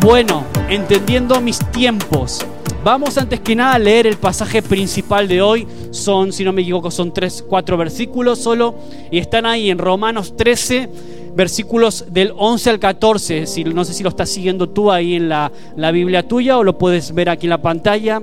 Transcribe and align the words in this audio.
Bueno, 0.00 0.44
entendiendo 0.68 1.40
mis 1.40 1.58
tiempos. 1.70 2.44
Vamos 2.84 3.16
antes 3.16 3.38
que 3.38 3.54
nada 3.54 3.74
a 3.74 3.78
leer 3.78 4.08
el 4.08 4.16
pasaje 4.16 4.60
principal 4.60 5.28
de 5.28 5.40
hoy. 5.40 5.68
Son, 5.92 6.32
si 6.32 6.44
no 6.44 6.52
me 6.52 6.62
equivoco, 6.62 6.90
son 6.90 7.14
tres, 7.14 7.44
cuatro 7.48 7.76
versículos 7.76 8.40
solo. 8.40 8.74
Y 9.12 9.18
están 9.18 9.46
ahí 9.46 9.70
en 9.70 9.78
Romanos 9.78 10.36
13, 10.36 10.88
versículos 11.36 12.06
del 12.10 12.32
11 12.36 12.70
al 12.70 12.78
14. 12.80 13.46
Si, 13.46 13.62
no 13.62 13.84
sé 13.84 13.94
si 13.94 14.02
lo 14.02 14.08
estás 14.08 14.30
siguiendo 14.30 14.68
tú 14.68 14.90
ahí 14.90 15.14
en 15.14 15.28
la, 15.28 15.52
la 15.76 15.92
Biblia 15.92 16.26
tuya 16.26 16.58
o 16.58 16.64
lo 16.64 16.76
puedes 16.76 17.14
ver 17.14 17.28
aquí 17.28 17.46
en 17.46 17.50
la 17.50 17.62
pantalla. 17.62 18.20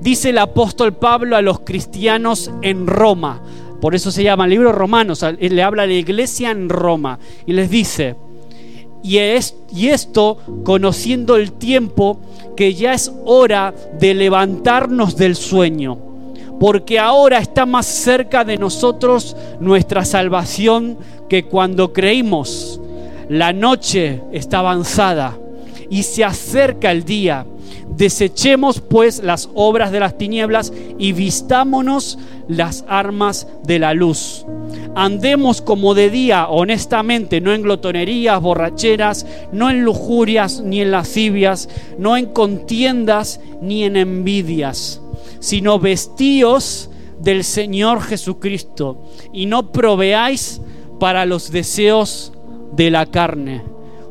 Dice 0.00 0.30
el 0.30 0.38
apóstol 0.38 0.94
Pablo 0.94 1.36
a 1.36 1.42
los 1.42 1.60
cristianos 1.60 2.50
en 2.62 2.86
Roma. 2.86 3.42
Por 3.82 3.94
eso 3.94 4.10
se 4.10 4.22
llama 4.22 4.44
el 4.44 4.50
libro 4.50 4.72
Romanos. 4.72 5.22
Le 5.38 5.62
habla 5.62 5.82
a 5.82 5.86
la 5.86 5.92
iglesia 5.92 6.50
en 6.50 6.70
Roma. 6.70 7.18
Y 7.44 7.52
les 7.52 7.68
dice, 7.68 8.16
y, 9.02 9.18
y 9.18 9.88
esto 9.88 10.38
conociendo 10.64 11.36
el 11.36 11.52
tiempo 11.52 12.18
que 12.56 12.74
ya 12.74 12.92
es 12.92 13.12
hora 13.24 13.74
de 13.98 14.14
levantarnos 14.14 15.16
del 15.16 15.36
sueño, 15.36 15.96
porque 16.58 16.98
ahora 16.98 17.38
está 17.38 17.64
más 17.66 17.86
cerca 17.86 18.44
de 18.44 18.58
nosotros 18.58 19.36
nuestra 19.60 20.04
salvación 20.04 20.98
que 21.28 21.44
cuando 21.44 21.92
creímos. 21.92 22.80
La 23.28 23.52
noche 23.52 24.20
está 24.32 24.58
avanzada 24.58 25.38
y 25.88 26.02
se 26.02 26.24
acerca 26.24 26.90
el 26.90 27.04
día. 27.04 27.46
Desechemos 27.96 28.80
pues 28.80 29.22
las 29.22 29.48
obras 29.54 29.92
de 29.92 30.00
las 30.00 30.18
tinieblas 30.18 30.72
y 30.98 31.12
vistámonos 31.12 32.18
las 32.50 32.84
armas 32.88 33.46
de 33.62 33.78
la 33.78 33.94
luz. 33.94 34.44
Andemos 34.96 35.62
como 35.62 35.94
de 35.94 36.10
día, 36.10 36.48
honestamente, 36.48 37.40
no 37.40 37.54
en 37.54 37.62
glotonerías, 37.62 38.42
borracheras, 38.42 39.24
no 39.52 39.70
en 39.70 39.84
lujurias 39.84 40.60
ni 40.60 40.80
en 40.80 40.90
lascivias, 40.90 41.68
no 41.98 42.16
en 42.16 42.26
contiendas 42.26 43.40
ni 43.62 43.84
en 43.84 43.96
envidias, 43.96 45.00
sino 45.38 45.78
vestíos 45.78 46.90
del 47.20 47.44
Señor 47.44 48.02
Jesucristo 48.02 49.04
y 49.32 49.46
no 49.46 49.70
proveáis 49.70 50.60
para 50.98 51.26
los 51.26 51.52
deseos 51.52 52.32
de 52.72 52.90
la 52.90 53.06
carne. 53.06 53.62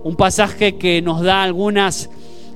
Un 0.03 0.15
pasaje 0.15 0.77
que 0.77 1.01
nos 1.01 1.21
da 1.21 1.43
algunas 1.43 2.09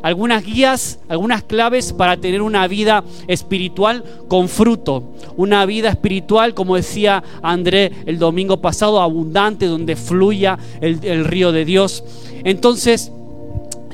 algunas 0.03 0.43
guías, 0.45 0.99
algunas 1.07 1.43
claves 1.43 1.93
para 1.93 2.17
tener 2.17 2.41
una 2.41 2.67
vida 2.67 3.03
espiritual 3.27 4.03
con 4.27 4.49
fruto. 4.49 5.15
Una 5.37 5.65
vida 5.65 5.89
espiritual, 5.89 6.53
como 6.53 6.75
decía 6.75 7.23
André 7.41 7.91
el 8.05 8.19
domingo 8.19 8.61
pasado, 8.61 9.01
abundante, 9.01 9.65
donde 9.65 9.95
fluya 9.95 10.59
el, 10.81 11.25
río 11.25 11.51
de 11.51 11.65
Dios. 11.65 12.03
Entonces, 12.43 13.11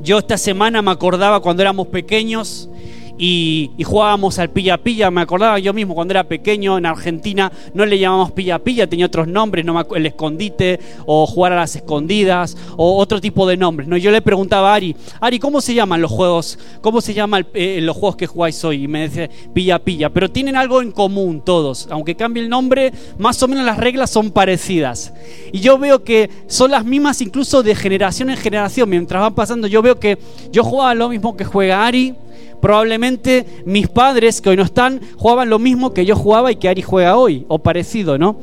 yo 0.02 0.18
esta 0.18 0.38
semana 0.38 0.82
me 0.82 0.92
acordaba 0.92 1.42
cuando 1.42 1.62
éramos 1.62 1.88
pequeños 1.88 2.69
y, 3.20 3.72
jugábamos 3.84 4.40
al 4.40 4.50
pilla 4.50 4.78
pilla. 4.78 5.12
Me 5.12 5.22
acordaba 5.22 5.60
yo 5.60 5.74
mismo 5.74 5.94
cuando 5.94 6.14
era 6.14 6.24
pequeño 6.24 6.78
en 6.78 6.86
Argentina, 6.86 7.52
no 7.74 7.86
le 7.86 8.00
llamamos 8.00 8.32
pilla 8.32 8.60
pilla, 8.60 8.88
tenía 8.88 9.06
otros 9.06 9.28
nombres, 9.28 9.66
no 9.66 9.80
el 9.96 10.06
escondite 10.06 10.80
o 11.06 11.28
jugar 11.28 11.54
a 11.54 11.58
las 11.58 11.76
escondidas 11.76 12.58
o 12.78 12.98
otro 12.98 13.20
tipo 13.20 13.46
de 13.48 13.58
nombres. 13.58 13.88
¿no? 13.88 13.98
Yo 13.98 14.10
le 14.12 14.22
preguntaba 14.22 14.72
a 14.72 14.76
Ari, 14.76 14.96
Ari, 15.20 15.40
¿cómo 15.40 15.60
se 15.60 15.74
llaman 15.74 16.02
los 16.02 16.12
juegos? 16.12 16.58
¿Cómo 16.82 17.02
se 17.02 17.14
llaman 17.14 17.46
eh, 17.54 17.80
los 17.82 17.98
juegos 17.98 18.16
que 18.16 18.28
jugáis 18.28 18.64
hoy? 18.64 18.84
Y 18.84 18.88
me 18.88 19.08
dice 19.10 19.30
pilla 19.54 19.80
pilla, 19.80 20.10
pero 20.10 20.32
tienen 20.32 20.56
algo 20.56 20.82
en 20.82 20.92
común 20.92 21.42
todos, 21.44 21.88
aunque 21.92 22.16
cambie 22.16 22.44
el 22.44 22.50
nombre, 22.50 22.94
más 23.18 23.44
o 23.44 23.48
menos 23.50 23.66
las 23.66 23.78
reglas 23.78 24.10
son 24.10 24.32
parecidas. 24.32 25.14
Y 25.52 25.60
yo 25.60 25.78
veo 25.78 26.04
que 26.04 26.30
son 26.48 26.72
las 26.72 26.86
mismas 26.86 27.22
incluso 27.22 27.64
de 27.64 27.76
generación 27.76 28.30
en 28.30 28.38
generación, 28.38 28.90
mientras 28.90 29.22
van 29.22 29.36
pasando, 29.36 29.68
yo 29.68 29.82
veo 29.82 30.00
que 30.00 30.18
yo 30.52 30.64
jugaba 30.64 30.96
lo 30.96 31.10
mismo 31.10 31.36
que 31.36 31.44
juega 31.44 31.86
Ari 31.86 32.16
Probablemente 32.62 33.46
mis 33.66 33.88
padres, 33.88 34.42
que 34.42 34.50
hoy 34.50 34.58
no 34.58 34.64
están, 34.64 35.02
jugaban 35.18 35.50
lo 35.50 35.60
mismo 35.60 35.94
que 35.94 36.06
yo 36.06 36.16
jugaba 36.16 36.52
y 36.52 36.56
que 36.56 36.70
Ari 36.70 36.82
juega 36.82 37.18
hoy, 37.18 37.46
o 37.48 37.60
parecido, 37.60 38.18
¿no? 38.18 38.38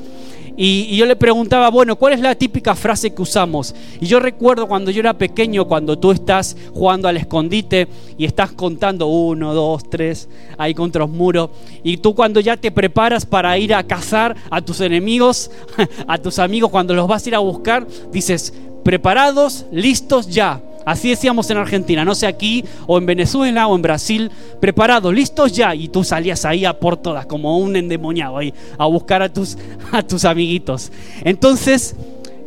Y, 0.56 0.96
yo 0.96 1.04
le 1.04 1.16
preguntaba, 1.16 1.68
bueno, 1.68 1.96
¿cuál 1.96 2.14
es 2.14 2.20
la 2.20 2.34
típica 2.34 2.74
frase 2.74 3.12
que 3.12 3.20
usamos? 3.20 3.74
Y 4.00 4.06
yo 4.06 4.20
recuerdo 4.20 4.66
cuando 4.66 4.90
yo 4.90 5.00
era 5.00 5.12
pequeño, 5.12 5.66
cuando 5.66 5.98
tú 5.98 6.12
estás 6.12 6.56
jugando 6.72 7.08
al 7.08 7.18
escondite 7.18 7.88
y 8.16 8.24
estás 8.24 8.52
contando 8.52 9.06
uno, 9.06 9.52
dos, 9.52 9.88
tres, 9.90 10.30
ahí 10.56 10.72
contra 10.72 11.00
los 11.00 11.10
muros, 11.10 11.50
y 11.84 11.98
tú 11.98 12.14
cuando 12.14 12.40
ya 12.40 12.56
te 12.56 12.70
preparas 12.70 13.26
para 13.26 13.58
ir 13.58 13.74
a 13.74 13.82
cazar 13.82 14.34
a 14.48 14.62
tus 14.62 14.80
enemigos, 14.80 15.50
a 16.06 16.16
tus 16.16 16.38
amigos, 16.38 16.70
cuando 16.70 16.94
los 16.94 17.06
vas 17.06 17.26
a 17.26 17.28
ir 17.28 17.34
a 17.34 17.40
buscar, 17.40 17.86
dices, 18.10 18.54
preparados, 18.82 19.66
listos 19.70 20.26
ya. 20.28 20.62
Así 20.86 21.10
decíamos 21.10 21.50
en 21.50 21.56
Argentina, 21.56 22.04
no 22.04 22.14
sé 22.14 22.28
aquí 22.28 22.64
o 22.86 22.96
en 22.96 23.06
Venezuela 23.06 23.66
o 23.66 23.74
en 23.74 23.82
Brasil, 23.82 24.30
preparados, 24.60 25.12
listos 25.12 25.52
ya. 25.52 25.74
Y 25.74 25.88
tú 25.88 26.04
salías 26.04 26.44
ahí 26.44 26.64
a 26.64 26.78
por 26.78 26.96
todas, 26.96 27.26
como 27.26 27.58
un 27.58 27.74
endemoniado 27.74 28.38
ahí, 28.38 28.54
a 28.78 28.86
buscar 28.86 29.20
a 29.20 29.28
tus, 29.28 29.58
a 29.92 30.02
tus 30.04 30.24
amiguitos. 30.24 30.92
Entonces, 31.24 31.96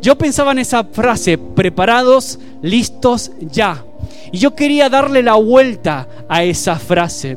yo 0.00 0.16
pensaba 0.16 0.52
en 0.52 0.60
esa 0.60 0.84
frase, 0.84 1.36
preparados, 1.36 2.38
listos 2.62 3.30
ya. 3.40 3.84
Y 4.32 4.38
yo 4.38 4.54
quería 4.54 4.88
darle 4.88 5.22
la 5.22 5.34
vuelta 5.34 6.08
a 6.26 6.42
esa 6.42 6.76
frase. 6.76 7.36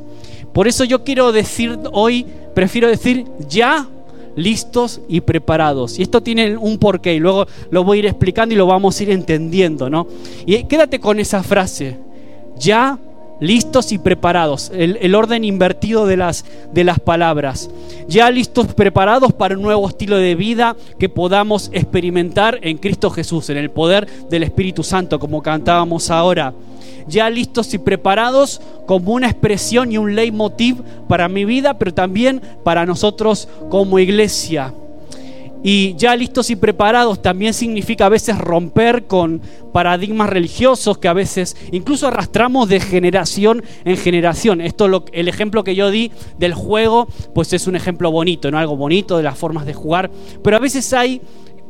Por 0.54 0.70
eso 0.70 0.86
yo 0.86 1.04
quiero 1.04 1.34
decir 1.34 1.78
hoy, 1.92 2.26
prefiero 2.56 2.88
decir 2.88 3.26
ya 3.50 3.90
listos 4.36 5.02
y 5.08 5.22
preparados. 5.22 6.00
Y 6.00 6.04
esto 6.04 6.22
tiene 6.22 6.58
un 6.58 6.78
porqué 6.78 7.14
y 7.14 7.20
luego 7.20 7.48
lo 7.72 7.84
voy 7.84 7.98
a 7.98 8.00
ir 8.00 8.06
explicando 8.08 8.54
y 8.54 8.58
lo 8.58 8.68
vamos 8.68 9.00
a 9.00 9.04
ir 9.04 9.10
entendiendo, 9.12 9.90
¿no? 9.90 10.08
Y 10.46 10.64
quédate 10.66 11.00
con 11.00 11.20
esa 11.20 11.44
frase, 11.44 11.98
ya 12.58 13.00
listos 13.40 13.92
y 13.92 13.98
preparados, 13.98 14.72
el, 14.74 15.16
orden 15.16 15.44
invertido 15.44 16.06
de 16.06 16.16
las, 16.16 16.46
de 16.72 16.84
las 16.86 17.00
palabras, 17.00 17.70
ya 18.08 18.32
listos, 18.32 18.68
preparados 18.74 19.34
para 19.34 19.56
un 19.56 19.62
nuevo 19.62 19.88
estilo 19.90 20.18
de 20.18 20.36
vida 20.36 20.78
que 20.98 21.10
podamos 21.10 21.70
experimentar 21.74 22.60
en 22.62 22.78
Cristo 22.78 23.10
Jesús, 23.10 23.50
en 23.50 23.58
el 23.58 23.70
poder 23.70 24.08
del 24.30 24.44
Espíritu 24.44 24.84
Santo, 24.84 25.20
como 25.20 25.42
cantábamos 25.42 26.10
ahora 26.10 26.54
ya 27.08 27.30
listos 27.30 27.74
y 27.74 27.78
preparados 27.78 28.62
como 28.86 29.14
una 29.14 29.30
expresión 29.30 29.92
y 29.92 29.98
un 29.98 30.16
leitmotiv 30.16 30.82
para 31.08 31.28
mi 31.28 31.46
vida, 31.46 31.78
pero 31.78 31.94
también 31.94 32.42
para 32.64 32.86
nosotros 32.86 33.48
como 33.70 34.00
iglesia. 34.00 34.74
Y 35.66 35.96
ya 35.96 36.14
listos 36.18 36.50
y 36.50 36.58
preparados 36.58 37.22
también 37.22 37.54
significa 37.54 38.08
a 38.08 38.10
veces 38.10 38.38
romper 38.38 39.06
con 39.06 39.42
paradigmas 39.72 40.30
religiosos 40.30 40.98
que 40.98 41.08
a 41.08 41.14
veces 41.14 41.56
incluso 41.72 42.08
arrastramos 42.08 42.68
de 42.68 42.82
generación 42.82 43.64
en 43.86 43.96
generación. 43.96 44.60
Esto 44.60 44.90
lo, 44.90 45.06
el 45.14 45.30
ejemplo 45.30 45.64
que 45.64 45.74
yo 45.74 45.90
di 45.90 46.12
del 46.38 46.54
juego, 46.54 47.08
pues 47.34 47.54
es 47.54 47.66
un 47.66 47.78
ejemplo 47.78 48.12
bonito, 48.12 48.52
¿no? 48.52 48.58
Algo 48.58 48.76
bonito 48.76 49.16
de 49.16 49.24
las 49.24 49.38
formas 49.38 49.66
de 49.66 49.74
jugar, 49.74 50.12
pero 50.44 50.58
a 50.58 50.60
veces 50.60 50.92
hay 50.92 51.22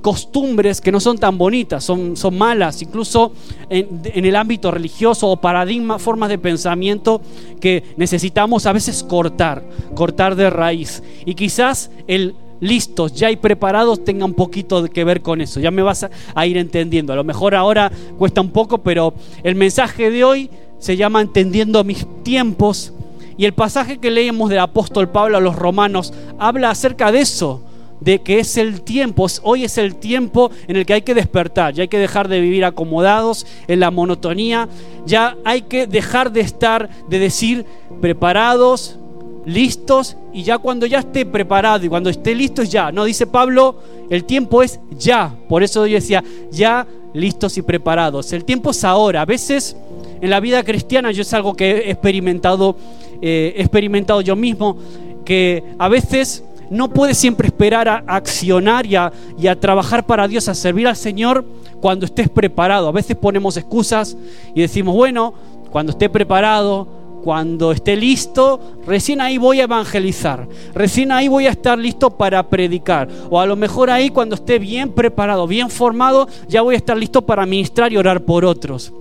costumbres 0.03 0.81
que 0.81 0.91
no 0.91 1.00
son 1.00 1.18
tan 1.18 1.38
bonitas, 1.38 1.84
son, 1.84 2.18
son 2.18 2.38
malas, 2.38 2.81
incluso 2.81 3.31
en, 3.69 4.25
el 4.25 4.36
ámbito 4.36 4.69
religioso 4.69 5.30
o 5.30 5.38
paradigmas, 5.38 6.02
formas 6.02 6.28
de 6.28 6.38
pensamiento 6.38 7.22
que 7.62 7.84
necesitamos 7.96 8.66
a 8.66 8.74
veces 8.74 9.02
cortar, 9.02 9.64
cortar 9.96 10.36
de 10.36 10.50
raíz. 10.50 11.02
Y 11.25 11.34
quizás 11.34 11.90
el 12.06 12.36
listos, 12.59 13.14
ya 13.14 13.31
y 13.31 13.38
preparados 13.38 14.03
tenga 14.03 14.25
un 14.25 14.34
poquito 14.34 14.86
que 14.86 15.03
ver 15.03 15.22
con 15.22 15.41
eso. 15.41 15.59
Ya 15.59 15.72
me 15.72 15.81
vas 15.81 16.03
a, 16.03 16.12
a 16.35 16.46
ir 16.46 16.58
entendiendo. 16.58 17.14
A 17.14 17.16
lo 17.16 17.24
mejor 17.24 17.56
ahora 17.56 17.91
cuesta 18.18 18.41
un 18.41 18.52
poco, 18.52 18.80
pero 18.80 19.14
el 19.41 19.56
mensaje 19.56 20.12
de 20.12 20.24
hoy 20.24 20.50
se 20.80 20.97
llama 20.97 21.22
Entendiendo 21.22 21.84
mis 21.84 22.06
tiempos. 22.24 22.94
Y 23.38 23.46
el 23.46 23.53
pasaje 23.53 24.00
que 24.00 24.12
leemos 24.12 24.50
del 24.50 24.59
apóstol 24.59 25.09
Pablo 25.09 25.38
a 25.38 25.41
los 25.41 25.56
romanos 25.56 26.14
habla 26.38 26.70
acerca 26.70 27.12
de 27.12 27.22
eso 27.22 27.61
de 27.99 28.22
que 28.22 28.40
es 28.40 28.57
el 28.57 28.81
tiempo, 28.81 29.28
hoy 29.43 29.63
es 29.63 29.78
el 29.78 29.95
tiempo 29.95 30.51
en 30.67 30.75
el 30.75 30.85
que 30.85 30.93
hay 30.93 31.01
que 31.01 31.13
despertar, 31.13 31.73
ya 31.73 31.84
hay 31.84 31.87
que 31.87 31.97
dejar 31.97 32.28
de 32.28 32.41
vivir 32.41 32.66
acomodados 32.66 33.45
en 33.67 33.79
la 33.79 33.91
monotonía, 33.91 34.67
ya 35.05 35.37
hay 35.45 35.63
que 35.63 35.87
dejar 35.87 36.31
de 36.31 36.41
estar, 36.41 36.90
de 37.07 37.19
decir 37.19 37.66
preparados, 38.01 38.97
listos, 39.45 40.17
y 40.31 40.43
ya 40.43 40.57
cuando 40.57 40.85
ya 40.85 40.99
esté 40.99 41.25
preparado 41.25 41.85
y 41.85 41.90
cuando 41.90 42.09
esté 42.09 42.34
listo 42.34 42.63
ya, 42.63 42.91
no 42.91 43.05
dice 43.05 43.28
Pablo, 43.28 43.78
el 44.09 44.23
tiempo 44.25 44.63
es 44.63 44.79
ya, 44.97 45.35
por 45.47 45.63
eso 45.63 45.85
yo 45.85 45.95
decía, 45.95 46.23
ya 46.51 46.87
listos 47.13 47.57
y 47.57 47.61
preparados, 47.61 48.34
el 48.34 48.43
tiempo 48.43 48.72
es 48.72 48.84
ahora, 48.84 49.22
a 49.22 49.25
veces 49.25 49.75
en 50.22 50.29
la 50.29 50.40
vida 50.40 50.63
cristiana 50.63 51.11
yo 51.11 51.22
es 51.22 51.34
algo 51.34 51.53
que 51.53 51.72
he 51.72 51.91
experimentado, 51.91 52.78
eh, 53.22 53.53
he 53.57 53.61
experimentado 53.61 54.22
yo 54.22 54.35
mismo, 54.35 54.78
que 55.25 55.63
a 55.78 55.90
veces 55.90 56.43
no 56.73 56.90
puedes 56.90 57.17
siempre 57.17 57.47
esperar 57.47 57.87
a 57.87 58.03
accionar 58.08 58.85
y 58.85 58.96
a, 58.96 59.59
trabajar 59.59 60.05
para 60.05 60.28
Dios, 60.28 60.47
a 60.47 60.55
servir 60.55 60.87
al 60.87 60.96
Señor 60.96 61.46
cuando 61.79 62.05
estés 62.05 62.29
preparado. 62.29 62.87
A 62.87 62.91
veces 62.91 63.16
ponemos 63.16 63.55
excusas 63.58 64.17
y 64.55 64.61
decimos, 64.61 64.96
bueno, 64.96 65.34
cuando 65.70 65.91
esté 65.91 66.09
preparado, 66.09 66.87
cuando 67.23 67.72
esté 67.72 67.96
listo, 67.96 68.59
recién 68.87 69.22
ahí 69.22 69.37
voy 69.37 69.61
a 69.61 69.66
evangelizar, 69.66 70.47
recién 70.73 71.11
ahí 71.11 71.28
voy 71.28 71.46
a 71.46 71.52
estar 71.52 71.78
listo 71.78 72.09
para 72.09 72.49
predicar, 72.49 73.08
o 73.29 73.40
a 73.40 73.46
lo 73.46 73.55
mejor 73.55 73.90
ahí 73.90 74.09
cuando 74.09 74.35
esté 74.35 74.59
bien 74.59 74.91
preparado, 74.91 75.47
bien 75.47 75.69
formado, 75.69 76.28
ya 76.49 76.64
voy 76.64 76.76
a 76.76 76.79
estar 76.79 76.97
listo 76.97 77.22
para 77.22 77.46
ministrar 77.46 77.93
y 77.93 77.97
orar 77.97 78.23
por 78.26 78.43
otros. 78.43 78.91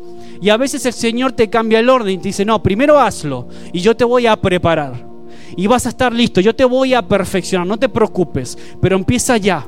Y 0.40 0.50
a 0.50 0.56
veces 0.56 0.84
el 0.86 0.92
Señor 0.92 1.32
te 1.32 1.48
cambia 1.48 1.80
el 1.80 1.88
orden 1.88 2.14
y 2.14 2.18
te 2.18 2.28
dice, 2.28 2.44
no, 2.44 2.62
primero 2.62 3.00
hazlo 3.00 3.48
y 3.72 3.80
yo 3.80 3.96
te 3.96 4.04
voy 4.04 4.26
a 4.26 4.36
preparar. 4.36 5.11
Y 5.56 5.66
vas 5.66 5.86
a 5.86 5.90
estar 5.90 6.12
listo, 6.12 6.40
yo 6.40 6.54
te 6.54 6.64
voy 6.64 6.94
a 6.94 7.02
perfeccionar, 7.02 7.66
no 7.66 7.78
te 7.78 7.88
preocupes, 7.88 8.56
pero 8.80 8.96
empieza 8.96 9.36
ya. 9.36 9.66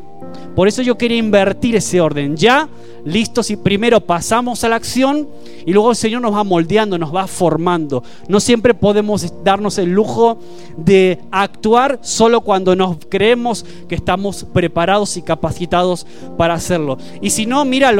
Por 0.55 0.69
eso 0.69 0.83
yo 0.83 0.97
quería 0.97 1.19
invertir 1.19 1.75
ese 1.77 2.01
orden. 2.01 2.37
Ya, 2.37 2.69
listos 3.05 3.51
y 3.51 3.57
primero 3.57 4.01
pasamos 4.01 4.63
a 4.63 4.69
la 4.69 4.77
acción 4.77 5.29
y 5.67 5.73
luego 5.73 5.91
el 5.91 5.97
Señor 5.97 6.23
nos 6.23 6.35
va 6.35 6.45
moldeando, 6.45 6.97
nos 6.97 7.15
va 7.15 7.27
formando. 7.27 8.03
No 8.29 8.39
siempre 8.39 8.73
podemos 8.73 9.33
darnos 9.43 9.79
el 9.79 9.91
lujo 9.91 10.39
de 10.77 11.19
actuar 11.31 11.99
solo 12.03 12.41
cuando 12.43 12.77
nos 12.77 12.99
creemos 13.09 13.65
que 13.89 13.97
estamos 13.97 14.47
preparados 14.53 15.17
y 15.17 15.23
capacitados 15.23 16.07
para 16.37 16.55
hacerlo. 16.55 16.99
Y 17.21 17.31
si 17.31 17.47
no, 17.47 17.65
mira 17.65 17.91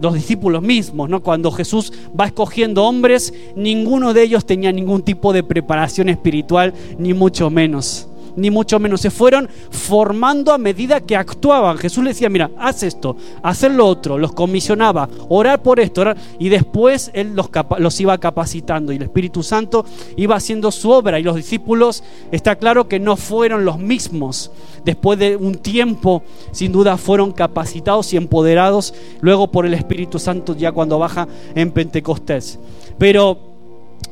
los 0.00 0.06
los 0.06 0.14
discípulos 0.14 0.62
mismos, 0.62 1.08
¿no? 1.08 1.22
Cuando 1.22 1.50
Jesús 1.50 1.92
va 2.18 2.26
escogiendo 2.26 2.84
hombres, 2.84 3.34
ninguno 3.54 4.14
de 4.14 4.22
ellos 4.22 4.46
tenía 4.46 4.72
ningún 4.72 5.02
tipo 5.02 5.32
de 5.32 5.42
preparación 5.42 6.08
espiritual, 6.08 6.72
ni 6.98 7.14
mucho 7.14 7.50
menos 7.50 8.08
ni 8.36 8.50
mucho 8.50 8.78
menos. 8.78 9.00
Se 9.00 9.10
fueron 9.10 9.48
formando 9.70 10.52
a 10.52 10.58
medida 10.58 11.00
que 11.00 11.16
actuaban. 11.16 11.78
Jesús 11.78 12.04
le 12.04 12.10
decía, 12.10 12.28
mira, 12.28 12.50
haz 12.58 12.82
esto, 12.82 13.16
haz 13.42 13.62
lo 13.64 13.86
otro, 13.86 14.18
los 14.18 14.32
comisionaba, 14.32 15.08
orar 15.28 15.62
por 15.62 15.80
esto, 15.80 16.04
y 16.38 16.48
después 16.48 17.10
Él 17.14 17.34
los, 17.34 17.48
los 17.78 18.00
iba 18.00 18.18
capacitando 18.18 18.92
y 18.92 18.96
el 18.96 19.02
Espíritu 19.02 19.42
Santo 19.42 19.84
iba 20.16 20.36
haciendo 20.36 20.70
su 20.70 20.90
obra 20.90 21.18
y 21.18 21.22
los 21.22 21.36
discípulos, 21.36 22.04
está 22.30 22.56
claro 22.56 22.88
que 22.88 23.00
no 23.00 23.16
fueron 23.16 23.64
los 23.64 23.78
mismos. 23.78 24.50
Después 24.84 25.18
de 25.18 25.36
un 25.36 25.56
tiempo, 25.56 26.22
sin 26.52 26.70
duda, 26.70 26.96
fueron 26.96 27.32
capacitados 27.32 28.12
y 28.12 28.16
empoderados 28.16 28.94
luego 29.20 29.50
por 29.50 29.66
el 29.66 29.74
Espíritu 29.74 30.18
Santo 30.18 30.54
ya 30.54 30.72
cuando 30.72 30.98
baja 30.98 31.26
en 31.54 31.72
Pentecostés. 31.72 32.58
Pero 32.98 33.55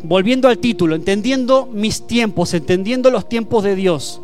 volviendo 0.03 0.49
al 0.49 0.59
título, 0.59 0.95
entendiendo 0.95 1.69
mis 1.73 2.07
tiempos, 2.07 2.55
entendiendo 2.55 3.11
los 3.11 3.29
tiempos 3.29 3.65
de 3.65 3.75
Dios. 3.75 4.21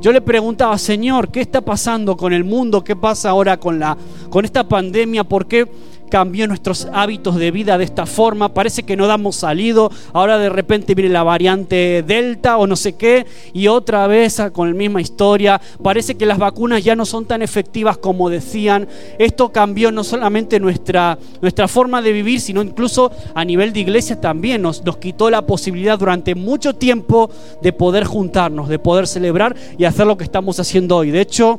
Yo 0.00 0.12
le 0.12 0.20
preguntaba, 0.20 0.76
Señor, 0.78 1.30
¿qué 1.30 1.40
está 1.40 1.60
pasando 1.60 2.16
con 2.16 2.32
el 2.32 2.44
mundo? 2.44 2.82
¿Qué 2.82 2.96
pasa 2.96 3.30
ahora 3.30 3.58
con, 3.58 3.78
la, 3.78 3.96
con 4.30 4.44
esta 4.44 4.68
pandemia? 4.68 5.24
¿Por 5.24 5.46
qué 5.46 5.68
cambió 6.12 6.46
nuestros 6.46 6.88
hábitos 6.92 7.36
de 7.36 7.50
vida 7.50 7.78
de 7.78 7.84
esta 7.84 8.04
forma, 8.04 8.52
parece 8.52 8.82
que 8.82 8.98
no 8.98 9.06
damos 9.06 9.34
salido, 9.34 9.90
ahora 10.12 10.36
de 10.36 10.50
repente 10.50 10.94
viene 10.94 11.10
la 11.10 11.22
variante 11.22 12.04
Delta 12.06 12.58
o 12.58 12.66
no 12.66 12.76
sé 12.76 12.96
qué, 12.96 13.24
y 13.54 13.68
otra 13.68 14.06
vez 14.08 14.42
con 14.52 14.68
la 14.68 14.74
misma 14.74 15.00
historia, 15.00 15.58
parece 15.82 16.16
que 16.16 16.26
las 16.26 16.36
vacunas 16.36 16.84
ya 16.84 16.94
no 16.94 17.06
son 17.06 17.24
tan 17.24 17.40
efectivas 17.40 17.96
como 17.96 18.28
decían, 18.28 18.88
esto 19.18 19.52
cambió 19.52 19.90
no 19.90 20.04
solamente 20.04 20.60
nuestra, 20.60 21.18
nuestra 21.40 21.66
forma 21.66 22.02
de 22.02 22.12
vivir, 22.12 22.42
sino 22.42 22.60
incluso 22.60 23.10
a 23.34 23.42
nivel 23.42 23.72
de 23.72 23.80
iglesia 23.80 24.20
también, 24.20 24.60
nos, 24.60 24.84
nos 24.84 24.98
quitó 24.98 25.30
la 25.30 25.46
posibilidad 25.46 25.98
durante 25.98 26.34
mucho 26.34 26.74
tiempo 26.74 27.30
de 27.62 27.72
poder 27.72 28.04
juntarnos, 28.04 28.68
de 28.68 28.78
poder 28.78 29.06
celebrar 29.06 29.56
y 29.78 29.86
hacer 29.86 30.06
lo 30.06 30.18
que 30.18 30.24
estamos 30.24 30.60
haciendo 30.60 30.98
hoy. 30.98 31.10
De 31.10 31.22
hecho, 31.22 31.58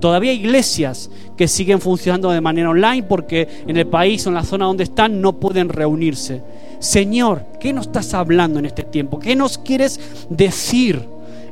Todavía 0.00 0.30
hay 0.30 0.38
iglesias 0.38 1.10
que 1.36 1.48
siguen 1.48 1.80
funcionando 1.80 2.30
de 2.30 2.40
manera 2.40 2.70
online 2.70 3.02
porque 3.02 3.48
en 3.66 3.76
el 3.76 3.86
país 3.86 4.26
o 4.26 4.30
en 4.30 4.34
la 4.34 4.44
zona 4.44 4.66
donde 4.66 4.84
están 4.84 5.20
no 5.20 5.34
pueden 5.34 5.68
reunirse. 5.68 6.42
Señor, 6.78 7.44
¿qué 7.60 7.72
nos 7.72 7.86
estás 7.86 8.14
hablando 8.14 8.58
en 8.58 8.66
este 8.66 8.84
tiempo? 8.84 9.18
¿Qué 9.18 9.34
nos 9.34 9.58
quieres 9.58 9.98
decir 10.30 11.02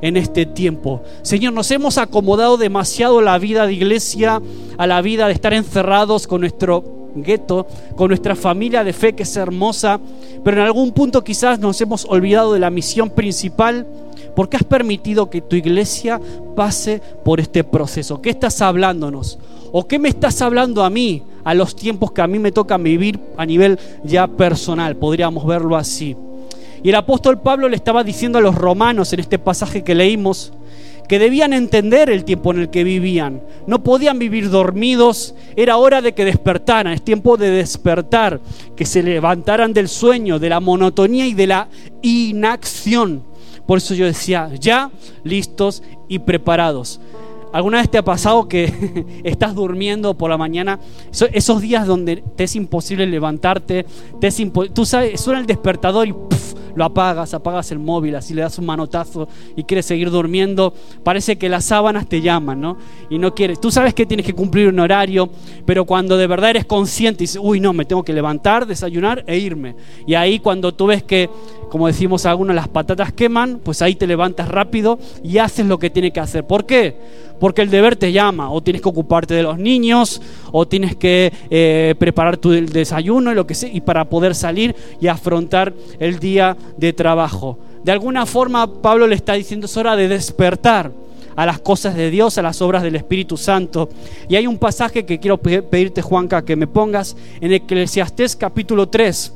en 0.01 0.17
este 0.17 0.47
tiempo? 0.47 1.03
Señor, 1.23 1.53
nos 1.53 1.71
hemos 1.71 1.99
acomodado 1.99 2.57
demasiado 2.57 3.19
a 3.19 3.23
la 3.23 3.39
vida 3.39 3.67
de 3.67 3.73
iglesia, 3.73 4.41
a 4.79 4.87
la 4.87 5.03
vida 5.03 5.27
de 5.27 5.33
estar 5.33 5.53
encerrados 5.53 6.27
con 6.27 6.43
nuestro 6.43 7.11
gueto, 7.17 7.67
con 7.97 8.09
nuestra 8.09 8.37
familia 8.37 8.85
de 8.85 8.93
fe 8.93 9.15
que 9.15 9.25
es 9.25 9.37
hermosa, 9.37 9.99
pero 10.45 10.59
en 10.59 10.65
algún 10.65 10.93
punto 10.93 11.25
quizás 11.25 11.59
nos 11.59 11.81
hemos 11.81 12.05
olvidado 12.05 12.53
de 12.53 12.61
la 12.61 12.71
misión 12.71 13.11
principal 13.11 13.87
¿Por 14.37 14.51
qué 14.51 14.59
has 14.59 14.65
permitido 14.65 15.31
que 15.31 15.41
tu 15.41 15.57
iglesia 15.57 16.21
pase 16.55 17.01
por 17.25 17.41
este 17.41 17.65
proceso? 17.65 18.21
¿Qué 18.21 18.29
estás 18.29 18.61
hablándonos? 18.61 19.39
¿O 19.73 19.89
qué 19.89 19.99
me 19.99 20.11
estás 20.11 20.43
hablando 20.43 20.85
a 20.85 20.91
mí, 20.91 21.23
a 21.43 21.55
los 21.55 21.75
tiempos 21.75 22.13
que 22.13 22.21
a 22.21 22.27
mí 22.27 22.39
me 22.39 22.53
toca 22.53 22.77
vivir 22.77 23.19
a 23.39 23.47
nivel 23.47 23.79
ya 24.05 24.27
personal? 24.27 24.95
Podríamos 24.97 25.47
verlo 25.47 25.75
así. 25.75 26.15
Y 26.83 26.91
el 26.91 26.95
apóstol 26.97 27.41
Pablo 27.41 27.67
le 27.71 27.77
estaba 27.77 28.05
diciendo 28.05 28.37
a 28.37 28.43
los 28.43 28.55
romanos 28.55 29.11
en 29.15 29.21
este 29.21 29.39
pasaje 29.39 29.83
que 29.83 29.95
leímos, 29.95 30.53
que 31.09 31.19
debían 31.19 31.55
entender 31.55 32.11
el 32.11 32.27
tiempo 32.27 32.53
en 32.53 32.61
el 32.61 32.69
que 32.69 32.85
vivían. 32.85 33.41
No 33.67 33.83
podían 33.83 34.19
vivir 34.19 34.51
dormidos, 34.51 35.35
era 35.57 35.79
hora 35.79 36.03
de 36.03 36.13
que 36.13 36.27
despertaran, 36.27 36.93
es 36.93 37.03
tiempo 37.03 37.39
de 37.39 37.51
despertar, 37.51 38.41
que 38.77 38.85
se 38.85 39.03
levantaran 39.03 39.73
del 39.73 39.89
sueño, 39.89 40.39
de 40.39 40.51
la 40.51 40.61
monotonía 40.61 41.27
y 41.27 41.33
de 41.33 41.47
la 41.47 41.69
inacción. 42.03 43.23
Por 43.67 43.79
eso 43.79 43.95
yo 43.95 44.07
decía, 44.07 44.51
ya 44.61 44.91
listos 45.25 45.83
y 46.09 46.21
preparados. 46.21 47.01
¿Alguna 47.53 47.79
vez 47.79 47.91
te 47.91 47.99
ha 47.99 48.05
pasado 48.05 48.49
que 48.49 48.73
estás 49.25 49.55
durmiendo 49.55 50.15
por 50.15 50.31
la 50.31 50.37
mañana? 50.37 50.79
Esos 51.33 51.61
días 51.61 51.87
donde 51.87 52.23
te 52.37 52.45
es 52.45 52.55
imposible 52.57 53.07
levantarte, 53.07 53.87
te 54.21 54.27
es 54.27 54.43
tú 54.75 54.85
sabes, 54.85 55.21
suena 55.21 55.41
el 55.41 55.47
despertador 55.47 56.09
y 56.09 56.15
lo 56.77 56.85
apagas, 56.85 57.35
apagas 57.35 57.73
el 57.73 57.79
móvil, 57.79 58.15
así 58.15 58.35
le 58.35 58.43
das 58.43 58.59
un 58.59 58.67
manotazo 58.67 59.29
y 59.57 59.65
quieres 59.65 59.87
seguir 59.87 60.11
durmiendo, 60.11 60.73
parece 61.03 61.37
que 61.37 61.49
las 61.49 61.65
sábanas 61.65 62.07
te 62.07 62.21
llaman, 62.21 62.61
¿no? 62.61 62.77
Y 63.11 63.19
no 63.19 63.35
quieres. 63.35 63.61
Tú 63.61 63.71
sabes 63.71 63.95
que 63.95 64.07
tienes 64.07 64.25
que 64.25 64.35
cumplir 64.35 64.69
un 64.69 64.79
horario, 64.79 65.29
pero 65.65 65.85
cuando 65.85 66.17
de 66.17 66.27
verdad 66.27 66.51
eres 66.51 66.67
consciente 66.67 67.25
y 67.25 67.27
dices, 67.27 67.41
uy, 67.43 67.59
no, 67.59 67.73
me 67.73 67.87
tengo 67.87 68.03
que 68.03 68.13
levantar, 68.13 68.67
desayunar 68.67 69.25
e 69.27 69.39
irme. 69.39 69.75
Y 70.07 70.15
ahí 70.15 70.39
cuando 70.39 70.73
tú 70.75 70.87
ves 70.87 71.03
que, 71.03 71.31
como 71.71 71.87
decimos 71.87 72.27
algunos, 72.27 72.55
las 72.55 72.69
patatas 72.69 73.13
queman, 73.13 73.61
pues 73.65 73.81
ahí 73.81 73.95
te 73.95 74.07
levantas 74.07 74.49
rápido 74.49 74.99
y 75.25 75.39
haces 75.39 75.67
lo 75.67 75.79
que 75.79 75.91
tiene 75.91 76.13
que 76.13 76.21
hacer. 76.21 76.47
¿Por 76.47 76.67
qué? 76.67 76.97
Porque 77.39 77.63
el 77.63 77.71
deber 77.71 77.97
te 77.97 78.13
llama, 78.13 78.51
o 78.51 78.63
tienes 78.63 78.83
que 78.83 78.89
ocuparte 78.89 79.35
de 79.35 79.43
los 79.43 79.59
niños, 79.59 80.23
o 80.53 80.67
tienes 80.67 80.97
que 80.97 81.33
eh, 81.51 81.95
preparar 81.99 82.37
tu 82.37 82.51
desayuno 82.51 83.33
y 83.33 83.35
lo 83.35 83.47
que 83.47 83.55
sea, 83.55 83.71
y 83.73 83.81
para 83.81 84.09
poder 84.09 84.35
salir 84.35 84.75
y 85.01 85.09
afrontar 85.09 85.75
el 85.99 86.19
día 86.19 86.57
de 86.77 86.93
trabajo. 86.93 87.59
De 87.85 87.93
alguna 87.93 88.27
forma 88.27 88.83
Pablo 88.83 89.07
le 89.07 89.15
está 89.15 89.35
diciendo 89.35 89.67
es 89.67 89.77
hora 89.77 89.95
de 89.95 90.09
despertar 90.09 90.91
a 91.37 91.47
las 91.47 91.61
cosas 91.61 91.95
de 91.95 92.11
Dios, 92.11 92.39
a 92.39 92.43
las 92.43 92.61
obras 92.63 92.83
del 92.83 92.97
Espíritu 92.97 93.37
Santo. 93.37 93.91
Y 94.29 94.37
hay 94.37 94.47
un 94.47 94.59
pasaje 94.59 95.05
que 95.05 95.21
quiero 95.21 95.39
pedirte, 95.39 96.03
Juanca, 96.03 96.45
que 96.45 96.57
me 96.57 96.67
pongas 96.67 97.17
en 97.41 97.53
Eclesiastés 97.53 98.35
capítulo 98.35 98.89
3, 98.89 99.33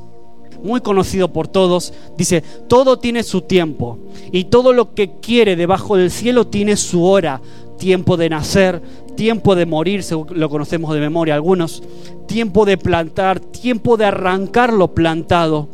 muy 0.65 0.81
conocido 0.81 1.33
por 1.33 1.47
todos. 1.47 1.93
Dice, 2.17 2.43
todo 2.69 2.99
tiene 2.99 3.23
su 3.23 3.43
tiempo 3.43 3.99
y 4.33 4.45
todo 4.45 4.73
lo 4.73 4.95
que 4.95 5.21
quiere 5.21 5.57
debajo 5.57 5.97
del 5.97 6.11
cielo 6.11 6.47
tiene 6.47 6.77
su 6.77 7.05
hora. 7.05 7.41
Tiempo 7.81 8.19
de 8.19 8.29
nacer, 8.29 8.83
tiempo 9.17 9.57
de 9.57 9.65
morir, 9.65 10.05
lo 10.33 10.51
conocemos 10.51 10.93
de 10.93 11.01
memoria 11.01 11.35
algunos, 11.35 11.83
tiempo 12.29 12.67
de 12.67 12.77
plantar, 12.77 13.41
tiempo 13.41 13.97
de 13.97 14.05
arrancar 14.05 14.71
lo 14.71 14.95
plantado. 14.95 15.67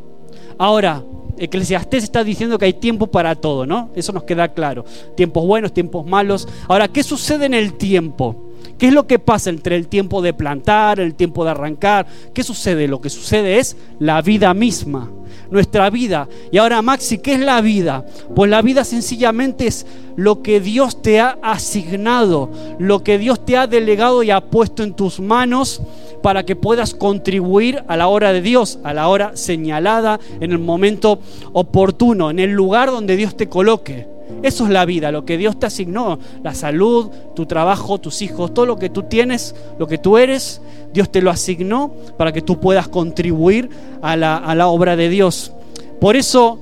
Ahora, 0.56 1.02
Eclesiastés 1.36 2.04
está 2.04 2.22
diciendo 2.22 2.58
que 2.58 2.66
hay 2.66 2.74
tiempo 2.74 3.08
para 3.08 3.34
todo, 3.34 3.66
¿no? 3.66 3.90
Eso 3.96 4.12
nos 4.12 4.22
queda 4.22 4.54
claro. 4.54 4.84
Tiempos 5.16 5.44
buenos, 5.44 5.72
tiempos 5.74 6.06
malos. 6.06 6.46
Ahora, 6.68 6.86
¿qué 6.86 7.02
sucede 7.02 7.46
en 7.46 7.54
el 7.54 7.74
tiempo? 7.74 8.45
¿Qué 8.78 8.88
es 8.88 8.92
lo 8.92 9.06
que 9.06 9.18
pasa 9.18 9.50
entre 9.50 9.76
el 9.76 9.88
tiempo 9.88 10.22
de 10.22 10.34
plantar, 10.34 11.00
el 11.00 11.14
tiempo 11.14 11.44
de 11.44 11.50
arrancar? 11.50 12.06
¿Qué 12.34 12.42
sucede? 12.42 12.88
Lo 12.88 13.00
que 13.00 13.10
sucede 13.10 13.58
es 13.58 13.76
la 13.98 14.20
vida 14.22 14.52
misma, 14.54 15.10
nuestra 15.50 15.88
vida. 15.90 16.28
Y 16.50 16.58
ahora, 16.58 16.82
Maxi, 16.82 17.18
¿qué 17.18 17.34
es 17.34 17.40
la 17.40 17.60
vida? 17.60 18.04
Pues 18.34 18.50
la 18.50 18.62
vida 18.62 18.84
sencillamente 18.84 19.66
es 19.66 19.86
lo 20.16 20.42
que 20.42 20.60
Dios 20.60 21.02
te 21.02 21.20
ha 21.20 21.38
asignado, 21.42 22.50
lo 22.78 23.02
que 23.02 23.18
Dios 23.18 23.44
te 23.44 23.56
ha 23.56 23.66
delegado 23.66 24.22
y 24.22 24.30
ha 24.30 24.40
puesto 24.40 24.82
en 24.82 24.94
tus 24.94 25.20
manos 25.20 25.82
para 26.22 26.44
que 26.44 26.56
puedas 26.56 26.94
contribuir 26.94 27.84
a 27.88 27.96
la 27.96 28.08
hora 28.08 28.32
de 28.32 28.40
Dios, 28.40 28.78
a 28.82 28.92
la 28.92 29.08
hora 29.08 29.36
señalada, 29.36 30.18
en 30.40 30.52
el 30.52 30.58
momento 30.58 31.20
oportuno, 31.52 32.30
en 32.30 32.38
el 32.38 32.50
lugar 32.50 32.90
donde 32.90 33.16
Dios 33.16 33.36
te 33.36 33.48
coloque. 33.48 34.15
Eso 34.42 34.64
es 34.64 34.70
la 34.70 34.84
vida, 34.84 35.12
lo 35.12 35.24
que 35.24 35.38
Dios 35.38 35.58
te 35.58 35.66
asignó, 35.66 36.18
la 36.42 36.54
salud, 36.54 37.10
tu 37.34 37.46
trabajo, 37.46 37.98
tus 37.98 38.22
hijos, 38.22 38.52
todo 38.52 38.66
lo 38.66 38.76
que 38.76 38.90
tú 38.90 39.04
tienes, 39.04 39.54
lo 39.78 39.86
que 39.86 39.98
tú 39.98 40.18
eres, 40.18 40.60
Dios 40.92 41.10
te 41.10 41.22
lo 41.22 41.30
asignó 41.30 41.92
para 42.16 42.32
que 42.32 42.42
tú 42.42 42.60
puedas 42.60 42.88
contribuir 42.88 43.70
a 44.02 44.16
la, 44.16 44.66
obra 44.68 44.96
de 44.96 45.08
Dios. 45.08 45.52
Por 46.00 46.16
eso, 46.16 46.58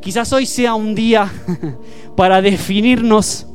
quizás 0.00 0.32
hoy 0.32 0.46
sea 0.46 0.74
un 0.74 0.94
día 0.94 1.32
para 2.16 2.42
definirnos 2.42 3.46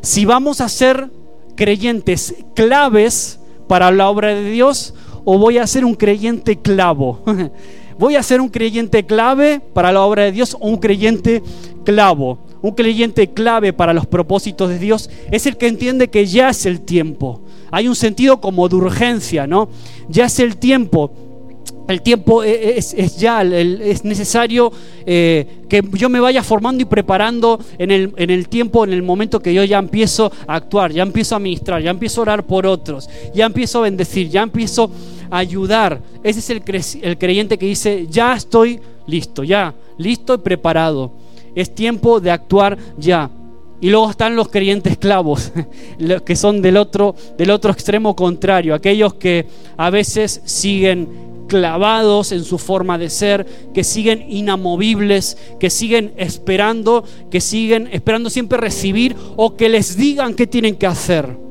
si 0.00 0.24
vamos 0.24 0.60
a 0.60 0.68
ser 0.68 1.10
creyentes 1.54 2.34
claves 2.54 3.38
para 3.68 3.90
la 3.90 4.08
obra 4.10 4.28
de 4.34 4.50
Dios 4.50 4.94
o 5.24 5.38
voy 5.38 5.58
a 5.58 5.66
ser 5.66 5.84
un 5.84 5.94
creyente 5.94 6.56
clavo? 6.58 7.20
¿Voy 7.98 8.16
a 8.16 8.22
ser 8.22 8.40
un 8.40 8.48
creyente 8.48 9.06
clave 9.06 9.60
para 9.72 9.92
la 9.92 10.02
obra 10.02 10.24
de 10.24 10.32
Dios 10.32 10.56
o 10.58 10.68
un 10.68 10.78
creyente 10.78 11.42
clavo? 11.84 12.38
Un 12.64 12.70
creyente 12.70 13.28
clave 13.28 13.74
para 13.74 13.92
los 13.92 14.06
propósitos 14.06 14.70
de 14.70 14.78
Dios 14.78 15.10
es 15.30 15.44
el 15.44 15.58
que 15.58 15.68
entiende 15.68 16.08
que 16.08 16.24
ya 16.24 16.48
es 16.48 16.64
el 16.64 16.80
tiempo. 16.80 17.42
Hay 17.70 17.88
un 17.88 17.94
sentido 17.94 18.40
como 18.40 18.70
de 18.70 18.76
urgencia, 18.76 19.46
¿no? 19.46 19.68
Ya 20.08 20.24
es 20.24 20.38
el 20.38 20.56
tiempo. 20.56 21.12
el 21.88 22.00
tiempo 22.00 22.42
e, 22.42 22.52
e, 22.52 22.78
es, 22.78 23.18
ya, 23.18 23.42
es 23.42 24.02
necesario 24.06 24.72
eh, 25.04 25.46
que 25.68 25.82
yo 25.92 26.08
me 26.08 26.20
vaya 26.20 26.42
formando 26.42 26.80
y 26.80 26.86
preparando 26.86 27.60
en 27.76 27.90
el, 27.90 28.48
tiempo, 28.48 28.84
en 28.84 28.94
el 28.94 29.02
momento 29.02 29.40
que 29.40 29.52
yo 29.52 29.62
ya 29.62 29.78
empiezo 29.78 30.32
a 30.46 30.54
actuar, 30.54 30.90
ya 30.90 31.02
empiezo 31.02 31.36
a 31.36 31.40
ministrar, 31.40 31.82
ya 31.82 31.90
empiezo 31.90 32.22
a 32.22 32.22
orar 32.22 32.46
por 32.46 32.66
otros, 32.66 33.10
ya 33.34 33.44
empiezo 33.44 33.80
a 33.80 33.82
bendecir, 33.82 34.30
ya 34.30 34.40
empiezo 34.40 34.90
a 35.30 35.36
ayudar. 35.36 36.00
Ese 36.22 36.38
es 36.38 36.48
el 36.48 37.18
creyente 37.18 37.58
que 37.58 37.66
dice, 37.66 38.06
ya 38.08 38.32
estoy 38.34 38.80
listo, 39.06 39.44
ya, 39.44 39.74
listo 39.98 40.32
y 40.32 40.38
preparado. 40.38 41.23
Es 41.54 41.74
tiempo 41.74 42.20
de 42.20 42.30
actuar 42.30 42.76
ya. 42.96 43.30
Y 43.80 43.90
luego 43.90 44.10
están 44.10 44.36
los 44.36 44.48
creyentes 44.48 44.92
esclavos, 44.92 45.52
que 46.24 46.36
son 46.36 46.62
del 46.62 46.76
otro, 46.76 47.14
del 47.36 47.50
otro 47.50 47.70
extremo 47.70 48.16
contrario, 48.16 48.74
aquellos 48.74 49.14
que 49.14 49.46
a 49.76 49.90
veces 49.90 50.40
siguen 50.44 51.24
clavados 51.48 52.32
en 52.32 52.44
su 52.44 52.58
forma 52.58 52.96
de 52.98 53.10
ser, 53.10 53.46
que 53.74 53.84
siguen 53.84 54.24
inamovibles, 54.28 55.36
que 55.60 55.70
siguen 55.70 56.14
esperando, 56.16 57.04
que 57.30 57.40
siguen 57.40 57.88
esperando 57.92 58.30
siempre 58.30 58.58
recibir 58.58 59.14
o 59.36 59.54
que 59.56 59.68
les 59.68 59.96
digan 59.96 60.34
qué 60.34 60.46
tienen 60.46 60.76
que 60.76 60.86
hacer. 60.86 61.43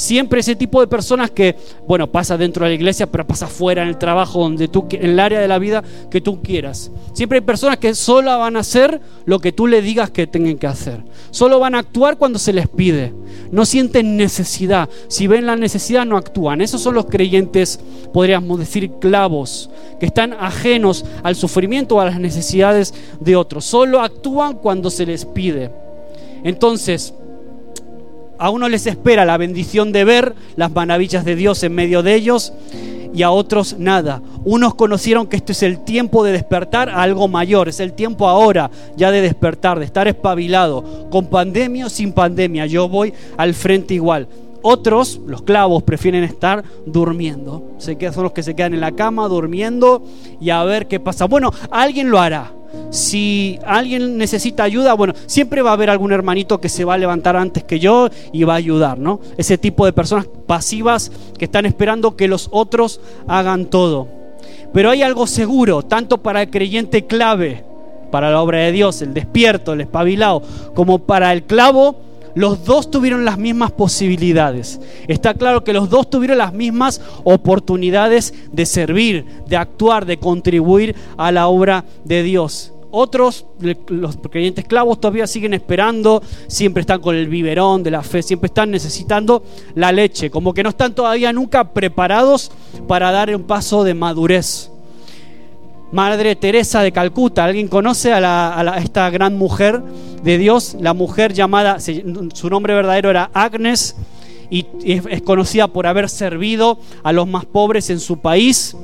Siempre 0.00 0.40
ese 0.40 0.56
tipo 0.56 0.80
de 0.80 0.86
personas 0.86 1.30
que, 1.30 1.54
bueno, 1.86 2.10
pasa 2.10 2.38
dentro 2.38 2.64
de 2.64 2.70
la 2.70 2.74
iglesia, 2.74 3.06
pero 3.06 3.26
pasa 3.26 3.46
fuera 3.46 3.82
en 3.82 3.88
el 3.88 3.98
trabajo, 3.98 4.40
donde 4.40 4.66
tú, 4.66 4.86
en 4.92 5.10
el 5.10 5.20
área 5.20 5.38
de 5.38 5.46
la 5.46 5.58
vida 5.58 5.84
que 6.10 6.22
tú 6.22 6.40
quieras. 6.40 6.90
Siempre 7.12 7.38
hay 7.38 7.44
personas 7.44 7.76
que 7.76 7.94
solo 7.94 8.38
van 8.38 8.56
a 8.56 8.60
hacer 8.60 8.98
lo 9.26 9.38
que 9.40 9.52
tú 9.52 9.66
le 9.66 9.82
digas 9.82 10.10
que 10.10 10.26
tengan 10.26 10.56
que 10.56 10.66
hacer. 10.66 11.02
Solo 11.30 11.60
van 11.60 11.74
a 11.74 11.80
actuar 11.80 12.16
cuando 12.16 12.38
se 12.38 12.54
les 12.54 12.66
pide. 12.66 13.12
No 13.52 13.66
sienten 13.66 14.16
necesidad. 14.16 14.88
Si 15.08 15.26
ven 15.26 15.44
la 15.44 15.54
necesidad, 15.54 16.06
no 16.06 16.16
actúan. 16.16 16.62
Esos 16.62 16.80
son 16.80 16.94
los 16.94 17.04
creyentes, 17.04 17.78
podríamos 18.14 18.58
decir, 18.58 18.90
clavos, 19.00 19.68
que 19.98 20.06
están 20.06 20.32
ajenos 20.32 21.04
al 21.22 21.36
sufrimiento 21.36 21.96
o 21.96 22.00
a 22.00 22.06
las 22.06 22.18
necesidades 22.18 22.94
de 23.20 23.36
otros. 23.36 23.66
Solo 23.66 24.00
actúan 24.00 24.54
cuando 24.54 24.88
se 24.88 25.04
les 25.04 25.26
pide. 25.26 25.70
Entonces, 26.42 27.12
a 28.40 28.48
uno 28.48 28.68
les 28.70 28.86
espera 28.86 29.26
la 29.26 29.36
bendición 29.36 29.92
de 29.92 30.04
ver 30.04 30.34
las 30.56 30.72
maravillas 30.72 31.26
de 31.26 31.36
Dios 31.36 31.62
en 31.62 31.74
medio 31.74 32.02
de 32.02 32.14
ellos 32.14 32.54
y 33.12 33.22
a 33.22 33.30
otros 33.30 33.76
nada. 33.78 34.22
Unos 34.44 34.74
conocieron 34.74 35.26
que 35.26 35.36
esto 35.36 35.52
es 35.52 35.62
el 35.62 35.84
tiempo 35.84 36.24
de 36.24 36.32
despertar 36.32 36.88
a 36.88 37.02
algo 37.02 37.28
mayor, 37.28 37.68
es 37.68 37.80
el 37.80 37.92
tiempo 37.92 38.26
ahora 38.28 38.70
ya 38.96 39.10
de 39.10 39.20
despertar, 39.20 39.78
de 39.78 39.84
estar 39.84 40.08
espabilado, 40.08 41.08
con 41.10 41.26
pandemia 41.26 41.86
o 41.86 41.90
sin 41.90 42.12
pandemia, 42.12 42.64
yo 42.64 42.88
voy 42.88 43.12
al 43.36 43.52
frente 43.52 43.92
igual. 43.92 44.26
Otros, 44.62 45.20
los 45.26 45.42
clavos, 45.42 45.82
prefieren 45.82 46.24
estar 46.24 46.64
durmiendo. 46.86 47.72
Se 47.78 47.96
quedan, 47.96 48.14
son 48.14 48.24
los 48.24 48.32
que 48.32 48.42
se 48.42 48.54
quedan 48.54 48.74
en 48.74 48.80
la 48.80 48.92
cama 48.92 49.28
durmiendo 49.28 50.02
y 50.40 50.50
a 50.50 50.62
ver 50.64 50.86
qué 50.88 50.98
pasa. 50.98 51.26
Bueno, 51.26 51.52
alguien 51.70 52.10
lo 52.10 52.18
hará 52.18 52.52
si 52.90 53.58
alguien 53.64 54.16
necesita 54.16 54.62
ayuda, 54.62 54.94
bueno, 54.94 55.14
siempre 55.26 55.62
va 55.62 55.70
a 55.70 55.74
haber 55.74 55.90
algún 55.90 56.12
hermanito 56.12 56.60
que 56.60 56.68
se 56.68 56.84
va 56.84 56.94
a 56.94 56.98
levantar 56.98 57.36
antes 57.36 57.64
que 57.64 57.78
yo 57.78 58.08
y 58.32 58.44
va 58.44 58.54
a 58.54 58.56
ayudar, 58.56 58.98
¿no? 58.98 59.20
Ese 59.36 59.58
tipo 59.58 59.84
de 59.84 59.92
personas 59.92 60.26
pasivas 60.46 61.10
que 61.38 61.46
están 61.46 61.66
esperando 61.66 62.16
que 62.16 62.28
los 62.28 62.48
otros 62.50 63.00
hagan 63.26 63.66
todo. 63.66 64.08
Pero 64.72 64.90
hay 64.90 65.02
algo 65.02 65.26
seguro, 65.26 65.82
tanto 65.82 66.18
para 66.18 66.42
el 66.42 66.50
creyente 66.50 67.06
clave, 67.06 67.64
para 68.10 68.30
la 68.30 68.40
obra 68.40 68.58
de 68.58 68.72
Dios, 68.72 69.02
el 69.02 69.14
despierto, 69.14 69.72
el 69.72 69.80
espabilado, 69.82 70.42
como 70.74 71.00
para 71.00 71.32
el 71.32 71.44
clavo, 71.44 71.96
los 72.34 72.64
dos 72.64 72.90
tuvieron 72.90 73.24
las 73.24 73.38
mismas 73.38 73.72
posibilidades. 73.72 74.80
Está 75.08 75.34
claro 75.34 75.64
que 75.64 75.72
los 75.72 75.90
dos 75.90 76.08
tuvieron 76.10 76.38
las 76.38 76.52
mismas 76.52 77.00
oportunidades 77.24 78.34
de 78.52 78.66
servir, 78.66 79.26
de 79.46 79.56
actuar, 79.56 80.06
de 80.06 80.18
contribuir 80.18 80.94
a 81.16 81.32
la 81.32 81.48
obra 81.48 81.84
de 82.04 82.22
Dios. 82.22 82.72
Otros, 82.92 83.46
los 83.88 84.16
creyentes 84.16 84.64
clavos, 84.64 85.00
todavía 85.00 85.28
siguen 85.28 85.54
esperando, 85.54 86.22
siempre 86.48 86.80
están 86.80 87.00
con 87.00 87.14
el 87.14 87.28
biberón 87.28 87.84
de 87.84 87.92
la 87.92 88.02
fe, 88.02 88.20
siempre 88.20 88.48
están 88.48 88.72
necesitando 88.72 89.44
la 89.76 89.92
leche, 89.92 90.28
como 90.28 90.52
que 90.52 90.64
no 90.64 90.70
están 90.70 90.92
todavía 90.92 91.32
nunca 91.32 91.72
preparados 91.72 92.50
para 92.88 93.12
dar 93.12 93.34
un 93.34 93.44
paso 93.44 93.84
de 93.84 93.94
madurez. 93.94 94.72
Madre 95.92 96.36
Teresa 96.36 96.82
de 96.82 96.92
Calcuta, 96.92 97.44
¿alguien 97.44 97.66
conoce 97.66 98.12
a, 98.12 98.76
esta 98.78 99.10
gran 99.10 99.36
mujer 99.36 99.82
de 100.22 100.38
Dios? 100.38 100.76
La 100.80 100.94
mujer 100.94 101.32
llamada, 101.32 101.78
su 101.80 102.48
nombre 102.48 102.74
verdadero 102.74 103.10
era 103.10 103.30
Agnes 103.34 103.96
y 104.50 104.66
es 104.84 105.22
conocida 105.22 105.68
por 105.68 105.86
haber 105.86 106.08
servido 106.08 106.78
a 107.02 107.12
los 107.12 107.26
más 107.26 107.44
pobres 107.44 107.90
en 107.90 107.98
su 107.98 108.18
país. 108.18 108.76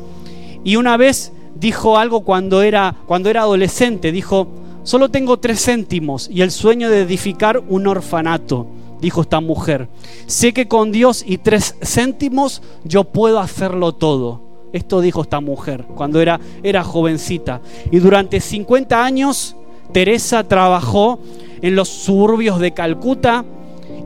Y 0.65 0.75
una 0.77 0.97
vez 0.97 1.33
dijo 1.55 1.99
algo 1.99 2.23
cuando 2.23 2.63
era, 2.63 2.97
cuando 3.07 3.31
era 3.31 3.43
adolescente. 3.43 4.13
Dijo, 4.13 4.49
solo 4.83 5.09
tengo 5.09 5.39
tres 5.39 5.65
céntimos 5.65 6.29
y 6.31 6.43
el 6.43 6.51
sueño 6.51 6.91
de 6.91 7.03
edificar 7.03 7.63
un 7.69 7.87
orfanato, 7.87 8.67
dijo 9.01 9.23
esta 9.23 9.41
mujer. 9.41 9.89
Sé 10.27 10.53
que 10.53 10.69
con 10.69 10.93
Dios 10.93 11.25
y 11.27 11.39
tres 11.39 11.77
céntimos 11.83 12.63
yo 12.85 13.05
puedo 13.05 13.39
hacerlo 13.41 13.93
todo. 13.93 14.46
Esto 14.77 15.01
dijo 15.01 15.23
esta 15.23 15.41
mujer 15.41 15.85
cuando 15.95 16.21
era, 16.21 16.39
era 16.63 16.85
jovencita. 16.85 17.61
Y 17.91 17.99
durante 17.99 18.41
50 18.41 19.05
años 19.05 19.57
Teresa 19.93 20.45
trabajó 20.45 21.19
en 21.63 21.75
los 21.75 21.89
suburbios 21.89 22.61
de 22.61 22.73
Calcuta 22.73 23.45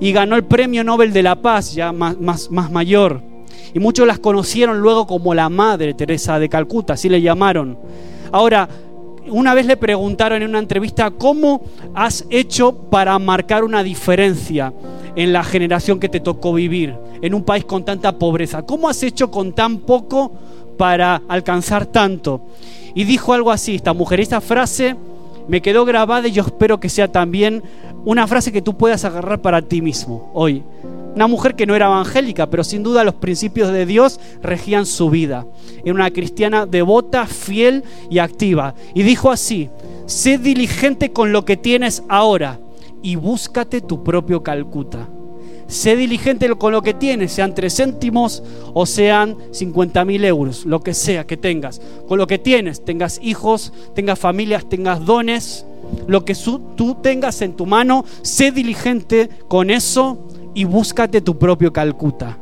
y 0.00 0.12
ganó 0.12 0.36
el 0.36 0.44
Premio 0.44 0.84
Nobel 0.84 1.12
de 1.12 1.22
la 1.22 1.36
Paz, 1.36 1.74
ya 1.74 1.92
más, 1.92 2.18
más, 2.18 2.50
más 2.50 2.70
mayor. 2.70 3.22
Y 3.74 3.78
muchos 3.78 4.06
las 4.06 4.18
conocieron 4.18 4.80
luego 4.80 5.06
como 5.06 5.34
la 5.34 5.48
Madre 5.48 5.94
Teresa 5.94 6.38
de 6.38 6.48
Calcuta, 6.48 6.94
así 6.94 7.08
le 7.08 7.20
llamaron. 7.20 7.78
Ahora, 8.32 8.68
una 9.28 9.54
vez 9.54 9.66
le 9.66 9.76
preguntaron 9.76 10.42
en 10.42 10.48
una 10.48 10.58
entrevista, 10.58 11.10
¿cómo 11.10 11.62
has 11.94 12.24
hecho 12.30 12.72
para 12.72 13.18
marcar 13.18 13.64
una 13.64 13.82
diferencia 13.82 14.72
en 15.14 15.32
la 15.32 15.44
generación 15.44 16.00
que 16.00 16.08
te 16.08 16.20
tocó 16.20 16.52
vivir, 16.54 16.96
en 17.20 17.34
un 17.34 17.44
país 17.44 17.64
con 17.64 17.84
tanta 17.84 18.18
pobreza? 18.18 18.62
¿Cómo 18.62 18.88
has 18.88 19.02
hecho 19.02 19.30
con 19.30 19.52
tan 19.52 19.78
poco 19.78 20.32
para 20.80 21.20
alcanzar 21.28 21.84
tanto? 21.84 22.40
Y 22.94 23.04
dijo 23.04 23.34
algo 23.34 23.50
así, 23.50 23.74
esta 23.74 23.92
mujer, 23.92 24.18
esta 24.18 24.40
frase 24.40 24.96
me 25.46 25.60
quedó 25.60 25.84
grabada 25.84 26.26
y 26.26 26.32
yo 26.32 26.42
espero 26.42 26.80
que 26.80 26.88
sea 26.88 27.12
también 27.12 27.62
una 28.06 28.26
frase 28.26 28.50
que 28.50 28.62
tú 28.62 28.78
puedas 28.78 29.04
agarrar 29.04 29.42
para 29.42 29.60
ti 29.60 29.82
mismo 29.82 30.30
hoy. 30.32 30.62
Una 31.14 31.26
mujer 31.26 31.54
que 31.54 31.66
no 31.66 31.74
era 31.74 31.84
evangélica, 31.84 32.48
pero 32.48 32.64
sin 32.64 32.82
duda 32.82 33.04
los 33.04 33.16
principios 33.16 33.70
de 33.70 33.84
Dios 33.84 34.20
regían 34.42 34.86
su 34.86 35.10
vida. 35.10 35.44
Era 35.84 35.92
una 35.92 36.10
cristiana 36.10 36.64
devota, 36.64 37.26
fiel 37.26 37.84
y 38.08 38.18
activa. 38.18 38.74
Y 38.94 39.02
dijo 39.02 39.30
así, 39.30 39.68
sé 40.06 40.38
diligente 40.38 41.12
con 41.12 41.30
lo 41.30 41.44
que 41.44 41.58
tienes 41.58 42.04
ahora 42.08 42.58
y 43.02 43.16
búscate 43.16 43.82
tu 43.82 44.02
propio 44.02 44.42
Calcuta. 44.42 45.10
Sé 45.70 45.94
diligente 45.94 46.48
con 46.56 46.72
lo 46.72 46.82
que 46.82 46.94
tienes, 46.94 47.30
sean 47.30 47.54
tres 47.54 47.76
céntimos 47.76 48.42
o 48.74 48.86
sean 48.86 49.36
50 49.52 50.04
mil 50.04 50.24
euros, 50.24 50.66
lo 50.66 50.80
que 50.80 50.94
sea 50.94 51.28
que 51.28 51.36
tengas. 51.36 51.80
Con 52.08 52.18
lo 52.18 52.26
que 52.26 52.38
tienes, 52.38 52.84
tengas 52.84 53.20
hijos, 53.22 53.72
tengas 53.94 54.18
familias, 54.18 54.68
tengas 54.68 55.06
dones, 55.06 55.64
lo 56.08 56.24
que 56.24 56.34
tú 56.34 56.96
tengas 57.00 57.40
en 57.40 57.52
tu 57.52 57.66
mano, 57.66 58.04
sé 58.22 58.50
diligente 58.50 59.30
con 59.46 59.70
eso 59.70 60.26
y 60.54 60.64
búscate 60.64 61.20
tu 61.20 61.38
propio 61.38 61.72
Calcuta. 61.72 62.36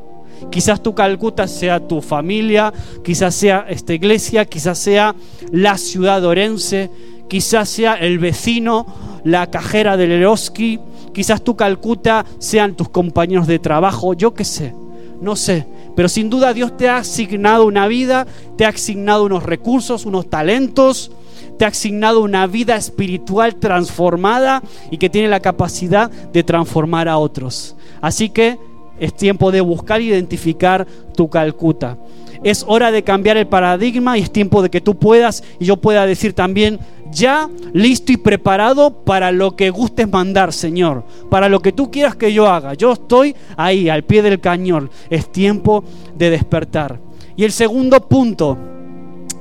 Quizás 0.50 0.82
tu 0.82 0.94
Calcuta 0.94 1.46
sea 1.46 1.86
tu 1.86 2.00
familia, 2.00 2.72
quizás 3.04 3.34
sea 3.34 3.66
esta 3.68 3.92
iglesia, 3.92 4.46
quizás 4.46 4.78
sea 4.78 5.14
la 5.52 5.76
ciudad 5.76 6.24
orense, 6.24 6.90
quizás 7.28 7.68
sea 7.68 7.92
el 7.94 8.18
vecino, 8.18 8.86
la 9.24 9.50
cajera 9.50 9.98
del 9.98 10.12
Eroski, 10.12 10.80
quizás 11.12 11.42
tu 11.42 11.56
Calcuta 11.56 12.24
sean 12.38 12.74
tus 12.74 12.88
compañeros 12.88 13.46
de 13.46 13.58
trabajo, 13.58 14.14
yo 14.14 14.34
qué 14.34 14.44
sé, 14.44 14.74
no 15.20 15.36
sé. 15.36 15.66
Pero 15.96 16.08
sin 16.08 16.30
duda 16.30 16.54
Dios 16.54 16.76
te 16.76 16.88
ha 16.88 16.98
asignado 16.98 17.66
una 17.66 17.88
vida, 17.88 18.26
te 18.56 18.64
ha 18.64 18.68
asignado 18.68 19.24
unos 19.24 19.42
recursos, 19.42 20.06
unos 20.06 20.30
talentos, 20.30 21.10
te 21.58 21.64
ha 21.64 21.68
asignado 21.68 22.20
una 22.20 22.46
vida 22.46 22.76
espiritual 22.76 23.56
transformada 23.56 24.62
y 24.90 24.98
que 24.98 25.10
tiene 25.10 25.28
la 25.28 25.40
capacidad 25.40 26.10
de 26.10 26.44
transformar 26.44 27.08
a 27.08 27.18
otros. 27.18 27.74
Así 28.00 28.30
que 28.30 28.58
es 29.00 29.14
tiempo 29.14 29.50
de 29.50 29.60
buscar 29.60 30.00
e 30.00 30.04
identificar 30.04 30.86
tu 31.16 31.28
Calcuta. 31.28 31.98
Es 32.44 32.64
hora 32.68 32.92
de 32.92 33.02
cambiar 33.02 33.36
el 33.36 33.48
paradigma 33.48 34.16
y 34.16 34.22
es 34.22 34.30
tiempo 34.30 34.62
de 34.62 34.70
que 34.70 34.80
tú 34.80 34.96
puedas 34.96 35.42
y 35.58 35.64
yo 35.64 35.78
pueda 35.78 36.06
decir 36.06 36.32
también, 36.32 36.78
ya 37.12 37.48
listo 37.72 38.12
y 38.12 38.16
preparado 38.16 39.04
para 39.04 39.32
lo 39.32 39.56
que 39.56 39.70
gustes 39.70 40.08
mandar, 40.08 40.52
Señor, 40.52 41.04
para 41.30 41.48
lo 41.48 41.60
que 41.60 41.72
tú 41.72 41.90
quieras 41.90 42.16
que 42.16 42.32
yo 42.32 42.46
haga. 42.46 42.74
Yo 42.74 42.92
estoy 42.92 43.34
ahí, 43.56 43.88
al 43.88 44.04
pie 44.04 44.22
del 44.22 44.40
cañón. 44.40 44.90
Es 45.10 45.30
tiempo 45.30 45.84
de 46.16 46.30
despertar. 46.30 47.00
Y 47.36 47.44
el 47.44 47.52
segundo 47.52 48.00
punto 48.00 48.58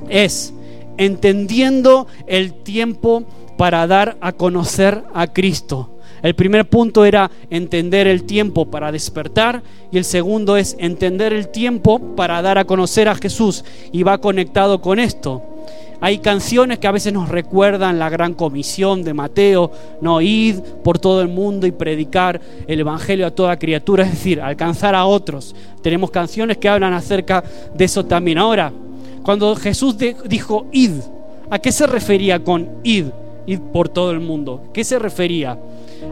es 0.08 0.54
entendiendo 0.96 2.06
el 2.26 2.54
tiempo 2.54 3.24
para 3.56 3.86
dar 3.86 4.16
a 4.20 4.32
conocer 4.32 5.04
a 5.14 5.26
Cristo 5.26 5.98
El 6.22 6.34
primer 6.34 6.68
punto 6.68 7.04
era 7.04 7.30
entender 7.50 8.06
el 8.06 8.24
tiempo 8.24 8.70
para 8.70 8.92
despertar 8.92 9.62
y 9.90 9.98
el 9.98 10.04
segundo 10.04 10.56
es 10.56 10.76
entender 10.78 11.32
el 11.32 11.48
tiempo 11.48 11.98
para 12.16 12.42
dar 12.42 12.58
a 12.58 12.64
conocer 12.64 13.08
a 13.08 13.14
Jesús 13.14 13.64
y 13.92 14.02
va 14.02 14.18
conectado 14.18 14.80
con 14.80 14.98
esto. 14.98 15.57
Hay 16.00 16.18
canciones 16.18 16.78
que 16.78 16.86
a 16.86 16.92
veces 16.92 17.12
nos 17.12 17.28
recuerdan 17.28 17.98
la 17.98 18.08
gran 18.08 18.34
comisión 18.34 19.02
de 19.02 19.14
Mateo, 19.14 19.72
no 20.00 20.20
id 20.20 20.60
por 20.84 20.98
todo 20.98 21.20
el 21.20 21.28
mundo 21.28 21.66
y 21.66 21.72
predicar 21.72 22.40
el 22.68 22.80
evangelio 22.80 23.26
a 23.26 23.32
toda 23.32 23.58
criatura, 23.58 24.04
es 24.04 24.12
decir, 24.12 24.40
alcanzar 24.40 24.94
a 24.94 25.06
otros. 25.06 25.56
Tenemos 25.82 26.10
canciones 26.10 26.58
que 26.58 26.68
hablan 26.68 26.92
acerca 26.92 27.42
de 27.74 27.84
eso 27.84 28.04
también. 28.04 28.38
Ahora, 28.38 28.72
cuando 29.24 29.54
Jesús 29.56 29.96
dijo 29.98 30.66
id, 30.70 30.92
¿a 31.50 31.58
qué 31.58 31.72
se 31.72 31.86
refería 31.86 32.42
con 32.44 32.68
id? 32.84 33.06
Id 33.46 33.58
por 33.72 33.88
todo 33.88 34.12
el 34.12 34.20
mundo. 34.20 34.70
¿Qué 34.72 34.84
se 34.84 35.00
refería? 35.00 35.58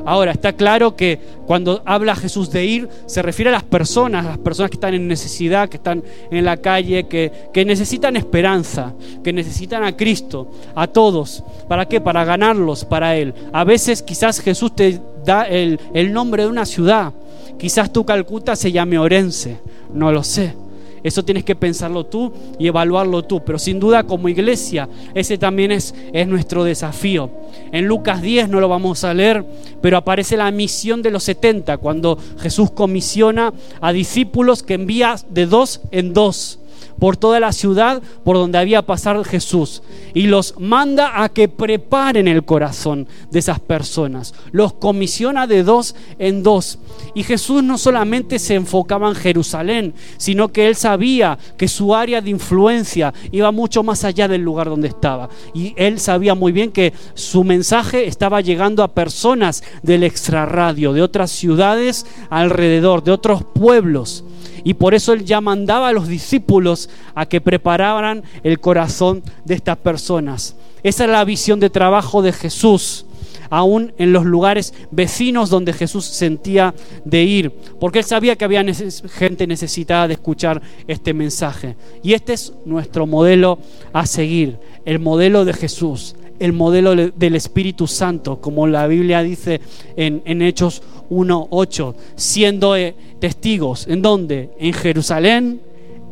Ahora, 0.05 0.33
está 0.33 0.52
claro 0.52 0.97
que 0.97 1.19
cuando 1.47 1.83
habla 1.85 2.16
Jesús 2.16 2.50
de 2.50 2.64
ir, 2.64 2.88
se 3.07 3.23
refiere 3.23 3.50
a 3.50 3.52
las 3.52 3.62
personas, 3.62 4.25
las 4.25 4.38
personas 4.38 4.71
que 4.71 4.76
están 4.76 4.95
en 4.95 5.09
necesidad, 5.09 5.69
que 5.69 5.76
están 5.76 6.02
en 6.31 6.45
la 6.45 6.57
calle, 6.57 7.05
que, 7.05 7.31
que 7.52 7.64
necesitan 7.64 8.16
esperanza, 8.16 8.95
que 9.23 9.33
necesitan 9.33 9.85
a 9.85 9.97
Cristo, 9.97 10.50
a 10.75 10.87
todos. 10.87 11.45
¿Para 11.69 11.87
qué? 11.87 12.00
Para 12.00 12.25
ganarlos 12.25 12.85
para 12.85 13.16
Él. 13.16 13.35
A 13.52 13.64
veces 13.64 14.02
quizás 14.02 14.40
Jesús 14.40 14.75
te 14.75 15.00
da 15.25 15.45
el, 15.45 15.81
el 15.95 16.12
nombre 16.12 16.45
de 16.45 16.49
una 16.49 16.66
ciudad. 16.66 17.12
Quizás 17.59 17.93
tu 17.93 18.05
Calcuta 18.05 18.55
se 18.57 18.73
llame 18.73 18.99
Orense, 18.99 19.59
no 19.93 20.12
lo 20.12 20.23
sé. 20.23 20.65
Eso 21.06 21.25
tienes 21.25 21.44
que 21.44 21.54
pensarlo 21.54 22.04
tú 22.04 22.32
y 22.58 22.66
evaluarlo 22.66 23.22
tú. 23.22 23.44
Pero 23.44 23.60
sin 23.60 23.78
duda 23.78 24.02
como 24.02 24.28
iglesia, 24.28 24.88
ese 25.14 25.38
también 25.38 25.70
es, 25.70 25.94
es 26.12 26.26
nuestro 26.26 26.64
desafío. 26.64 27.30
En 27.70 27.86
Lucas 27.86 28.20
10 28.20 28.48
no 28.48 28.58
lo 28.58 28.68
vamos 28.68 29.04
a 29.04 29.14
leer, 29.14 29.44
pero 29.80 29.98
aparece 29.98 30.36
la 30.36 30.50
misión 30.50 31.02
de 31.02 31.12
los 31.12 31.22
70, 31.22 31.78
cuando 31.78 32.18
Jesús 32.40 32.72
comisiona 32.72 33.52
a 33.80 33.92
discípulos 33.92 34.64
que 34.64 34.75
envía 34.75 35.14
de 35.30 35.46
dos 35.46 35.80
en 35.92 36.12
dos 36.12 36.58
por 36.99 37.17
toda 37.17 37.41
la 37.41 37.53
ciudad 37.53 38.03
por 38.25 38.37
donde 38.37 38.59
había 38.59 38.83
pasado 38.83 39.25
Jesús 39.25 39.83
y 40.15 40.26
los 40.26 40.55
manda 40.59 41.23
a 41.23 41.29
que 41.29 41.49
preparen 41.49 42.29
el 42.29 42.45
corazón 42.45 43.07
de 43.31 43.38
esas 43.38 43.61
personas. 43.61 44.35
Los 44.53 44.73
comisiona 44.73 45.47
de 45.47 45.62
dos 45.62 45.95
en 46.19 46.43
dos. 46.43 46.79
Y 47.15 47.23
Jesús 47.23 47.62
no 47.62 47.79
solamente 47.79 48.38
se 48.38 48.55
enfocaba 48.55 49.09
en 49.09 49.15
Jerusalén, 49.15 49.95
sino 50.17 50.49
que 50.49 50.67
él 50.67 50.76
sabía 50.76 51.38
que 51.57 51.69
su 51.69 51.95
área 51.95 52.21
de 52.21 52.31
influencia 52.31 53.12
iba 53.31 53.50
mucho 53.53 53.83
más 53.83 54.05
allá 54.05 54.29
del 54.29 54.43
lugar 54.43 54.69
donde 54.69 54.88
estaba. 54.88 55.29
Y 55.55 55.75
él 55.76 55.99
sabía 56.00 56.35
muy 56.35 56.53
bien 56.53 56.73
que 56.73 56.93
su 57.15 57.45
mensaje 57.45 58.07
estaba 58.07 58.41
llegando 58.41 58.83
a 58.83 58.95
personas 58.95 59.62
del 59.83 60.03
extrarradio, 60.03 60.93
de 60.93 61.03
otras 61.03 61.31
ciudades 61.31 62.07
alrededor, 62.31 63.03
de 63.05 63.12
otros 63.12 63.43
pueblos. 63.45 64.25
Y 64.66 64.75
por 64.75 64.94
eso 64.94 65.12
él 65.12 65.25
ya 65.25 65.40
mandaba 65.40 65.87
a 65.87 65.92
los 65.92 66.08
discípulos 66.08 66.90
a 67.14 67.26
que 67.26 67.40
prepararan 67.40 68.25
el 68.42 68.58
corazón 68.58 69.23
de 69.44 69.54
estas 69.54 69.76
personas. 69.76 70.56
Esa 70.82 71.04
es 71.04 71.11
la 71.11 71.25
visión 71.25 71.61
de 71.61 71.70
trabajo 71.70 72.20
de 72.20 72.32
Jesús 72.32 73.06
aún 73.49 73.92
en 73.96 74.12
los 74.12 74.25
lugares 74.25 74.75
vecinos 74.90 75.50
donde 75.50 75.73
Jesús 75.73 76.04
sentía 76.04 76.75
de 77.04 77.23
ir, 77.23 77.52
porque 77.78 78.00
él 78.00 78.04
sabía 78.04 78.35
que 78.35 78.44
había 78.44 78.64
gente 79.08 79.46
necesitada 79.46 80.08
de 80.08 80.14
escuchar 80.14 80.61
este 80.88 81.14
mensaje. 81.14 81.76
Y 82.02 82.14
este 82.14 82.32
es 82.32 82.52
nuestro 82.64 83.06
modelo 83.06 83.61
a 83.92 84.04
seguir, 84.04 84.58
el 84.85 84.99
modelo 84.99 85.44
de 85.44 85.52
Jesús, 85.52 86.16
el 86.40 86.52
modelo 86.52 86.96
del 86.96 87.37
Espíritu 87.37 87.87
Santo, 87.87 88.40
como 88.40 88.66
la 88.66 88.88
Biblia 88.88 89.23
dice 89.23 89.61
en, 89.96 90.23
en 90.25 90.42
Hechos 90.42 90.82
1.8, 91.10 91.94
siendo 92.16 92.76
eh, 92.76 92.94
testigos. 93.18 93.86
¿En 93.88 94.02
dónde? 94.02 94.50
En 94.58 94.72
Jerusalén, 94.72 95.60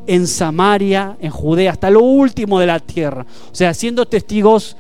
en 0.07 0.27
Samaria, 0.27 1.17
en 1.21 1.31
Judea, 1.31 1.73
hasta 1.73 1.91
lo 1.91 2.01
último 2.01 2.59
de 2.59 2.67
la 2.67 2.81
tierra. 2.81 3.27
O 3.51 3.55
sea, 3.55 3.75
siendo 3.75 4.07
testigos 4.07 4.77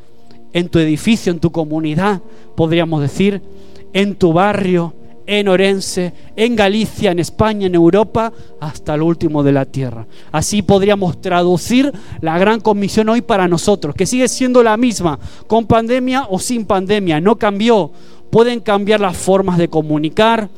en 0.52 0.68
tu 0.68 0.78
edificio, 0.78 1.32
en 1.32 1.40
tu 1.40 1.50
comunidad, 1.50 2.20
podríamos 2.56 3.00
decir, 3.00 3.42
en 3.92 4.14
tu 4.14 4.32
barrio, 4.32 4.94
en 5.26 5.48
Orense, 5.48 6.12
en 6.36 6.54
Galicia, 6.54 7.10
en 7.10 7.18
España, 7.18 7.66
en 7.66 7.74
Europa, 7.74 8.32
hasta 8.60 8.96
lo 8.96 9.06
último 9.06 9.42
de 9.42 9.52
la 9.52 9.64
tierra. 9.64 10.06
Así 10.30 10.62
podríamos 10.62 11.20
traducir 11.20 11.92
la 12.20 12.38
gran 12.38 12.60
comisión 12.60 13.08
hoy 13.08 13.22
para 13.22 13.48
nosotros, 13.48 13.94
que 13.94 14.06
sigue 14.06 14.28
siendo 14.28 14.62
la 14.62 14.76
misma, 14.76 15.18
con 15.46 15.66
pandemia 15.66 16.26
o 16.28 16.38
sin 16.38 16.66
pandemia, 16.66 17.20
no 17.20 17.36
cambió. 17.36 17.90
Pueden 18.34 18.58
cambiar 18.58 18.98
las 18.98 19.16
formas 19.16 19.58
de 19.58 19.68
comunicar, 19.68 20.50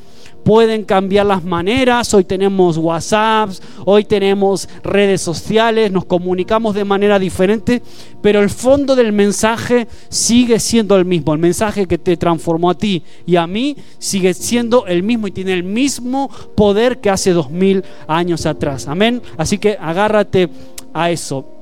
pueden 0.47 0.83
cambiar 0.85 1.27
las 1.27 1.45
maneras. 1.45 2.15
Hoy 2.15 2.25
tenemos 2.25 2.79
WhatsApps, 2.79 3.61
hoy 3.85 4.05
tenemos 4.05 4.67
redes 4.83 5.21
sociales, 5.21 5.93
nos 5.93 6.07
comunicamos 6.07 6.75
de 6.75 6.87
manera 6.87 7.19
diferente, 7.19 7.83
pero 8.23 8.41
el 8.41 8.49
fondo 8.49 8.97
del 8.97 9.13
mensaje 9.13 9.89
sigue 10.09 10.59
siendo 10.59 10.97
el 10.97 11.05
mismo. 11.05 11.35
El 11.35 11.39
mensaje 11.39 11.85
que 11.85 11.99
te 11.99 12.17
transformó 12.17 12.71
a 12.71 12.79
ti 12.79 13.03
y 13.27 13.37
a 13.37 13.47
mí 13.47 13.77
sigue 13.99 14.33
siendo 14.33 14.87
el 14.87 15.03
mismo 15.03 15.27
y 15.27 15.33
tiene 15.33 15.53
el 15.53 15.63
mismo 15.63 16.31
poder 16.55 17.03
que 17.03 17.11
hace 17.11 17.33
dos 17.33 17.51
mil 17.51 17.85
años 18.09 18.47
atrás. 18.47 18.89
Amén. 18.89 19.21
Así 19.37 19.59
que 19.59 19.77
agárrate 19.79 20.49
a 20.95 21.11
eso. 21.11 21.56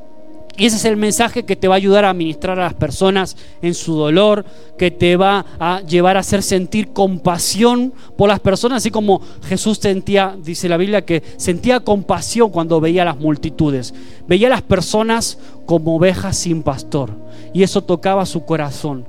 Y 0.57 0.67
ese 0.67 0.77
es 0.77 0.85
el 0.85 0.97
mensaje 0.97 1.45
que 1.45 1.57
te 1.57 1.67
va 1.67 1.75
a 1.75 1.77
ayudar 1.77 2.05
a 2.05 2.15
ministrar 2.15 2.59
a 2.59 2.65
las 2.65 2.75
personas 2.75 3.37
en 3.61 3.75
su 3.75 3.95
dolor, 3.95 4.45
que 4.79 4.91
te 4.91 5.17
va 5.17 5.45
a 5.59 5.81
llevar 5.81 6.17
a 6.17 6.21
hacer 6.21 6.43
sentir 6.43 6.93
compasión 6.93 7.93
por 8.17 8.29
las 8.29 8.41
personas, 8.41 8.79
así 8.79 8.91
como 8.91 9.21
Jesús 9.49 9.79
sentía, 9.79 10.37
dice 10.43 10.69
la 10.69 10.77
Biblia, 10.77 11.05
que 11.05 11.23
sentía 11.37 11.81
compasión 11.81 12.51
cuando 12.51 12.81
veía 12.81 13.03
a 13.03 13.07
las 13.07 13.19
multitudes. 13.19 13.95
Veía 14.29 14.47
a 14.47 14.51
las 14.51 14.63
personas 14.63 15.39
como 15.67 15.97
ovejas 15.97 16.37
sin 16.37 16.63
pastor. 16.63 17.11
Y 17.53 17.63
eso 17.65 17.83
tocaba 17.83 18.25
su 18.25 18.45
corazón. 18.45 19.07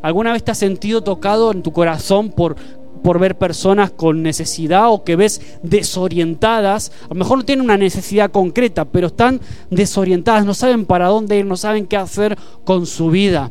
¿Alguna 0.00 0.32
vez 0.32 0.44
te 0.44 0.52
has 0.52 0.58
sentido 0.58 1.02
tocado 1.02 1.50
en 1.50 1.62
tu 1.62 1.72
corazón 1.72 2.30
por 2.30 2.56
por 3.02 3.18
ver 3.18 3.38
personas 3.38 3.90
con 3.90 4.22
necesidad 4.22 4.90
o 4.90 5.04
que 5.04 5.16
ves 5.16 5.40
desorientadas. 5.62 6.92
A 7.04 7.08
lo 7.08 7.16
mejor 7.16 7.38
no 7.38 7.44
tienen 7.44 7.64
una 7.64 7.76
necesidad 7.76 8.30
concreta, 8.30 8.84
pero 8.84 9.08
están 9.08 9.40
desorientadas, 9.70 10.44
no 10.44 10.54
saben 10.54 10.84
para 10.84 11.08
dónde 11.08 11.38
ir, 11.38 11.46
no 11.46 11.56
saben 11.56 11.86
qué 11.86 11.96
hacer 11.96 12.36
con 12.64 12.86
su 12.86 13.10
vida. 13.10 13.50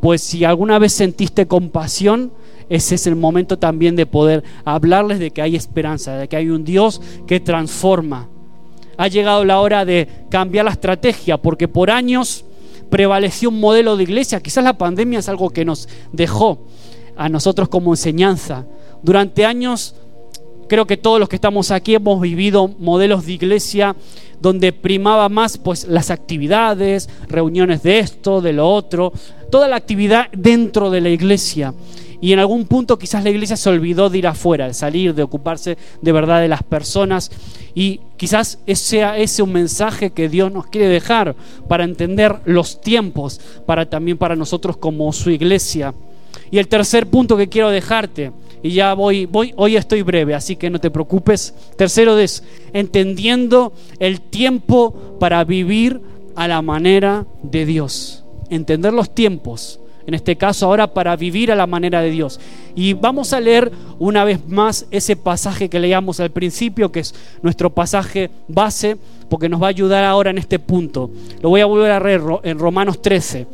Pues 0.00 0.22
si 0.22 0.44
alguna 0.44 0.78
vez 0.78 0.92
sentiste 0.92 1.46
compasión, 1.46 2.32
ese 2.68 2.94
es 2.94 3.06
el 3.06 3.16
momento 3.16 3.58
también 3.58 3.96
de 3.96 4.06
poder 4.06 4.44
hablarles 4.64 5.18
de 5.18 5.30
que 5.30 5.42
hay 5.42 5.56
esperanza, 5.56 6.16
de 6.16 6.28
que 6.28 6.36
hay 6.36 6.50
un 6.50 6.64
Dios 6.64 7.00
que 7.26 7.40
transforma. 7.40 8.28
Ha 8.96 9.08
llegado 9.08 9.44
la 9.44 9.60
hora 9.60 9.84
de 9.84 10.06
cambiar 10.30 10.66
la 10.66 10.70
estrategia, 10.70 11.36
porque 11.36 11.68
por 11.68 11.90
años 11.90 12.44
prevaleció 12.90 13.48
un 13.48 13.60
modelo 13.60 13.96
de 13.96 14.02
iglesia. 14.02 14.40
Quizás 14.40 14.62
la 14.62 14.76
pandemia 14.76 15.18
es 15.18 15.28
algo 15.28 15.50
que 15.50 15.64
nos 15.64 15.88
dejó 16.12 16.66
a 17.16 17.28
nosotros 17.28 17.68
como 17.68 17.92
enseñanza. 17.92 18.66
Durante 19.02 19.44
años, 19.44 19.94
creo 20.68 20.86
que 20.86 20.96
todos 20.96 21.18
los 21.18 21.28
que 21.28 21.36
estamos 21.36 21.70
aquí 21.70 21.94
hemos 21.94 22.20
vivido 22.20 22.68
modelos 22.78 23.26
de 23.26 23.32
iglesia 23.32 23.96
donde 24.40 24.72
primaba 24.72 25.28
más 25.28 25.58
pues 25.58 25.86
las 25.86 26.10
actividades, 26.10 27.08
reuniones 27.28 27.82
de 27.82 27.98
esto, 27.98 28.40
de 28.40 28.52
lo 28.52 28.68
otro, 28.68 29.12
toda 29.50 29.68
la 29.68 29.76
actividad 29.76 30.28
dentro 30.32 30.90
de 30.90 31.00
la 31.00 31.10
iglesia. 31.10 31.74
Y 32.22 32.32
en 32.32 32.38
algún 32.38 32.66
punto 32.66 32.98
quizás 32.98 33.24
la 33.24 33.30
iglesia 33.30 33.56
se 33.56 33.70
olvidó 33.70 34.10
de 34.10 34.18
ir 34.18 34.26
afuera, 34.26 34.66
de 34.66 34.74
salir, 34.74 35.14
de 35.14 35.22
ocuparse 35.22 35.78
de 36.02 36.12
verdad 36.12 36.40
de 36.40 36.48
las 36.48 36.62
personas. 36.62 37.30
Y 37.74 38.00
quizás 38.16 38.58
sea 38.74 39.16
ese 39.16 39.42
un 39.42 39.52
mensaje 39.52 40.10
que 40.10 40.28
Dios 40.28 40.52
nos 40.52 40.66
quiere 40.66 40.88
dejar 40.88 41.34
para 41.68 41.84
entender 41.84 42.40
los 42.44 42.80
tiempos, 42.80 43.40
para 43.64 43.88
también 43.88 44.18
para 44.18 44.36
nosotros 44.36 44.76
como 44.76 45.12
su 45.12 45.30
iglesia. 45.30 45.94
Y 46.50 46.58
el 46.58 46.68
tercer 46.68 47.06
punto 47.06 47.36
que 47.36 47.48
quiero 47.48 47.70
dejarte, 47.70 48.32
y 48.62 48.70
ya 48.70 48.94
voy, 48.94 49.26
voy, 49.26 49.54
hoy 49.56 49.76
estoy 49.76 50.02
breve, 50.02 50.34
así 50.34 50.56
que 50.56 50.70
no 50.70 50.78
te 50.78 50.90
preocupes. 50.90 51.54
Tercero 51.76 52.18
es 52.18 52.44
entendiendo 52.72 53.72
el 53.98 54.20
tiempo 54.20 55.16
para 55.18 55.42
vivir 55.44 56.00
a 56.36 56.46
la 56.46 56.62
manera 56.62 57.26
de 57.42 57.64
Dios. 57.64 58.24
Entender 58.50 58.92
los 58.92 59.14
tiempos, 59.14 59.80
en 60.06 60.14
este 60.14 60.36
caso 60.36 60.66
ahora 60.66 60.92
para 60.92 61.16
vivir 61.16 61.52
a 61.52 61.56
la 61.56 61.66
manera 61.66 62.02
de 62.02 62.10
Dios. 62.10 62.40
Y 62.74 62.94
vamos 62.94 63.32
a 63.32 63.40
leer 63.40 63.70
una 63.98 64.24
vez 64.24 64.46
más 64.48 64.86
ese 64.90 65.16
pasaje 65.16 65.68
que 65.68 65.80
leíamos 65.80 66.20
al 66.20 66.30
principio, 66.30 66.92
que 66.92 67.00
es 67.00 67.14
nuestro 67.42 67.70
pasaje 67.70 68.30
base, 68.48 68.96
porque 69.28 69.48
nos 69.48 69.62
va 69.62 69.66
a 69.66 69.70
ayudar 69.70 70.04
ahora 70.04 70.30
en 70.30 70.38
este 70.38 70.58
punto. 70.58 71.10
Lo 71.40 71.48
voy 71.48 71.60
a 71.60 71.66
volver 71.66 71.92
a 71.92 72.00
leer 72.00 72.22
en 72.42 72.58
Romanos 72.58 73.00
13. 73.00 73.46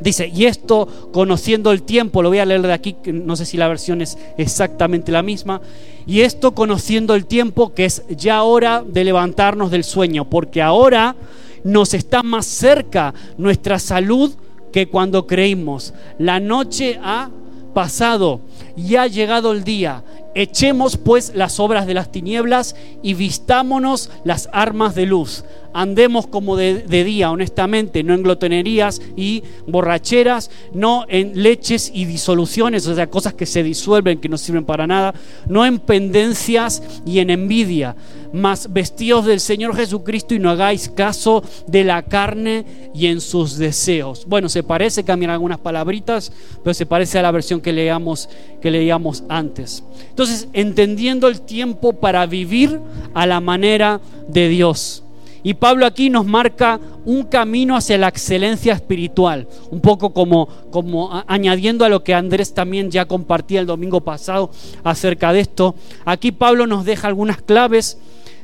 Dice, 0.00 0.30
y 0.34 0.46
esto 0.46 0.88
conociendo 1.12 1.72
el 1.72 1.82
tiempo, 1.82 2.22
lo 2.22 2.30
voy 2.30 2.38
a 2.38 2.46
leer 2.46 2.62
de 2.62 2.72
aquí, 2.72 2.96
no 3.06 3.36
sé 3.36 3.44
si 3.44 3.56
la 3.56 3.68
versión 3.68 4.00
es 4.00 4.16
exactamente 4.38 5.12
la 5.12 5.22
misma, 5.22 5.60
y 6.06 6.20
esto 6.20 6.52
conociendo 6.52 7.14
el 7.14 7.26
tiempo 7.26 7.74
que 7.74 7.84
es 7.84 8.02
ya 8.08 8.42
hora 8.42 8.82
de 8.86 9.04
levantarnos 9.04 9.70
del 9.70 9.84
sueño, 9.84 10.24
porque 10.24 10.62
ahora 10.62 11.16
nos 11.64 11.94
está 11.94 12.22
más 12.22 12.46
cerca 12.46 13.12
nuestra 13.36 13.78
salud 13.78 14.32
que 14.72 14.88
cuando 14.88 15.26
creímos. 15.26 15.92
La 16.18 16.40
noche 16.40 16.98
ha 17.02 17.30
pasado, 17.74 18.40
ya 18.76 19.02
ha 19.02 19.06
llegado 19.06 19.52
el 19.52 19.64
día. 19.64 20.02
Echemos 20.34 20.96
pues 20.96 21.32
las 21.34 21.58
obras 21.58 21.86
de 21.86 21.94
las 21.94 22.12
tinieblas 22.12 22.76
y 23.02 23.14
vistámonos 23.14 24.10
las 24.24 24.48
armas 24.52 24.94
de 24.94 25.06
luz. 25.06 25.44
Andemos 25.72 26.26
como 26.26 26.56
de, 26.56 26.82
día, 27.04 27.30
honestamente, 27.30 28.02
no 28.02 28.14
en 28.14 28.22
glotonerías 28.22 29.00
y 29.16 29.42
borracheras, 29.66 30.50
no 30.72 31.04
en 31.08 31.42
leches 31.42 31.90
y 31.94 32.04
disoluciones, 32.04 32.86
o 32.86 32.94
sea, 32.94 33.08
cosas 33.08 33.34
que 33.34 33.46
se 33.46 33.62
disuelven, 33.62 34.18
que 34.18 34.28
no 34.28 34.36
sirven 34.36 34.64
para 34.64 34.86
nada, 34.86 35.14
no 35.48 35.64
en 35.64 35.78
pendencias 35.78 36.82
y 37.06 37.20
en 37.20 37.30
envidia, 37.30 37.94
mas 38.32 38.72
vestidos 38.72 39.26
del 39.26 39.40
Señor 39.40 39.76
Jesucristo 39.76 40.34
y 40.34 40.38
no 40.38 40.50
hagáis 40.50 40.88
caso 40.88 41.42
de 41.66 41.84
la 41.84 42.02
carne 42.02 42.64
y 42.94 43.06
en 43.06 43.20
sus 43.20 43.56
deseos. 43.56 44.24
Bueno, 44.26 44.48
se 44.48 44.62
parece, 44.62 45.04
cambian 45.04 45.30
algunas 45.30 45.58
palabritas, 45.58 46.32
pero 46.62 46.74
se 46.74 46.86
parece 46.86 47.18
a 47.18 47.22
la 47.22 47.30
versión 47.30 47.60
que 47.60 47.72
leíamos, 47.72 48.28
que 48.60 48.70
leíamos 48.70 49.24
antes. 49.28 49.84
Entonces, 50.08 50.48
entendiendo 50.52 51.28
el 51.28 51.40
tiempo 51.40 51.94
para 51.94 52.26
vivir 52.26 52.80
a 53.14 53.26
la 53.26 53.40
manera 53.40 54.00
de 54.28 54.48
Dios. 54.48 55.04
Y 55.42 55.54
Pablo 55.54 55.86
aquí 55.86 56.10
nos 56.10 56.26
marca 56.26 56.78
un 57.06 57.22
camino 57.24 57.74
hacia 57.74 57.96
la 57.96 58.08
excelencia 58.08 58.74
espiritual, 58.74 59.48
un 59.70 59.80
poco 59.80 60.12
como, 60.12 60.46
como 60.70 61.24
añadiendo 61.26 61.84
a 61.84 61.88
lo 61.88 62.04
que 62.04 62.12
Andrés 62.12 62.52
también 62.52 62.90
ya 62.90 63.06
compartía 63.06 63.60
el 63.60 63.66
domingo 63.66 64.02
pasado 64.02 64.50
acerca 64.84 65.32
de 65.32 65.40
esto. 65.40 65.74
Aquí 66.04 66.30
Pablo 66.30 66.66
nos 66.66 66.84
deja 66.84 67.08
algunas 67.08 67.40
claves 67.40 67.98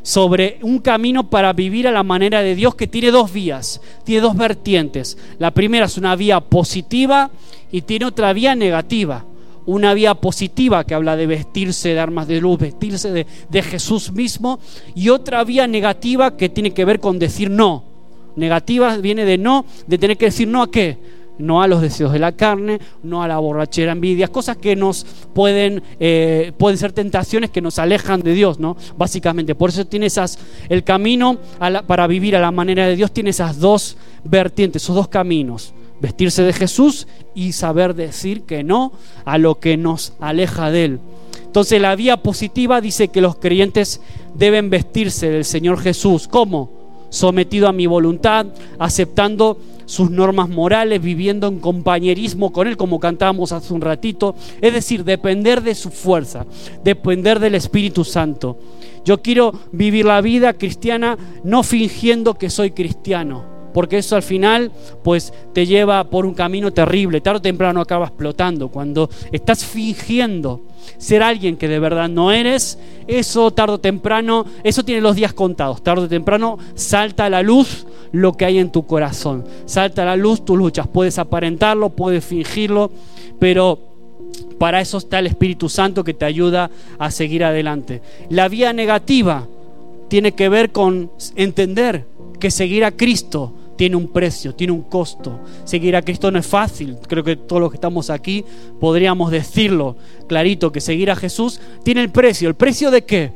sobre 0.07 0.61
un 0.63 0.79
camino 0.79 1.29
para 1.29 1.53
vivir 1.53 1.89
a 1.89 1.91
la 1.91 2.05
manera 2.05 2.41
de 2.41 2.55
Dios 2.55 2.77
que 2.77 2.87
tiene 2.87 3.11
dos 3.11 3.33
vías, 3.33 3.81
tiene 4.05 4.21
dos 4.21 4.37
vertientes. 4.37 5.19
La 5.41 5.51
primera 5.51 5.87
es 5.87 5.99
una 5.99 6.15
vía 6.15 6.39
positiva 6.39 7.29
y 7.73 7.83
tiene 7.83 8.05
otra 8.07 8.33
vía 8.33 8.55
negativa 8.55 9.25
una 9.65 9.95
vía 9.95 10.15
positiva 10.15 10.85
que 10.85 10.95
habla 10.95 11.17
de 11.17 11.27
vestirse 11.27 11.89
de 11.89 11.99
armas 11.99 12.29
de 12.29 12.41
luz, 12.41 12.61
vestirse 12.61 13.27
de, 13.51 13.63
Jesús 13.63 14.13
mismo, 14.13 14.61
y 14.95 15.09
otra 15.09 15.43
vía 15.43 15.67
negativa 15.67 16.37
que 16.37 16.49
tiene 16.49 16.71
que 16.71 16.85
ver 16.85 17.01
con 17.01 17.19
decir 17.19 17.51
no. 17.51 17.83
Negativa 18.37 18.97
viene 18.99 19.25
de 19.25 19.39
no, 19.39 19.67
de 19.89 19.99
tener 19.99 20.17
que 20.17 20.27
decir 20.27 20.47
no 20.47 20.63
a 20.63 20.71
qué, 20.71 20.99
no 21.39 21.63
a 21.63 21.67
los 21.67 21.81
deseos 21.81 22.13
de 22.13 22.19
la 22.19 22.33
carne, 22.33 22.81
no 23.03 23.23
a 23.23 23.29
la 23.29 23.39
borrachera, 23.39 23.93
envidias, 23.93 24.31
cosas 24.31 24.57
que 24.57 24.77
nos 24.77 25.05
pueden, 25.35 25.83
eh, 26.01 26.53
pueden 26.59 26.79
ser 26.79 26.93
tentaciones 26.93 27.51
que 27.51 27.61
nos 27.61 27.79
alejan 27.79 28.23
de 28.23 28.33
Dios, 28.33 28.59
¿no? 28.59 28.77
Básicamente, 28.97 29.55
por 29.55 29.71
eso 29.71 29.87
tiene 29.87 30.07
esas, 30.07 30.39
el 30.69 30.85
camino 30.85 31.39
para 31.87 32.07
vivir 32.07 32.37
a 32.37 32.41
la 32.41 32.51
manera 32.51 32.87
de 32.87 32.97
Dios 32.97 33.13
tiene 33.13 33.31
esas 33.31 33.59
dos 33.59 33.97
vertientes, 34.25 34.83
esos 34.83 34.97
dos 34.97 35.09
caminos 35.09 35.73
vestirse 36.01 36.43
de 36.43 36.53
Jesús 36.53 37.07
y 37.35 37.53
saber 37.53 37.95
decir 37.95 38.43
que 38.43 38.63
no 38.63 38.93
a 39.25 39.39
lo 39.39 39.59
que 39.59 39.77
nos 39.77 40.13
aleja 40.21 40.71
de 40.71 40.85
Él. 40.85 41.01
Entonces 41.45 41.81
la 41.81 41.97
vía 41.97 42.19
positiva 42.19 42.81
dice 42.81 43.09
que 43.09 43.21
los 43.21 43.37
creyentes 43.37 44.01
deben 44.35 44.69
vestirse 44.69 45.31
del 45.31 45.45
Señor 45.45 45.81
Jesús. 45.81 46.29
¿Cómo? 46.29 46.71
Sometido 47.09 47.69
a 47.69 47.73
mi 47.73 47.87
voluntad, 47.87 48.47
aceptando 48.79 49.59
sus 49.87 50.11
normas 50.11 50.49
morales, 50.49 51.01
viviendo 51.01 51.49
en 51.49 51.59
compañerismo 51.59 52.53
con 52.53 52.69
Él, 52.69 52.77
como 52.77 53.01
cantábamos 53.01 53.53
hace 53.53 53.73
un 53.73 53.81
ratito. 53.81 54.35
Es 54.61 54.75
decir, 54.75 55.05
depender 55.05 55.63
de 55.63 55.75
su 55.75 55.91
fuerza, 55.91 56.45
depender 56.85 57.41
del 57.41 57.55
Espíritu 57.55 58.05
Santo. 58.05 58.59
Yo 59.05 59.23
quiero 59.23 59.53
vivir 59.73 60.05
la 60.05 60.21
vida 60.21 60.53
cristiana 60.53 61.17
no 61.45 61.63
fingiendo 61.63 62.35
que 62.35 62.51
soy 62.51 62.73
cristiano 62.73 63.56
porque 63.77 63.99
eso 63.99 64.17
al 64.17 64.23
final 64.23 64.73
pues 65.05 65.35
te 65.53 65.67
lleva 65.67 66.03
por 66.05 66.25
un 66.25 66.33
camino 66.33 66.73
terrible, 66.73 67.21
tarde 67.21 67.37
o 67.37 67.43
temprano 67.43 67.83
acaba 67.83 68.07
explotando. 68.07 68.71
Cuando 68.71 69.11
estás 69.31 69.67
fingiendo 69.67 70.63
ser 70.97 71.23
alguien 71.23 71.59
que 71.59 71.69
de 71.69 71.79
verdad 71.79 72.09
no 72.09 72.33
eres, 72.33 72.79
eso 73.07 73.51
tarde 73.51 73.75
o 73.75 73.79
temprano, 73.79 74.47
eso 74.65 74.83
tiene 74.83 75.03
los 75.03 75.15
días 75.15 75.35
contados, 75.35 75.85
tarde 75.85 76.05
o 76.05 76.09
temprano 76.09 76.57
salta 76.75 77.27
a 77.27 77.29
la 77.29 77.43
luz 77.43 77.87
lo 78.13 78.33
que 78.33 78.47
hay 78.47 78.57
en 78.57 78.73
tu 78.73 78.87
corazón, 78.87 79.45
salta 79.67 80.05
a 80.05 80.07
la 80.07 80.17
luz 80.17 80.43
tus 80.43 80.57
luchas, 80.57 80.89
puedes 80.89 81.19
aparentarlo, 81.19 81.91
puedes 81.91 82.25
fingirlo, 82.25 82.91
pero 83.39 83.79
para 84.59 84.81
eso 84.81 84.97
está 84.97 85.19
el 85.19 85.27
Espíritu 85.27 85.69
Santo 85.69 86.03
que 86.03 86.15
te 86.15 86.25
ayuda 86.25 86.71
a 86.99 87.11
seguir 87.11 87.45
adelante. 87.45 88.01
La 88.31 88.49
vía 88.49 88.73
negativa 88.73 89.47
tiene 90.09 90.33
que 90.33 90.49
ver 90.49 90.73
con 90.73 91.11
entender 91.35 92.07
que 92.39 92.51
seguir 92.51 92.85
a 92.85 92.93
Cristo 92.93 93.53
tiene 93.77 93.97
un 93.97 94.09
precio, 94.09 94.55
tiene 94.55 94.73
un 94.73 94.83
costo. 94.83 95.41
Seguir 95.65 95.97
a 95.97 96.03
Cristo 96.03 96.31
no 96.31 96.39
es 96.39 96.47
fácil. 96.47 96.97
Creo 97.07 97.23
que 97.23 97.37
todos 97.37 97.61
los 97.61 97.71
que 97.71 97.77
estamos 97.77 98.11
aquí 98.11 98.45
podríamos 98.81 99.31
decirlo 99.31 99.97
clarito, 100.27 100.73
que 100.73 100.81
seguir 100.81 101.11
a 101.11 101.17
Jesús 101.17 101.61
tiene 101.83 102.03
el 102.03 102.11
precio. 102.11 102.49
¿El 102.49 102.55
precio 102.55 102.91
de 102.91 103.05
qué? 103.05 103.33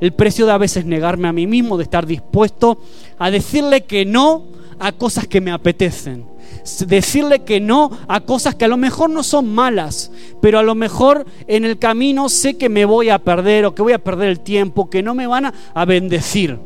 El 0.00 0.12
precio 0.12 0.44
de 0.46 0.52
a 0.52 0.58
veces 0.58 0.84
negarme 0.84 1.28
a 1.28 1.32
mí 1.32 1.46
mismo, 1.46 1.76
de 1.76 1.84
estar 1.84 2.06
dispuesto 2.06 2.78
a 3.18 3.30
decirle 3.30 3.84
que 3.84 4.04
no 4.04 4.44
a 4.78 4.92
cosas 4.92 5.26
que 5.26 5.40
me 5.40 5.50
apetecen. 5.50 6.26
Decirle 6.86 7.40
que 7.40 7.60
no 7.60 7.90
a 8.08 8.20
cosas 8.20 8.54
que 8.54 8.64
a 8.64 8.68
lo 8.68 8.76
mejor 8.76 9.10
no 9.10 9.22
son 9.22 9.48
malas, 9.48 10.10
pero 10.42 10.58
a 10.58 10.62
lo 10.62 10.74
mejor 10.74 11.24
en 11.46 11.64
el 11.64 11.78
camino 11.78 12.28
sé 12.28 12.56
que 12.56 12.68
me 12.68 12.84
voy 12.84 13.08
a 13.08 13.18
perder 13.18 13.64
o 13.64 13.74
que 13.74 13.82
voy 13.82 13.92
a 13.92 14.02
perder 14.02 14.28
el 14.28 14.40
tiempo, 14.40 14.90
que 14.90 15.02
no 15.02 15.14
me 15.14 15.26
van 15.26 15.52
a 15.74 15.84
bendecir. 15.84 16.58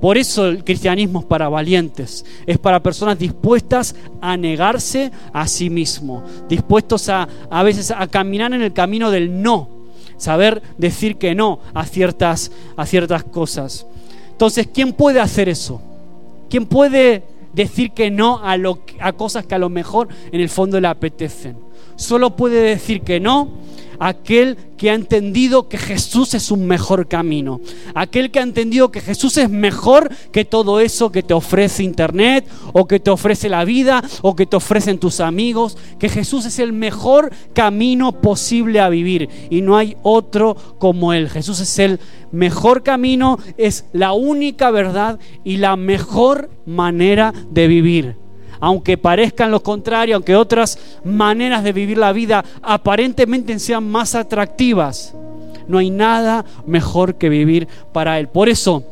Por 0.00 0.16
eso 0.16 0.46
el 0.46 0.64
cristianismo 0.64 1.20
es 1.20 1.24
para 1.26 1.48
valientes, 1.48 2.24
es 2.46 2.56
para 2.58 2.82
personas 2.82 3.18
dispuestas 3.18 3.94
a 4.20 4.36
negarse 4.36 5.10
a 5.32 5.46
sí 5.46 5.68
mismo, 5.68 6.24
dispuestos 6.48 7.08
a 7.08 7.28
a 7.50 7.62
veces 7.62 7.90
a 7.90 8.06
caminar 8.06 8.52
en 8.52 8.62
el 8.62 8.72
camino 8.72 9.10
del 9.10 9.42
no, 9.42 9.68
saber 10.16 10.62
decir 10.78 11.16
que 11.16 11.34
no 11.34 11.60
a 11.74 11.84
ciertas, 11.84 12.50
a 12.76 12.86
ciertas 12.86 13.24
cosas. 13.24 13.86
Entonces, 14.30 14.68
¿quién 14.72 14.92
puede 14.92 15.20
hacer 15.20 15.48
eso? 15.48 15.82
¿Quién 16.48 16.66
puede 16.66 17.24
decir 17.52 17.90
que 17.90 18.10
no 18.10 18.40
a, 18.42 18.56
lo, 18.56 18.80
a 19.00 19.12
cosas 19.12 19.44
que 19.44 19.54
a 19.54 19.58
lo 19.58 19.68
mejor 19.68 20.08
en 20.32 20.40
el 20.40 20.48
fondo 20.48 20.80
le 20.80 20.88
apetecen? 20.88 21.56
Solo 22.00 22.34
puede 22.34 22.62
decir 22.62 23.02
que 23.02 23.20
no 23.20 23.60
aquel 24.00 24.56
que 24.78 24.90
ha 24.90 24.94
entendido 24.94 25.68
que 25.68 25.76
Jesús 25.76 26.32
es 26.32 26.50
un 26.50 26.66
mejor 26.66 27.06
camino, 27.06 27.60
aquel 27.94 28.30
que 28.30 28.38
ha 28.38 28.42
entendido 28.42 28.90
que 28.90 29.02
Jesús 29.02 29.36
es 29.36 29.50
mejor 29.50 30.10
que 30.32 30.46
todo 30.46 30.80
eso 30.80 31.12
que 31.12 31.22
te 31.22 31.34
ofrece 31.34 31.82
Internet 31.82 32.48
o 32.72 32.88
que 32.88 32.98
te 32.98 33.10
ofrece 33.10 33.50
la 33.50 33.66
vida 33.66 34.02
o 34.22 34.34
que 34.34 34.46
te 34.46 34.56
ofrecen 34.56 34.98
tus 34.98 35.20
amigos, 35.20 35.76
que 35.98 36.08
Jesús 36.08 36.46
es 36.46 36.58
el 36.58 36.72
mejor 36.72 37.30
camino 37.52 38.12
posible 38.22 38.80
a 38.80 38.88
vivir. 38.88 39.28
Y 39.50 39.60
no 39.60 39.76
hay 39.76 39.98
otro 40.02 40.56
como 40.78 41.12
Él. 41.12 41.28
Jesús 41.28 41.60
es 41.60 41.78
el 41.78 42.00
mejor 42.32 42.82
camino, 42.82 43.38
es 43.58 43.84
la 43.92 44.12
única 44.12 44.70
verdad 44.70 45.18
y 45.44 45.58
la 45.58 45.76
mejor 45.76 46.48
manera 46.64 47.34
de 47.50 47.66
vivir 47.68 48.19
aunque 48.60 48.98
parezcan 48.98 49.50
lo 49.50 49.62
contrario, 49.62 50.14
aunque 50.14 50.36
otras 50.36 50.78
maneras 51.02 51.64
de 51.64 51.72
vivir 51.72 51.98
la 51.98 52.12
vida 52.12 52.44
aparentemente 52.62 53.58
sean 53.58 53.90
más 53.90 54.14
atractivas, 54.14 55.14
no 55.66 55.78
hay 55.78 55.90
nada 55.90 56.44
mejor 56.66 57.14
que 57.14 57.28
vivir 57.28 57.66
para 57.92 58.18
Él. 58.18 58.28
Por 58.28 58.48
eso, 58.48 58.84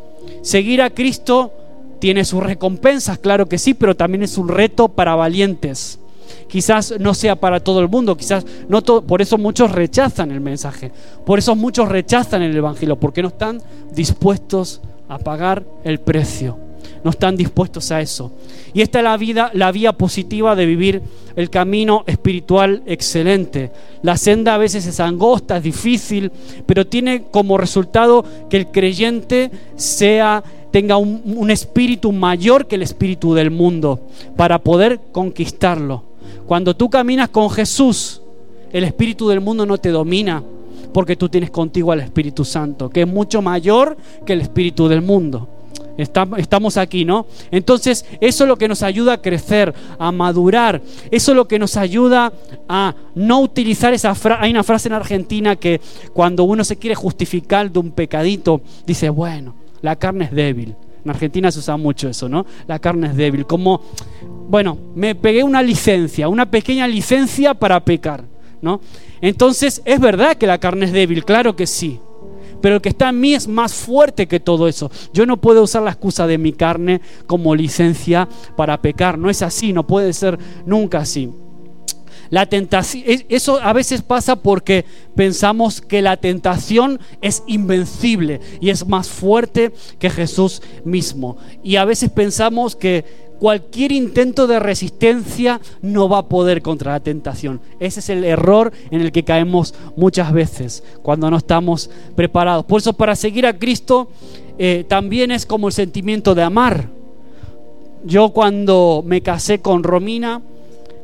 seguir 0.43 0.81
a 0.81 0.91
Cristo 0.91 1.53
tiene 1.99 2.25
sus 2.25 2.43
recompensas, 2.43 3.19
claro 3.19 3.47
que 3.47 3.59
sí, 3.59 3.75
pero 3.75 3.97
también 3.97 4.23
es 4.23 4.39
un 4.39 4.49
reto 4.49 4.89
para 4.89 5.15
valientes. 5.15 5.99
Quizás 6.47 6.95
no 6.99 7.13
sea 7.15 7.37
para 7.37 7.61
todo 7.61 7.81
el 7.81 7.89
mundo, 7.89 8.17
quizás 8.17 8.47
no 8.69 8.83
todo, 8.83 9.03
por 9.03 9.21
eso 9.21 9.37
muchos 9.37 9.73
rechazan 9.73 10.31
el 10.31 10.41
mensaje, 10.41 10.93
por 11.27 11.39
eso 11.39 11.55
muchos 11.55 11.89
rechazan 11.89 12.43
el 12.43 12.57
Evangelio, 12.57 12.97
porque 12.97 13.23
no 13.23 13.29
están 13.29 13.61
dispuestos 13.93 14.81
a 15.09 15.19
pagar 15.19 15.65
el 15.85 15.99
precio 16.01 16.68
no 17.09 17.13
están 17.13 17.37
dispuestos 17.37 17.91
a 17.91 18.03
eso. 18.03 18.33
Y 18.75 18.83
esta 18.83 18.99
es 18.99 19.05
la 19.05 19.17
vida, 19.17 19.51
la 19.55 19.73
vía 19.73 19.95
positiva 19.95 20.55
de 20.55 20.67
vivir 20.67 21.01
el 21.37 21.49
camino 21.49 22.05
espiritual 22.07 22.83
excelente. 22.85 23.73
La 24.03 24.19
senda 24.19 24.55
a 24.55 24.59
veces 24.59 24.85
es 24.85 25.01
angosta, 25.01 25.57
es 25.57 25.63
difícil, 25.63 26.31
pero 26.67 26.87
tiene 26.87 27.23
como 27.31 27.57
resultado 27.57 28.27
que 28.51 28.59
el 28.59 28.67
creyente 28.67 29.51
sea 29.77 30.45
tenga 30.71 30.99
un, 30.99 31.23
un 31.25 31.51
espíritu 31.51 32.13
mayor 32.13 32.67
que 32.67 32.75
el 32.75 32.83
espíritu 32.83 33.33
del 33.33 33.51
mundo 33.51 34.01
para 34.37 34.59
poder 34.59 35.01
conquistarlo. 35.11 36.03
Cuando 36.47 36.77
tú 36.77 36.91
caminas 36.91 37.31
con 37.31 37.49
Jesús, 37.49 38.21
el 38.71 38.85
espíritu 38.85 39.31
del 39.31 39.41
mundo 39.41 39.65
no 39.65 39.79
te 39.79 39.89
domina, 39.89 40.43
porque 40.93 41.17
tú 41.17 41.31
tienes 41.31 41.51
contigo 41.51 41.91
al 41.91 42.01
Espíritu 42.01 42.45
Santo, 42.45 42.91
que 42.91 43.01
es 43.01 43.09
mucho 43.09 43.41
mayor 43.41 43.97
que 44.27 44.35
el 44.35 44.43
espíritu 44.43 44.89
del 44.89 45.01
mundo 45.01 45.49
estamos 45.97 46.77
aquí, 46.77 47.05
¿no? 47.05 47.27
Entonces, 47.51 48.05
eso 48.21 48.45
es 48.45 48.49
lo 48.49 48.57
que 48.57 48.69
nos 48.69 48.83
ayuda 48.83 49.15
a 49.15 49.23
crecer, 49.23 49.75
a 49.99 50.13
madurar. 50.13 50.81
Eso 51.11 51.33
es 51.33 51.37
lo 51.37 51.49
que 51.49 51.59
nos 51.59 51.77
ayuda 51.77 52.33
a 52.69 52.95
no 53.15 53.41
utilizar 53.41 53.93
esa 53.93 54.15
frase. 54.15 54.45
Hay 54.45 54.51
una 54.51 54.65
frase 54.65 54.89
en 54.89 54.95
Argentina 54.95 55.57
que 55.57 55.81
cuando 56.13 56.45
uno 56.45 56.63
se 56.65 56.77
quiere 56.77 56.95
justificar 56.95 57.71
de 57.71 57.79
un 57.79 57.91
pecadito, 57.91 58.61
dice, 58.87 59.09
bueno, 59.11 59.55
la 59.83 59.97
carne 59.97 60.27
es 60.27 60.33
débil. 60.33 60.77
En 61.05 61.11
Argentina 61.11 61.51
se 61.51 61.59
usa 61.59 61.77
mucho 61.77 62.09
eso, 62.09 62.29
¿no? 62.29 62.45
La 62.67 62.79
carne 62.79 63.09
es 63.09 63.17
débil. 63.17 63.47
Como, 63.47 63.81
bueno, 64.49 64.79
me 64.95 65.15
pegué 65.15 65.43
una 65.43 65.63
licencia, 65.63 66.29
una 66.29 66.51
pequeña 66.51 66.87
licencia 66.87 67.55
para 67.55 67.85
pecar, 67.85 68.25
¿no? 68.61 68.81
Entonces, 69.21 69.83
es 69.85 70.01
verdad 70.01 70.37
que 70.37 70.47
la 70.47 70.59
carne 70.59 70.87
es 70.87 70.93
débil, 70.93 71.25
claro 71.25 71.57
que 71.57 71.67
sí. 71.67 71.99
Pero 72.61 72.77
el 72.77 72.81
que 72.81 72.91
está 72.91 73.11
en 73.11 73.21
mí 73.21 73.35
es 73.35 73.47
más 73.49 73.75
fuerte 73.75 74.27
que 74.27 74.41
todo 74.41 74.69
eso. 74.69 74.91
Yo 75.13 75.27
no 75.27 75.41
puedo 75.41 75.63
usar 75.63 75.83
la 75.83 75.91
excusa 75.91 76.27
de 76.27 76.39
mi 76.39 76.53
carne 76.53 77.01
como 77.27 77.55
licencia 77.55 78.29
para 78.57 78.81
pecar. 78.81 79.19
No 79.19 79.31
es 79.31 79.43
así, 79.43 79.73
no 79.73 79.87
puede 79.87 80.13
ser 80.13 80.39
nunca 80.67 80.99
así. 80.99 81.31
La 82.31 82.47
tentación, 82.47 83.05
eso 83.29 83.59
a 83.63 83.73
veces 83.73 84.03
pasa 84.03 84.37
porque 84.37 84.85
pensamos 85.15 85.81
que 85.81 86.03
la 86.03 86.19
tentación 86.19 87.01
es 87.23 87.43
invencible 87.47 88.41
y 88.61 88.69
es 88.69 88.87
más 88.87 89.09
fuerte 89.09 89.73
que 89.99 90.11
Jesús 90.11 90.63
mismo. 90.85 91.39
Y 91.63 91.77
a 91.77 91.87
veces 91.87 92.11
pensamos 92.11 92.77
que 92.77 93.28
cualquier 93.39 93.93
intento 93.93 94.47
de 94.47 94.59
resistencia 94.59 95.61
no 95.81 96.09
va 96.09 96.19
a 96.19 96.29
poder 96.29 96.63
contra 96.63 96.93
la 96.93 97.01
tentación. 97.01 97.61
Ese 97.81 98.01
es 98.01 98.09
el 98.09 98.25
error 98.25 98.73
en 98.91 99.01
el 99.01 99.13
que 99.13 99.25
caemos 99.25 99.75
muchas 99.97 100.33
veces 100.33 100.83
cuando 101.03 101.31
no 101.31 101.37
estamos 101.37 101.91
preparados. 102.15 102.65
Por 102.65 102.81
eso 102.81 102.93
para 102.93 103.17
seguir 103.17 103.47
a 103.47 103.59
Cristo 103.59 104.09
eh, 104.59 104.85
también 104.89 105.31
es 105.31 105.47
como 105.47 105.69
el 105.69 105.73
sentimiento 105.73 106.35
de 106.35 106.43
amar. 106.43 106.89
Yo 108.05 108.31
cuando 108.31 109.03
me 109.05 109.23
casé 109.23 109.61
con 109.61 109.83
Romina, 109.83 110.41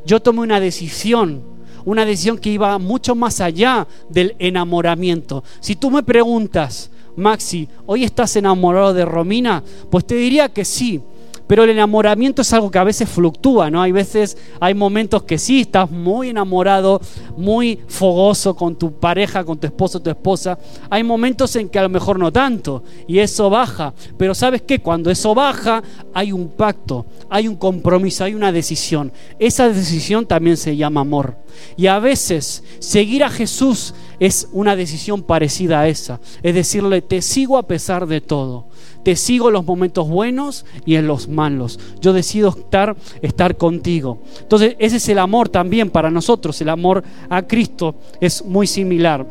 yo 0.05 0.21
tomé 0.21 0.41
una 0.41 0.61
decisión, 0.61 1.43
una 1.85 2.05
decisión 2.05 2.39
que 2.39 2.51
iba 2.51 2.79
mucho 2.79 3.15
más 3.15 3.41
allá 3.41 3.87
del 4.09 4.37
enamoramiento. 4.39 5.43
Si 5.61 5.77
tú 5.77 5.91
me 5.91 6.03
preguntas, 6.03 6.91
Maxi, 7.17 7.69
¿hoy 7.87 8.05
estás 8.05 8.35
enamorado 8.37 8.93
de 8.93 9.05
Romina? 9.05 9.63
Pues 9.91 10.05
te 10.05 10.15
diría 10.15 10.49
que 10.49 10.65
sí, 10.65 11.01
pero 11.47 11.65
el 11.65 11.71
enamoramiento 11.71 12.43
es 12.43 12.53
algo 12.53 12.71
que 12.71 12.79
a 12.79 12.85
veces 12.85 13.09
fluctúa, 13.09 13.71
¿no? 13.71 13.83
Hay 13.83 13.93
veces, 13.93 14.37
hay 14.61 14.75
momentos 14.75 15.25
que 15.25 15.39
sí, 15.39 15.63
estás 15.63 15.91
muy 15.91 16.31
enamorado, 16.31 17.01
muy 17.37 17.81
fogoso 17.87 18.57
con 18.57 18.77
tu 18.77 18.93
pareja, 18.93 19.45
con 19.45 19.59
tu 19.59 19.67
esposo, 19.67 20.01
tu 20.01 20.11
esposa. 20.11 20.59
Hay 20.89 21.03
momentos 21.03 21.55
en 21.57 21.69
que 21.69 21.79
a 21.79 21.83
lo 21.83 21.89
mejor 21.89 22.19
no 22.19 22.33
tanto, 22.33 22.83
y 23.07 23.19
eso 23.19 23.51
baja. 23.51 23.93
Pero 24.17 24.35
¿sabes 24.35 24.63
qué? 24.63 24.81
Cuando 24.81 25.11
eso 25.11 25.35
baja, 25.35 25.83
hay 26.15 26.33
un 26.33 26.49
pacto, 26.49 27.07
hay 27.29 27.49
un 27.49 27.57
compromiso, 27.57 28.25
hay 28.25 28.35
una 28.35 28.53
decisión. 28.53 29.13
Esa 29.39 29.69
decisión 29.69 30.27
también 30.27 30.57
se 30.57 30.77
llama 30.77 31.03
amor. 31.03 31.37
Y 31.77 31.87
a 31.87 31.99
veces 31.99 32.65
seguir 32.79 33.23
a 33.23 33.31
Jesús 33.31 33.95
es 34.19 34.49
una 34.53 34.77
decisión 34.77 35.23
parecida 35.23 35.81
a 35.81 35.89
esa. 35.89 36.21
Es 36.43 36.55
decirle, 36.55 37.03
te 37.03 37.23
sigo 37.23 37.59
a 37.59 37.67
pesar 37.67 38.07
de 38.07 38.21
todo. 38.21 38.69
Te 39.05 39.17
sigo 39.17 39.49
en 39.49 39.55
los 39.55 39.65
momentos 39.65 40.09
buenos 40.09 40.65
y 40.87 40.97
en 40.97 41.07
los 41.07 41.29
malos. 41.29 41.79
Yo 42.01 42.13
decido 42.13 42.49
estar, 42.49 42.97
estar 43.23 43.57
contigo. 43.57 44.19
Entonces, 44.41 44.77
ese 44.79 44.97
es 44.97 45.09
el 45.11 45.19
amor 45.19 45.51
también 45.51 45.91
para 45.91 46.11
nosotros. 46.11 46.61
El 46.61 46.71
amor 46.71 47.05
a 47.29 47.43
Cristo 47.43 47.95
es 48.21 48.45
muy 48.45 48.67
similar. 48.67 49.27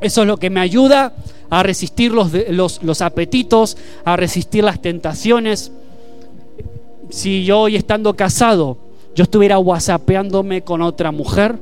Eso 0.00 0.20
es 0.20 0.26
lo 0.26 0.36
que 0.36 0.50
me 0.50 0.60
ayuda 0.60 1.14
a 1.48 1.62
resistir 1.62 2.12
los, 2.12 2.30
los, 2.50 2.82
los 2.82 3.00
apetitos, 3.00 3.76
a 4.04 4.16
resistir 4.16 4.64
las 4.64 4.80
tentaciones. 4.80 5.72
Si 7.08 7.44
yo 7.44 7.60
hoy 7.60 7.76
estando 7.76 8.14
casado, 8.14 8.76
yo 9.14 9.24
estuviera 9.24 9.58
whatsappeándome 9.58 10.62
con 10.62 10.82
otra 10.82 11.10
mujer, 11.10 11.58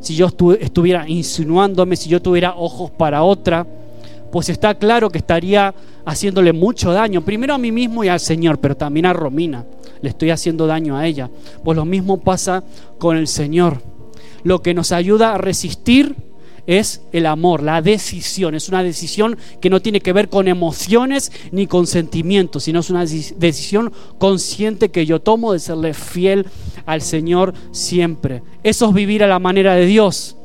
si 0.00 0.14
yo 0.14 0.28
estuviera 0.60 1.08
insinuándome, 1.08 1.96
si 1.96 2.08
yo 2.08 2.22
tuviera 2.22 2.54
ojos 2.56 2.90
para 2.92 3.22
otra, 3.22 3.66
pues 4.30 4.48
está 4.48 4.74
claro 4.74 5.10
que 5.10 5.18
estaría 5.18 5.74
haciéndole 6.06 6.52
mucho 6.54 6.92
daño, 6.92 7.22
primero 7.22 7.52
a 7.52 7.58
mí 7.58 7.72
mismo 7.72 8.02
y 8.04 8.08
al 8.08 8.20
Señor, 8.20 8.58
pero 8.58 8.76
también 8.76 9.04
a 9.06 9.12
Romina. 9.12 9.66
Le 10.00 10.10
estoy 10.10 10.30
haciendo 10.30 10.66
daño 10.66 10.96
a 10.96 11.06
ella. 11.06 11.28
Pues 11.64 11.76
lo 11.76 11.84
mismo 11.84 12.20
pasa 12.20 12.64
con 12.98 13.16
el 13.16 13.26
Señor. 13.26 13.82
Lo 14.44 14.62
que 14.62 14.72
nos 14.72 14.92
ayuda 14.92 15.34
a 15.34 15.38
resistir 15.38 16.14
es 16.66 17.02
el 17.12 17.26
amor, 17.26 17.62
la 17.62 17.82
decisión. 17.82 18.54
Es 18.54 18.68
una 18.68 18.82
decisión 18.82 19.36
que 19.60 19.70
no 19.70 19.82
tiene 19.82 20.00
que 20.00 20.12
ver 20.12 20.28
con 20.28 20.48
emociones 20.48 21.32
ni 21.50 21.66
con 21.66 21.86
sentimientos, 21.86 22.64
sino 22.64 22.80
es 22.80 22.90
una 22.90 23.04
decisión 23.04 23.92
consciente 24.18 24.90
que 24.90 25.06
yo 25.06 25.20
tomo 25.20 25.52
de 25.52 25.58
serle 25.58 25.94
fiel 25.94 26.46
al 26.86 27.02
Señor 27.02 27.52
siempre. 27.72 28.42
Eso 28.62 28.88
es 28.88 28.94
vivir 28.94 29.24
a 29.24 29.28
la 29.28 29.38
manera 29.38 29.74
de 29.74 29.86
Dios 29.86 30.35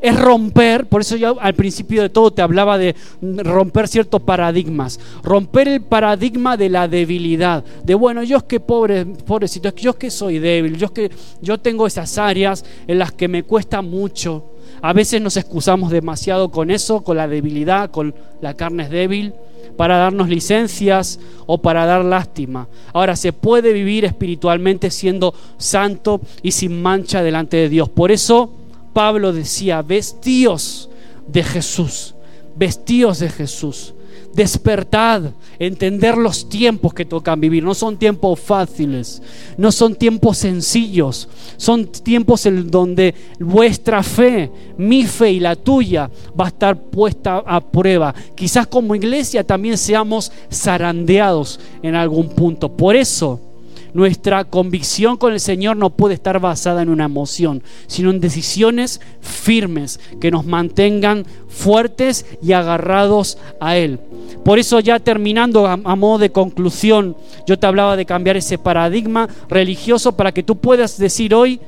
es 0.00 0.18
romper, 0.18 0.86
por 0.86 1.00
eso 1.00 1.16
yo 1.16 1.40
al 1.40 1.54
principio 1.54 2.02
de 2.02 2.08
todo 2.08 2.30
te 2.30 2.42
hablaba 2.42 2.78
de 2.78 2.94
romper 3.20 3.88
ciertos 3.88 4.22
paradigmas, 4.22 5.00
romper 5.22 5.68
el 5.68 5.82
paradigma 5.82 6.56
de 6.56 6.68
la 6.68 6.88
debilidad, 6.88 7.64
de 7.82 7.94
bueno, 7.94 8.22
yo 8.22 8.36
es 8.38 8.42
que 8.44 8.60
pobre, 8.60 9.04
pobrecito, 9.04 9.74
yo 9.74 9.90
es 9.90 9.96
que 9.96 10.10
soy 10.10 10.38
débil, 10.38 10.76
yo 10.76 10.86
es 10.86 10.92
que 10.92 11.10
yo 11.40 11.58
tengo 11.58 11.86
esas 11.86 12.18
áreas 12.18 12.64
en 12.86 12.98
las 12.98 13.12
que 13.12 13.28
me 13.28 13.42
cuesta 13.42 13.82
mucho. 13.82 14.52
A 14.82 14.92
veces 14.92 15.20
nos 15.20 15.36
excusamos 15.36 15.90
demasiado 15.90 16.50
con 16.50 16.70
eso, 16.70 17.02
con 17.02 17.16
la 17.16 17.26
debilidad, 17.26 17.90
con 17.90 18.14
la 18.40 18.54
carne 18.54 18.84
es 18.84 18.90
débil, 18.90 19.34
para 19.76 19.96
darnos 19.96 20.28
licencias 20.28 21.18
o 21.46 21.58
para 21.58 21.86
dar 21.86 22.04
lástima. 22.04 22.68
Ahora, 22.92 23.16
se 23.16 23.32
puede 23.32 23.72
vivir 23.72 24.04
espiritualmente 24.04 24.90
siendo 24.90 25.34
santo 25.56 26.20
y 26.42 26.52
sin 26.52 26.80
mancha 26.82 27.22
delante 27.22 27.56
de 27.56 27.68
Dios. 27.68 27.88
Por 27.88 28.10
eso 28.12 28.52
Pablo 28.98 29.32
decía, 29.32 29.80
vestíos 29.80 30.90
de 31.28 31.44
Jesús, 31.44 32.16
vestíos 32.56 33.20
de 33.20 33.28
Jesús. 33.28 33.94
Despertad, 34.34 35.22
entender 35.60 36.18
los 36.18 36.48
tiempos 36.48 36.92
que 36.94 37.04
tocan 37.04 37.40
vivir. 37.40 37.62
No 37.62 37.74
son 37.74 37.96
tiempos 37.96 38.40
fáciles, 38.40 39.22
no 39.56 39.70
son 39.70 39.94
tiempos 39.94 40.38
sencillos, 40.38 41.28
son 41.56 41.86
tiempos 41.86 42.44
en 42.46 42.68
donde 42.68 43.14
vuestra 43.38 44.02
fe, 44.02 44.50
mi 44.76 45.04
fe 45.04 45.30
y 45.30 45.38
la 45.38 45.54
tuya 45.54 46.10
va 46.38 46.46
a 46.46 46.48
estar 46.48 46.76
puesta 46.76 47.44
a 47.46 47.60
prueba. 47.60 48.12
Quizás 48.34 48.66
como 48.66 48.96
iglesia 48.96 49.44
también 49.44 49.78
seamos 49.78 50.32
zarandeados 50.52 51.60
en 51.84 51.94
algún 51.94 52.30
punto. 52.30 52.68
Por 52.68 52.96
eso, 52.96 53.47
nuestra 53.94 54.44
convicción 54.44 55.16
con 55.16 55.32
el 55.32 55.40
Señor 55.40 55.76
no 55.76 55.90
puede 55.90 56.14
estar 56.14 56.40
basada 56.40 56.82
en 56.82 56.88
una 56.88 57.04
emoción, 57.04 57.62
sino 57.86 58.10
en 58.10 58.20
decisiones 58.20 59.00
firmes 59.20 60.00
que 60.20 60.30
nos 60.30 60.46
mantengan 60.46 61.24
fuertes 61.48 62.26
y 62.42 62.52
agarrados 62.52 63.38
a 63.60 63.76
Él. 63.76 64.00
Por 64.44 64.58
eso 64.58 64.80
ya 64.80 64.98
terminando 64.98 65.66
a, 65.66 65.76
modo 65.76 66.18
de 66.18 66.30
conclusión, 66.30 67.16
yo 67.46 67.58
te 67.58 67.66
hablaba 67.66 67.96
de 67.96 68.06
cambiar 68.06 68.36
ese 68.36 68.58
paradigma 68.58 69.28
religioso 69.48 70.12
para 70.12 70.32
que 70.32 70.42
tú 70.42 70.56
puedas 70.56 70.98
decir 70.98 71.34
hoy, 71.34 71.60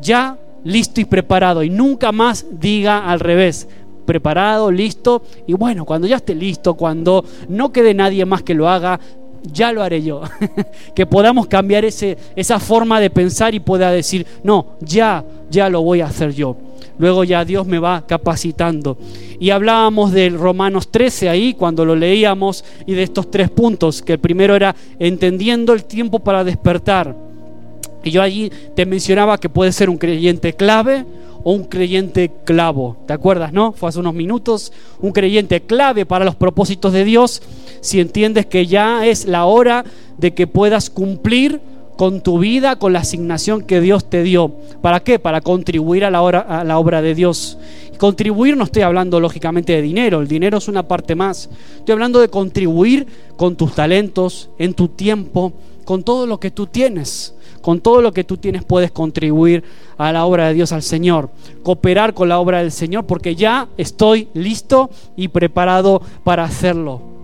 ya 0.00 0.38
listo 0.64 1.00
y 1.00 1.04
preparado, 1.04 1.62
y 1.62 1.70
nunca 1.70 2.12
más 2.12 2.46
diga 2.50 3.08
al 3.10 3.20
revés, 3.20 3.68
preparado, 4.06 4.70
listo, 4.70 5.22
y 5.46 5.52
bueno, 5.52 5.84
cuando 5.84 6.06
ya 6.06 6.16
esté 6.16 6.34
listo, 6.34 6.74
cuando 6.74 7.24
no 7.48 7.72
quede 7.72 7.92
nadie 7.92 8.24
más 8.24 8.42
que 8.42 8.54
lo 8.54 8.68
haga, 8.68 8.98
ya 9.42 9.72
lo 9.72 9.82
haré 9.82 10.02
yo. 10.02 10.22
que 10.94 11.06
podamos 11.06 11.46
cambiar 11.46 11.84
ese, 11.84 12.16
esa 12.34 12.58
forma 12.58 13.00
de 13.00 13.10
pensar 13.10 13.54
y 13.54 13.60
pueda 13.60 13.90
decir, 13.90 14.26
no, 14.42 14.76
ya, 14.80 15.24
ya 15.50 15.68
lo 15.68 15.82
voy 15.82 16.00
a 16.00 16.06
hacer 16.06 16.34
yo. 16.34 16.56
Luego 16.98 17.24
ya 17.24 17.44
Dios 17.44 17.66
me 17.66 17.78
va 17.78 18.06
capacitando. 18.06 18.96
Y 19.38 19.50
hablábamos 19.50 20.12
del 20.12 20.38
Romanos 20.38 20.88
13 20.90 21.28
ahí 21.28 21.54
cuando 21.54 21.84
lo 21.84 21.94
leíamos 21.94 22.64
y 22.86 22.94
de 22.94 23.02
estos 23.02 23.30
tres 23.30 23.50
puntos, 23.50 24.02
que 24.02 24.14
el 24.14 24.18
primero 24.18 24.54
era 24.54 24.74
entendiendo 24.98 25.72
el 25.72 25.84
tiempo 25.84 26.20
para 26.20 26.44
despertar. 26.44 27.14
Y 28.02 28.10
yo 28.10 28.22
allí 28.22 28.50
te 28.74 28.86
mencionaba 28.86 29.38
que 29.38 29.48
puede 29.48 29.72
ser 29.72 29.90
un 29.90 29.98
creyente 29.98 30.54
clave, 30.54 31.04
o 31.48 31.52
un 31.52 31.62
creyente 31.62 32.32
clavo. 32.42 32.96
¿Te 33.06 33.12
acuerdas, 33.12 33.52
no? 33.52 33.70
Fue 33.70 33.88
hace 33.88 34.00
unos 34.00 34.14
minutos. 34.14 34.72
Un 35.00 35.12
creyente 35.12 35.60
clave 35.60 36.04
para 36.04 36.24
los 36.24 36.34
propósitos 36.34 36.92
de 36.92 37.04
Dios 37.04 37.40
si 37.86 38.00
entiendes 38.00 38.46
que 38.46 38.66
ya 38.66 39.06
es 39.06 39.26
la 39.26 39.44
hora 39.46 39.84
de 40.18 40.34
que 40.34 40.46
puedas 40.46 40.90
cumplir 40.90 41.60
con 41.96 42.20
tu 42.20 42.38
vida, 42.38 42.76
con 42.76 42.92
la 42.92 42.98
asignación 43.00 43.62
que 43.62 43.80
Dios 43.80 44.10
te 44.10 44.22
dio. 44.22 44.52
¿Para 44.82 45.00
qué? 45.00 45.18
Para 45.18 45.40
contribuir 45.40 46.04
a 46.04 46.10
la, 46.10 46.18
a 46.18 46.64
la 46.64 46.78
obra 46.78 47.00
de 47.00 47.14
Dios. 47.14 47.58
Contribuir 47.96 48.56
no 48.56 48.64
estoy 48.64 48.82
hablando 48.82 49.20
lógicamente 49.20 49.72
de 49.72 49.82
dinero, 49.82 50.20
el 50.20 50.28
dinero 50.28 50.58
es 50.58 50.68
una 50.68 50.82
parte 50.82 51.14
más. 51.14 51.48
Estoy 51.78 51.92
hablando 51.92 52.20
de 52.20 52.28
contribuir 52.28 53.06
con 53.36 53.56
tus 53.56 53.74
talentos, 53.74 54.50
en 54.58 54.74
tu 54.74 54.88
tiempo, 54.88 55.52
con 55.84 56.02
todo 56.02 56.26
lo 56.26 56.38
que 56.38 56.50
tú 56.50 56.66
tienes. 56.66 57.34
Con 57.62 57.80
todo 57.80 58.02
lo 58.02 58.12
que 58.12 58.22
tú 58.22 58.36
tienes 58.36 58.64
puedes 58.64 58.92
contribuir 58.92 59.64
a 59.96 60.12
la 60.12 60.24
obra 60.24 60.48
de 60.48 60.54
Dios, 60.54 60.72
al 60.72 60.82
Señor. 60.82 61.30
Cooperar 61.62 62.14
con 62.14 62.28
la 62.28 62.38
obra 62.38 62.58
del 62.58 62.70
Señor 62.70 63.06
porque 63.06 63.34
ya 63.34 63.68
estoy 63.76 64.28
listo 64.34 64.90
y 65.16 65.28
preparado 65.28 66.02
para 66.22 66.44
hacerlo. 66.44 67.15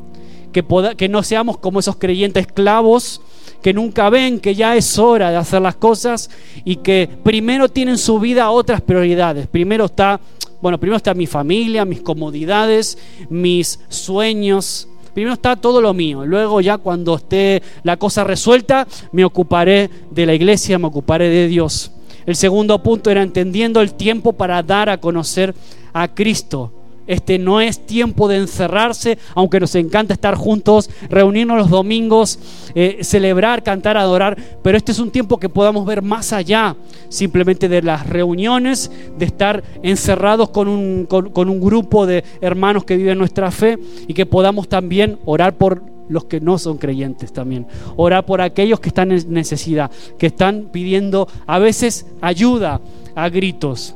Que, 0.53 1.09
no 1.09 1.23
seamos 1.23 1.59
como 1.59 1.81
esos 1.81 1.97
creyentes 1.97 2.47
esclavos 2.47 3.21
que 3.63 3.73
nunca 3.73 4.11
ven 4.11 4.41
que 4.41 4.55
ya 4.55 4.77
es 4.77 4.99
hora 4.99 5.31
de 5.31 5.37
hacer 5.37 5.63
las 5.63 5.77
cosas 5.77 6.31
y 6.65 6.77
que 6.77 7.09
primero 7.23 7.69
tienen 7.69 7.97
su 7.97 8.19
vida 8.19 8.51
otras 8.51 8.81
prioridades. 8.81 9.47
Primero 9.47 9.87
está, 9.87 10.21
bueno, 10.61 10.79
primero 10.79 10.97
está 10.97 11.15
mi 11.15 11.27
familia, 11.27 11.85
mis 11.85 12.01
comodidades, 12.01 12.99
mis 13.31 13.81
sueños, 13.89 14.89
Primero 15.15 15.35
está 15.35 15.57
todo 15.57 15.81
lo 15.81 15.93
mío. 15.93 16.25
Luego 16.25 16.61
ya 16.61 16.79
cuando 16.79 17.17
esté 17.17 17.63
la 17.83 17.99
cosa 17.99 18.25
resuelta, 18.25 18.87
me 19.13 19.25
ocuparé 19.25 19.91
de 20.11 20.27
la 20.27 20.35
iglesia, 20.35 20.79
me 20.79 20.87
ocuparé 20.87 21.29
de 21.29 21.49
Dios. 21.49 21.91
El 22.25 22.37
segundo 22.37 22.83
punto 22.83 23.11
era 23.11 23.23
entendiendo 23.23 23.81
el 23.81 23.95
tiempo 23.95 24.33
para 24.33 24.63
dar 24.63 24.89
a 24.89 24.99
conocer 24.99 25.55
a 25.93 26.09
Cristo. 26.09 26.73
Este 27.07 27.39
no 27.39 27.61
es 27.61 27.87
tiempo 27.87 28.29
de 28.29 28.37
encerrarse, 28.37 29.19
aunque 29.35 29.61
nos 29.61 29.75
encanta 29.75 30.15
estar 30.15 30.35
juntos, 30.35 30.91
reunirnos 31.09 31.59
los 31.59 31.71
domingos, 31.71 32.39
eh, 32.75 32.99
celebrar, 33.03 33.63
cantar, 33.63 33.97
adorar, 33.97 34.37
pero 34.63 34.77
este 34.77 34.93
es 34.93 34.99
un 34.99 35.11
tiempo 35.11 35.39
que 35.39 35.49
podamos 35.49 35.85
ver 35.87 36.03
más 36.03 36.33
allá 36.33 36.77
simplemente 37.09 37.69
de 37.69 37.83
las 37.83 38.07
reuniones, 38.07 38.91
de 39.19 39.25
estar 39.25 39.63
encerrados 39.83 40.51
con 40.51 40.69
un, 40.69 41.07
con 41.07 41.49
un 41.49 41.61
grupo 41.61 42.07
de 42.07 42.25
hermanos 42.41 42.85
que 42.85 42.97
viven 42.97 43.19
nuestra 43.19 43.51
fe 43.51 43.79
y 44.07 44.15
que 44.15 44.27
podamos 44.27 44.69
también 44.69 45.19
orar 45.25 45.57
por 45.57 45.83
los 46.09 46.25
que 46.25 46.41
no 46.41 46.59
son 46.59 46.79
creyentes 46.79 47.33
también. 47.33 47.67
Orar 47.97 48.27
por 48.27 48.41
aquellos 48.41 48.81
que 48.81 48.89
están 48.89 49.13
en 49.13 49.33
necesidad, 49.33 49.91
que 50.19 50.27
están 50.27 50.69
pidiendo 50.73 51.29
a 51.47 51.59
veces 51.59 52.07
ayuda 52.21 52.81
a 53.15 53.29
gritos. 53.29 53.95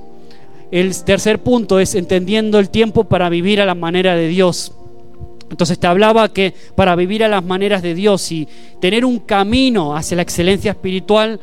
El 0.71 0.95
tercer 1.05 1.43
punto 1.43 1.79
es 1.79 1.95
entendiendo 1.95 2.59
el 2.59 2.71
tiempo 2.71 3.05
para 3.05 3.29
vivir 3.29 3.61
a 3.61 3.67
la 3.67 3.75
manera 3.75 4.15
de 4.17 4.29
Dios. 4.29 4.73
Entonces 5.51 5.79
te 5.79 5.87
hablaba 5.87 6.29
que 6.33 6.55
para 6.75 6.97
vivir 6.97 7.23
a 7.23 7.29
las 7.29 7.45
maneras 7.45 7.83
de 7.83 7.95
Dios 7.95 8.33
y 8.33 8.49
tener 8.81 9.05
un 9.05 9.21
camino 9.21 9.97
hacia 9.97 10.17
la 10.17 10.23
excelencia 10.23 10.73
espiritual, 10.73 11.39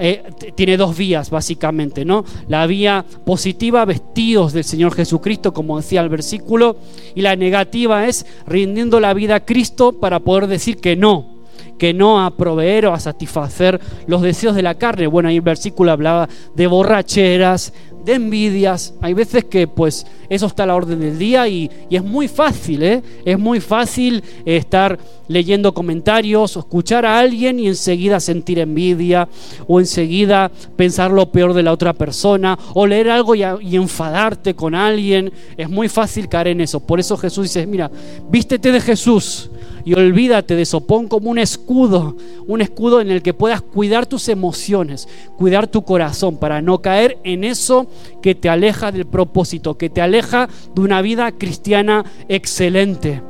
eh, 0.00 0.22
tiene 0.54 0.76
dos 0.76 0.96
vías 0.96 1.28
básicamente, 1.28 2.04
¿no? 2.04 2.24
La 2.46 2.66
vía 2.68 3.04
positiva, 3.26 3.84
vestidos 3.84 4.52
del 4.52 4.62
Señor 4.62 4.94
Jesucristo, 4.94 5.52
como 5.52 5.76
decía 5.76 6.00
el 6.02 6.08
versículo, 6.08 6.76
y 7.16 7.22
la 7.22 7.34
negativa 7.34 8.06
es 8.06 8.24
rindiendo 8.46 9.00
la 9.00 9.12
vida 9.12 9.34
a 9.34 9.44
Cristo 9.44 9.98
para 9.98 10.20
poder 10.20 10.46
decir 10.46 10.76
que 10.76 10.94
no, 10.94 11.38
que 11.78 11.94
no 11.94 12.24
a 12.24 12.36
proveer 12.36 12.86
o 12.86 12.94
a 12.94 13.00
satisfacer 13.00 13.80
los 14.06 14.22
deseos 14.22 14.54
de 14.54 14.62
la 14.62 14.76
carne. 14.76 15.08
Bueno, 15.08 15.30
ahí 15.30 15.36
el 15.36 15.42
versículo 15.42 15.90
hablaba 15.90 16.28
de 16.54 16.66
borracheras, 16.68 17.72
de 18.04 18.14
envidias. 18.14 18.94
Hay 19.00 19.14
veces 19.14 19.44
que 19.44 19.66
pues 19.66 20.06
eso 20.28 20.46
está 20.46 20.64
a 20.64 20.66
la 20.66 20.74
orden 20.74 21.00
del 21.00 21.18
día 21.18 21.48
y, 21.48 21.70
es 21.90 22.04
muy 22.04 22.28
fácil, 22.28 22.82
¿eh? 22.82 23.02
Es 23.24 23.38
muy 23.38 23.60
fácil 23.60 24.22
estar 24.44 24.98
leyendo 25.26 25.74
comentarios 25.74 26.56
o 26.56 26.60
escuchar 26.60 27.04
a 27.04 27.18
alguien 27.18 27.58
y 27.58 27.66
enseguida 27.68 28.20
sentir 28.20 28.58
envidia 28.58 29.28
o 29.66 29.80
enseguida 29.80 30.50
pensar 30.76 31.10
lo 31.10 31.30
peor 31.30 31.54
de 31.54 31.62
la 31.62 31.72
otra 31.72 31.92
persona 31.92 32.58
o 32.74 32.86
leer 32.86 33.10
algo 33.10 33.34
y, 33.34 33.42
y 33.62 33.76
enfadarte 33.76 34.54
con 34.54 34.74
alguien. 34.74 35.32
Es 35.56 35.68
muy 35.68 35.88
fácil 35.88 36.28
caer 36.28 36.48
en 36.48 36.60
eso. 36.60 36.80
Por 36.80 37.00
eso 37.00 37.16
Jesús 37.16 37.44
dice, 37.44 37.66
mira, 37.66 37.90
vístete 38.30 38.70
de 38.70 38.80
Jesús 38.80 39.50
y 39.88 39.94
olvídate 39.94 40.54
de 40.54 40.60
eso, 40.60 40.82
pon 40.82 41.08
como 41.08 41.30
un 41.30 41.38
escudo, 41.38 42.14
un 42.46 42.60
escudo 42.60 43.00
en 43.00 43.10
el 43.10 43.22
que 43.22 43.32
puedas 43.32 43.62
cuidar 43.62 44.04
tus 44.04 44.28
emociones, 44.28 45.08
cuidar 45.38 45.66
tu 45.66 45.80
corazón 45.80 46.36
para 46.36 46.60
no 46.60 46.82
caer 46.82 47.16
en 47.24 47.42
eso 47.42 47.86
que 48.20 48.34
te 48.34 48.50
aleja 48.50 48.92
del 48.92 49.06
propósito, 49.06 49.78
que 49.78 49.88
te 49.88 50.02
aleja 50.02 50.46
de 50.74 50.82
una 50.82 51.00
vida 51.00 51.32
cristiana 51.32 52.04
excelente 52.28 53.22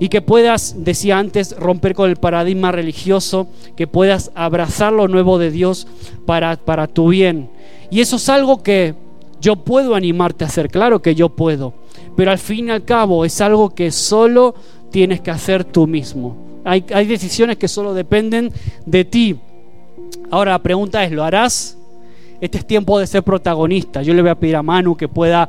y 0.00 0.08
que 0.08 0.20
puedas, 0.20 0.74
decía 0.78 1.16
antes, 1.16 1.56
romper 1.56 1.94
con 1.94 2.10
el 2.10 2.16
paradigma 2.16 2.72
religioso, 2.72 3.46
que 3.76 3.86
puedas 3.86 4.32
abrazar 4.34 4.92
lo 4.92 5.06
nuevo 5.06 5.38
de 5.38 5.52
Dios 5.52 5.86
para, 6.26 6.56
para 6.56 6.88
tu 6.88 7.06
bien. 7.06 7.50
Y 7.92 8.00
eso 8.00 8.16
es 8.16 8.28
algo 8.28 8.64
que 8.64 8.96
yo 9.40 9.54
puedo 9.54 9.94
animarte 9.94 10.42
a 10.42 10.48
hacer, 10.48 10.70
claro 10.70 11.00
que 11.02 11.14
yo 11.14 11.28
puedo, 11.28 11.72
pero 12.16 12.32
al 12.32 12.38
fin 12.38 12.66
y 12.66 12.70
al 12.72 12.84
cabo 12.84 13.24
es 13.24 13.40
algo 13.40 13.70
que 13.76 13.92
solo 13.92 14.56
tienes 14.94 15.20
que 15.20 15.32
hacer 15.32 15.64
tú 15.64 15.88
mismo. 15.88 16.36
Hay, 16.64 16.82
decisiones 17.04 17.56
que 17.56 17.66
solo 17.66 17.94
dependen 17.94 18.52
de 18.86 19.04
ti. 19.04 19.36
Ahora 20.30 20.52
la 20.52 20.62
pregunta 20.62 21.02
es, 21.02 21.10
¿lo 21.10 21.24
harás? 21.24 21.76
Este 22.40 22.58
es 22.58 22.64
tiempo 22.64 22.96
de 23.00 23.08
ser 23.08 23.24
protagonista. 23.24 24.02
Yo 24.02 24.14
le 24.14 24.22
voy 24.22 24.30
a 24.30 24.36
pedir 24.36 24.54
a 24.54 24.62
Manu 24.62 24.96
que 24.96 25.08
pueda 25.08 25.48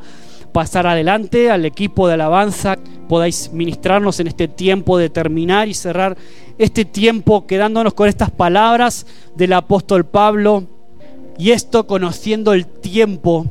pasar 0.51 0.87
adelante, 0.87 1.51
al 1.51 1.63
equipo 1.63 2.07
de 2.07 2.15
alabanza, 2.15 2.79
podáis 3.07 3.51
ministrarnos 3.53 4.19
en 4.19 4.25
este 4.25 4.47
tiempo 4.47 4.97
de 4.97 5.11
terminar 5.11 5.67
y 5.67 5.75
cerrar 5.75 6.17
este 6.57 6.83
tiempo 6.83 7.45
quedándonos 7.45 7.93
con 7.93 8.09
estas 8.09 8.31
palabras 8.31 9.05
del 9.35 9.53
apóstol 9.53 10.07
Pablo 10.07 10.63
y 11.37 11.51
esto 11.51 11.85
conociendo 11.85 12.51
el 12.51 12.65
tiempo 12.65 13.45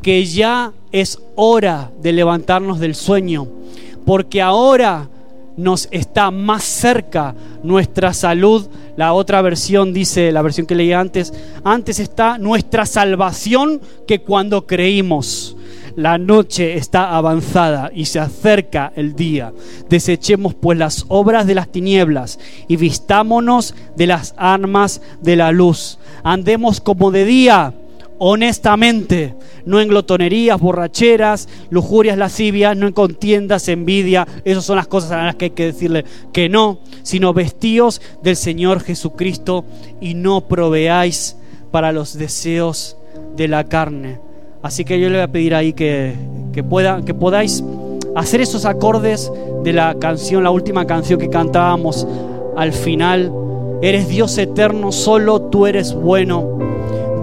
que 0.00 0.24
ya 0.24 0.72
es 0.92 1.20
hora 1.34 1.90
de 2.00 2.12
levantarnos 2.12 2.80
del 2.80 2.94
sueño 2.94 3.48
porque 4.04 4.42
ahora 4.42 5.08
nos 5.56 5.88
está 5.90 6.30
más 6.30 6.64
cerca 6.64 7.34
nuestra 7.62 8.12
salud. 8.12 8.66
La 8.96 9.12
otra 9.12 9.42
versión 9.42 9.92
dice, 9.92 10.32
la 10.32 10.42
versión 10.42 10.66
que 10.66 10.74
leí 10.74 10.92
antes, 10.92 11.32
antes 11.62 11.98
está 11.98 12.38
nuestra 12.38 12.86
salvación 12.86 13.80
que 14.06 14.20
cuando 14.20 14.66
creímos. 14.66 15.56
La 15.96 16.18
noche 16.18 16.74
está 16.74 17.16
avanzada 17.16 17.92
y 17.94 18.06
se 18.06 18.18
acerca 18.18 18.92
el 18.96 19.14
día. 19.14 19.52
Desechemos 19.88 20.54
pues 20.54 20.76
las 20.76 21.04
obras 21.06 21.46
de 21.46 21.54
las 21.54 21.68
tinieblas 21.68 22.40
y 22.66 22.76
vistámonos 22.76 23.76
de 23.96 24.08
las 24.08 24.34
armas 24.36 25.00
de 25.22 25.36
la 25.36 25.52
luz. 25.52 25.98
Andemos 26.24 26.80
como 26.80 27.12
de 27.12 27.24
día 27.24 27.74
honestamente, 28.18 29.34
no 29.64 29.80
en 29.80 29.88
glotonerías, 29.88 30.60
borracheras, 30.60 31.48
lujurias, 31.70 32.18
lascivias, 32.18 32.76
no 32.76 32.86
en 32.86 32.92
contiendas, 32.92 33.68
envidia, 33.68 34.26
esas 34.44 34.64
son 34.64 34.76
las 34.76 34.86
cosas 34.86 35.12
a 35.12 35.24
las 35.24 35.34
que 35.36 35.46
hay 35.46 35.50
que 35.50 35.66
decirle 35.66 36.04
que 36.32 36.48
no, 36.48 36.78
sino 37.02 37.32
vestíos 37.32 38.00
del 38.22 38.36
Señor 38.36 38.80
Jesucristo 38.80 39.64
y 40.00 40.14
no 40.14 40.42
proveáis 40.42 41.36
para 41.70 41.92
los 41.92 42.16
deseos 42.16 42.96
de 43.36 43.48
la 43.48 43.64
carne. 43.64 44.20
Así 44.62 44.84
que 44.84 44.98
yo 44.98 45.08
le 45.08 45.16
voy 45.16 45.24
a 45.24 45.32
pedir 45.32 45.54
ahí 45.54 45.72
que, 45.72 46.14
pueda, 46.68 47.04
que 47.04 47.12
podáis 47.12 47.62
hacer 48.14 48.40
esos 48.40 48.64
acordes 48.64 49.30
de 49.62 49.72
la 49.72 49.96
canción, 49.98 50.44
la 50.44 50.50
última 50.50 50.86
canción 50.86 51.18
que 51.18 51.28
cantábamos 51.28 52.06
al 52.56 52.72
final. 52.72 53.32
Eres 53.82 54.08
Dios 54.08 54.38
eterno, 54.38 54.92
solo 54.92 55.42
tú 55.42 55.66
eres 55.66 55.92
bueno 55.92 56.73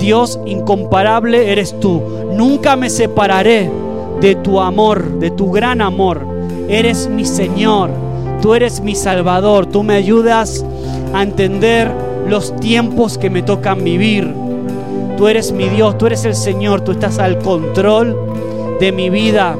Dios 0.01 0.39
incomparable 0.45 1.51
eres 1.51 1.79
tú. 1.79 2.01
Nunca 2.33 2.75
me 2.75 2.89
separaré 2.89 3.69
de 4.19 4.35
tu 4.35 4.59
amor, 4.59 5.19
de 5.19 5.29
tu 5.31 5.51
gran 5.51 5.79
amor. 5.79 6.25
Eres 6.67 7.07
mi 7.07 7.23
Señor, 7.23 7.91
tú 8.41 8.55
eres 8.55 8.81
mi 8.81 8.95
Salvador, 8.95 9.67
tú 9.67 9.83
me 9.83 9.95
ayudas 9.95 10.65
a 11.13 11.21
entender 11.21 11.91
los 12.27 12.55
tiempos 12.57 13.17
que 13.17 13.29
me 13.29 13.43
tocan 13.43 13.83
vivir. 13.83 14.33
Tú 15.17 15.27
eres 15.27 15.51
mi 15.51 15.69
Dios, 15.69 15.97
tú 15.97 16.07
eres 16.07 16.25
el 16.25 16.35
Señor, 16.35 16.81
tú 16.81 16.93
estás 16.93 17.19
al 17.19 17.37
control 17.37 18.17
de 18.79 18.91
mi 18.91 19.11
vida. 19.11 19.55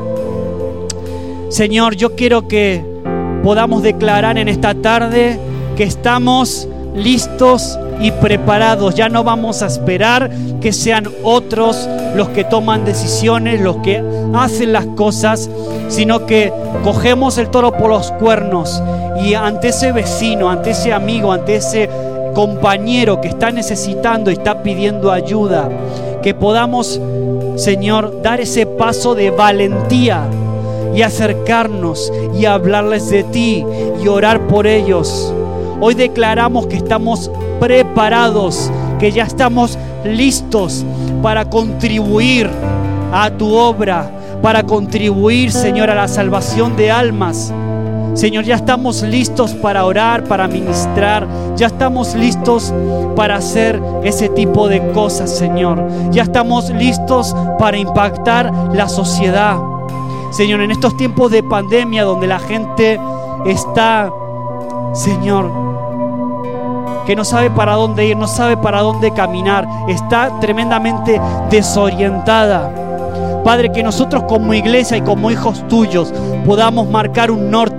Señor, 1.49 1.95
yo 1.95 2.15
quiero 2.15 2.47
que 2.47 2.83
podamos 3.43 3.83
declarar 3.83 4.39
en 4.39 4.47
esta 4.47 4.73
tarde 4.73 5.39
que 5.75 5.83
estamos 5.83 6.67
listos 6.95 7.77
y 8.01 8.11
preparados. 8.11 8.95
Ya 8.95 9.09
no 9.09 9.23
vamos 9.23 9.61
a 9.61 9.67
esperar 9.67 10.29
que 10.59 10.73
sean 10.73 11.07
otros 11.23 11.87
los 12.15 12.29
que 12.29 12.43
toman 12.43 12.85
decisiones, 12.85 13.61
los 13.61 13.77
que 13.77 14.03
hacen 14.33 14.73
las 14.73 14.85
cosas, 14.87 15.49
sino 15.87 16.25
que 16.25 16.51
cogemos 16.83 17.37
el 17.37 17.49
toro 17.49 17.71
por 17.77 17.89
los 17.89 18.11
cuernos 18.13 18.81
y 19.23 19.33
ante 19.33 19.69
ese 19.69 19.91
vecino, 19.91 20.49
ante 20.49 20.71
ese 20.71 20.93
amigo, 20.93 21.31
ante 21.31 21.57
ese 21.57 21.89
compañero 22.33 23.21
que 23.21 23.27
está 23.27 23.51
necesitando 23.51 24.31
y 24.31 24.35
está 24.35 24.63
pidiendo 24.63 25.11
ayuda, 25.11 25.69
que 26.23 26.33
podamos, 26.33 26.99
Señor, 27.55 28.21
dar 28.21 28.39
ese 28.39 28.65
paso 28.65 29.15
de 29.15 29.31
valentía 29.31 30.23
y 30.95 31.01
acercarnos 31.01 32.11
y 32.37 32.45
hablarles 32.45 33.09
de 33.09 33.23
ti 33.23 33.65
y 34.03 34.07
orar 34.07 34.47
por 34.47 34.67
ellos. 34.67 35.33
Hoy 35.83 35.95
declaramos 35.95 36.67
que 36.67 36.77
estamos 36.77 37.31
preparados, 37.59 38.71
que 38.99 39.11
ya 39.11 39.23
estamos 39.23 39.79
listos 40.05 40.85
para 41.23 41.49
contribuir 41.49 42.47
a 43.11 43.31
tu 43.31 43.51
obra, 43.51 44.11
para 44.43 44.61
contribuir, 44.61 45.51
Señor, 45.51 45.89
a 45.89 45.95
la 45.95 46.07
salvación 46.07 46.77
de 46.77 46.91
almas. 46.91 47.51
Señor, 48.13 48.43
ya 48.43 48.57
estamos 48.57 49.01
listos 49.01 49.53
para 49.53 49.83
orar, 49.83 50.25
para 50.25 50.47
ministrar, 50.47 51.27
ya 51.55 51.65
estamos 51.65 52.13
listos 52.13 52.71
para 53.15 53.37
hacer 53.37 53.81
ese 54.03 54.29
tipo 54.29 54.67
de 54.67 54.91
cosas, 54.91 55.35
Señor. 55.35 55.83
Ya 56.11 56.21
estamos 56.21 56.69
listos 56.69 57.35
para 57.57 57.79
impactar 57.79 58.53
la 58.71 58.87
sociedad. 58.87 59.57
Señor, 60.29 60.61
en 60.61 60.69
estos 60.69 60.95
tiempos 60.95 61.31
de 61.31 61.41
pandemia 61.41 62.03
donde 62.03 62.27
la 62.27 62.37
gente 62.37 62.99
está, 63.47 64.11
Señor, 64.93 65.70
que 67.11 67.15
no 67.17 67.25
sabe 67.25 67.51
para 67.51 67.73
dónde 67.73 68.05
ir, 68.05 68.15
no 68.15 68.25
sabe 68.25 68.55
para 68.55 68.79
dónde 68.79 69.11
caminar, 69.11 69.67
está 69.89 70.31
tremendamente 70.39 71.19
desorientada. 71.49 72.71
Padre, 73.43 73.69
que 73.69 73.83
nosotros 73.83 74.23
como 74.29 74.53
iglesia 74.53 74.95
y 74.95 75.01
como 75.01 75.29
hijos 75.29 75.67
tuyos 75.67 76.13
podamos 76.45 76.87
marcar 76.87 77.29
un 77.29 77.51
norte 77.51 77.70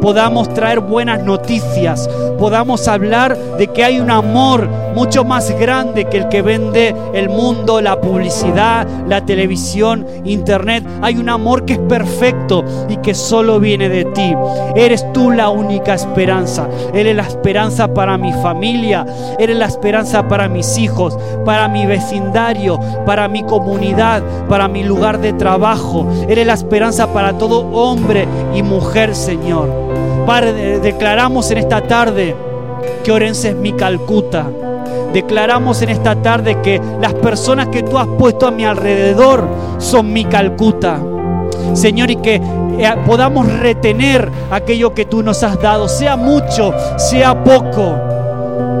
podamos 0.00 0.52
traer 0.54 0.80
buenas 0.80 1.22
noticias, 1.22 2.08
podamos 2.38 2.88
hablar 2.88 3.36
de 3.58 3.68
que 3.68 3.84
hay 3.84 4.00
un 4.00 4.10
amor 4.10 4.68
mucho 4.94 5.24
más 5.24 5.50
grande 5.58 6.04
que 6.04 6.18
el 6.18 6.28
que 6.28 6.42
vende 6.42 6.94
el 7.14 7.28
mundo, 7.28 7.80
la 7.80 8.00
publicidad, 8.00 8.86
la 9.08 9.24
televisión, 9.24 10.06
internet. 10.24 10.84
Hay 11.00 11.16
un 11.16 11.28
amor 11.28 11.64
que 11.64 11.74
es 11.74 11.78
perfecto 11.78 12.64
y 12.88 12.96
que 12.98 13.14
solo 13.14 13.58
viene 13.60 13.88
de 13.88 14.04
ti. 14.06 14.34
Eres 14.76 15.10
tú 15.12 15.30
la 15.30 15.48
única 15.48 15.94
esperanza. 15.94 16.68
Eres 16.92 17.16
la 17.16 17.22
esperanza 17.22 17.92
para 17.92 18.18
mi 18.18 18.32
familia, 18.34 19.06
eres 19.38 19.56
la 19.56 19.66
esperanza 19.66 20.28
para 20.28 20.48
mis 20.48 20.78
hijos, 20.78 21.16
para 21.44 21.68
mi 21.68 21.86
vecindario, 21.86 22.78
para 23.06 23.28
mi 23.28 23.42
comunidad, 23.44 24.22
para 24.48 24.68
mi 24.68 24.82
lugar 24.82 25.20
de 25.20 25.32
trabajo. 25.32 26.06
Eres 26.28 26.46
la 26.46 26.54
esperanza 26.54 27.12
para 27.12 27.38
todo 27.38 27.60
hombre 27.72 28.26
y 28.54 28.62
mujer, 28.62 29.14
Señor. 29.32 29.70
Padre, 30.26 30.78
declaramos 30.80 31.50
en 31.50 31.56
esta 31.56 31.80
tarde 31.80 32.36
que 33.02 33.12
Orense 33.12 33.48
es 33.48 33.56
mi 33.56 33.72
Calcuta. 33.72 34.46
Declaramos 35.14 35.80
en 35.80 35.88
esta 35.88 36.16
tarde 36.16 36.58
que 36.62 36.78
las 37.00 37.14
personas 37.14 37.68
que 37.68 37.82
tú 37.82 37.96
has 37.96 38.06
puesto 38.06 38.46
a 38.46 38.50
mi 38.50 38.66
alrededor 38.66 39.48
son 39.78 40.12
mi 40.12 40.26
Calcuta. 40.26 41.00
Señor, 41.72 42.10
y 42.10 42.16
que 42.16 42.34
eh, 42.34 42.94
podamos 43.06 43.50
retener 43.50 44.30
aquello 44.50 44.92
que 44.92 45.06
tú 45.06 45.22
nos 45.22 45.42
has 45.42 45.58
dado, 45.62 45.88
sea 45.88 46.14
mucho, 46.16 46.74
sea 46.98 47.42
poco. 47.42 47.96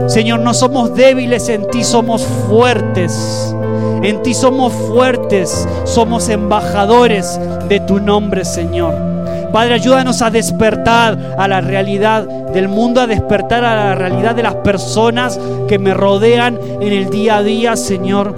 Señor, 0.08 0.40
no 0.40 0.52
somos 0.52 0.94
débiles, 0.94 1.48
en 1.48 1.66
ti 1.70 1.82
somos 1.82 2.26
fuertes. 2.46 3.56
En 4.02 4.22
ti 4.22 4.34
somos 4.34 4.74
fuertes, 4.74 5.66
somos 5.84 6.28
embajadores 6.28 7.40
de 7.70 7.80
tu 7.80 8.00
nombre, 8.00 8.44
Señor. 8.44 9.12
Padre, 9.52 9.74
ayúdanos 9.74 10.22
a 10.22 10.30
despertar 10.30 11.34
a 11.38 11.46
la 11.46 11.60
realidad 11.60 12.24
del 12.24 12.68
mundo, 12.68 13.02
a 13.02 13.06
despertar 13.06 13.64
a 13.64 13.74
la 13.74 13.94
realidad 13.94 14.34
de 14.34 14.42
las 14.42 14.54
personas 14.56 15.38
que 15.68 15.78
me 15.78 15.92
rodean 15.92 16.58
en 16.80 16.92
el 16.92 17.10
día 17.10 17.36
a 17.36 17.42
día, 17.42 17.76
Señor. 17.76 18.34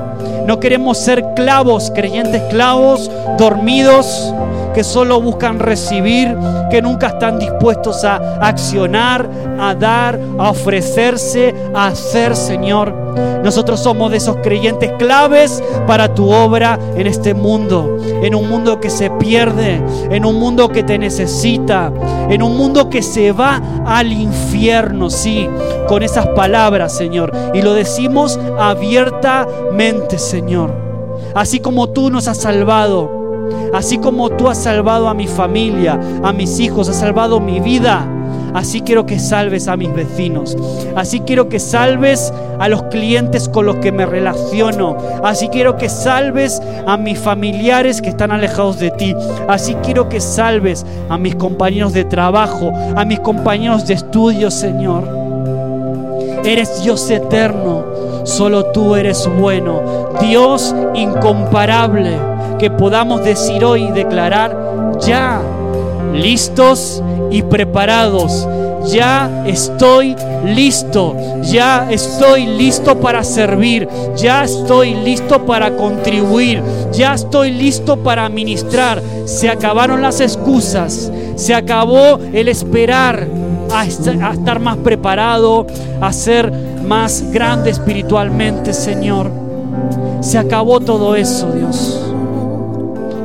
No 0.46 0.58
queremos 0.58 0.98
ser 0.98 1.24
clavos, 1.36 1.92
creyentes 1.94 2.42
clavos, 2.50 3.08
dormidos, 3.38 4.34
que 4.74 4.84
solo 4.84 5.20
buscan 5.20 5.58
recibir, 5.58 6.36
que 6.70 6.82
nunca 6.82 7.08
están 7.08 7.38
dispuestos 7.38 8.04
a 8.04 8.16
accionar, 8.40 9.28
a 9.58 9.74
dar, 9.74 10.18
a 10.38 10.50
ofrecerse, 10.50 11.54
a 11.74 11.86
hacer, 11.86 12.36
Señor. 12.36 12.92
Nosotros 13.44 13.80
somos 13.80 14.10
de 14.10 14.16
esos 14.16 14.36
creyentes 14.38 14.90
claves 14.98 15.62
para 15.86 16.14
tu 16.14 16.30
obra 16.30 16.78
en 16.96 17.06
este 17.06 17.34
mundo, 17.34 17.98
en 18.02 18.34
un 18.34 18.48
mundo 18.48 18.80
que 18.80 18.90
se 18.90 19.10
pierde, 19.10 19.80
en 20.10 20.24
un 20.24 20.36
mundo 20.36 20.68
que 20.70 20.82
te 20.82 20.98
necesita, 20.98 21.92
en 22.28 22.42
un 22.42 22.56
mundo 22.56 22.90
que 22.90 23.02
se 23.02 23.32
va 23.32 23.62
al 23.86 24.12
infierno, 24.12 25.10
sí, 25.10 25.48
con 25.86 26.02
esas 26.02 26.26
palabras, 26.28 26.96
Señor. 26.96 27.32
Y 27.54 27.62
lo 27.62 27.74
decimos 27.74 28.40
abiertamente, 28.58 30.18
Señor. 30.18 30.72
Así 31.34 31.60
como 31.60 31.90
tú 31.90 32.10
nos 32.10 32.28
has 32.28 32.38
salvado, 32.38 33.23
Así 33.74 33.98
como 33.98 34.30
tú 34.30 34.48
has 34.48 34.58
salvado 34.58 35.08
a 35.08 35.14
mi 35.14 35.26
familia, 35.26 35.98
a 36.22 36.32
mis 36.32 36.60
hijos, 36.60 36.88
has 36.88 37.00
salvado 37.00 37.40
mi 37.40 37.58
vida. 37.58 38.06
Así 38.54 38.82
quiero 38.82 39.04
que 39.04 39.18
salves 39.18 39.66
a 39.66 39.76
mis 39.76 39.92
vecinos. 39.92 40.56
Así 40.94 41.18
quiero 41.18 41.48
que 41.48 41.58
salves 41.58 42.32
a 42.60 42.68
los 42.68 42.84
clientes 42.84 43.48
con 43.48 43.66
los 43.66 43.76
que 43.76 43.90
me 43.90 44.06
relaciono. 44.06 44.96
Así 45.24 45.48
quiero 45.48 45.76
que 45.76 45.88
salves 45.88 46.62
a 46.86 46.96
mis 46.96 47.18
familiares 47.18 48.00
que 48.00 48.10
están 48.10 48.30
alejados 48.30 48.78
de 48.78 48.92
ti. 48.92 49.12
Así 49.48 49.74
quiero 49.82 50.08
que 50.08 50.20
salves 50.20 50.86
a 51.08 51.18
mis 51.18 51.34
compañeros 51.34 51.92
de 51.92 52.04
trabajo, 52.04 52.70
a 52.94 53.04
mis 53.04 53.18
compañeros 53.18 53.88
de 53.88 53.94
estudio, 53.94 54.52
Señor. 54.52 55.02
Eres 56.44 56.80
Dios 56.84 57.10
eterno. 57.10 57.84
Solo 58.22 58.66
tú 58.66 58.94
eres 58.94 59.28
bueno. 59.36 59.82
Dios 60.20 60.72
incomparable 60.94 62.33
que 62.58 62.70
podamos 62.70 63.24
decir 63.24 63.64
hoy 63.64 63.84
y 63.84 63.90
declarar, 63.90 64.98
ya 65.00 65.40
listos 66.12 67.02
y 67.30 67.42
preparados. 67.42 68.46
Ya 68.86 69.44
estoy 69.46 70.14
listo, 70.44 71.16
ya 71.42 71.88
estoy 71.90 72.46
listo 72.46 73.00
para 73.00 73.24
servir, 73.24 73.88
ya 74.14 74.44
estoy 74.44 74.94
listo 74.94 75.46
para 75.46 75.74
contribuir, 75.74 76.62
ya 76.92 77.14
estoy 77.14 77.50
listo 77.50 77.96
para 77.96 78.28
ministrar. 78.28 79.02
Se 79.24 79.48
acabaron 79.48 80.02
las 80.02 80.20
excusas, 80.20 81.10
se 81.36 81.54
acabó 81.54 82.18
el 82.34 82.48
esperar 82.48 83.26
a 83.72 83.86
estar 83.86 84.60
más 84.60 84.76
preparado, 84.76 85.66
a 86.00 86.12
ser 86.12 86.52
más 86.86 87.30
grande 87.32 87.70
espiritualmente, 87.70 88.74
Señor. 88.74 89.30
Se 90.20 90.36
acabó 90.36 90.80
todo 90.80 91.16
eso, 91.16 91.50
Dios. 91.52 91.93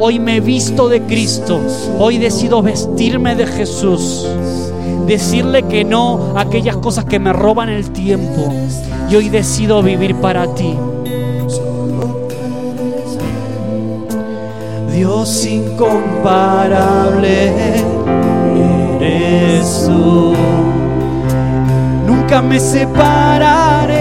Hoy 0.01 0.17
me 0.17 0.39
visto 0.39 0.87
de 0.87 1.01
Cristo. 1.01 1.59
Hoy 1.99 2.19
decido 2.19 2.61
vestirme 2.61 3.35
de 3.35 3.45
Jesús. 3.45 4.25
Decirle 5.05 5.63
que 5.63 5.83
no 5.83 6.37
a 6.37 6.41
aquellas 6.41 6.77
cosas 6.77 7.03
que 7.03 7.19
me 7.19 7.33
roban 7.33 7.67
el 7.67 7.91
tiempo. 7.91 8.49
Y 9.09 9.17
hoy 9.17 9.27
decido 9.27 9.83
vivir 9.83 10.15
para 10.15 10.55
ti. 10.55 10.73
Dios 14.93 15.45
incomparable 15.45 17.51
eres 19.01 19.83
tú. 19.85 20.33
Nunca 22.07 22.41
me 22.41 22.61
separaré 22.61 23.98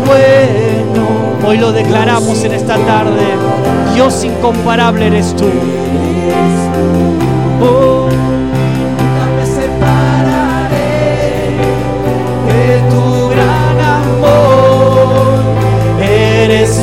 bueno. 0.00 1.06
Hoy 1.46 1.58
lo 1.58 1.72
declaramos 1.72 2.42
en 2.44 2.52
esta 2.52 2.78
tarde. 2.78 3.24
Dios 3.94 4.24
incomparable 4.24 5.06
eres 5.06 5.36
tú. 5.36 5.44
Oh, 7.62 8.08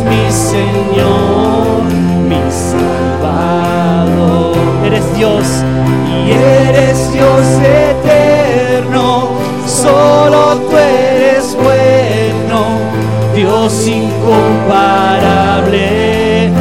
mi 0.06 0.32
Señor, 0.32 1.84
mi 2.28 2.42
Salvador. 2.52 4.56
Eres 4.86 5.16
Dios 5.16 5.64
y 6.26 6.32
eres 6.32 7.12
Dios 7.12 7.46
eterno. 7.62 9.30
Solo 9.66 10.56
tú 10.70 10.78
eres 10.78 11.03
Incomparable 13.64 16.52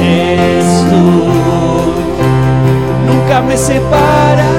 eres. 0.00 0.64
Nunca 3.04 3.42
me 3.42 3.56
separaré. 3.56 4.53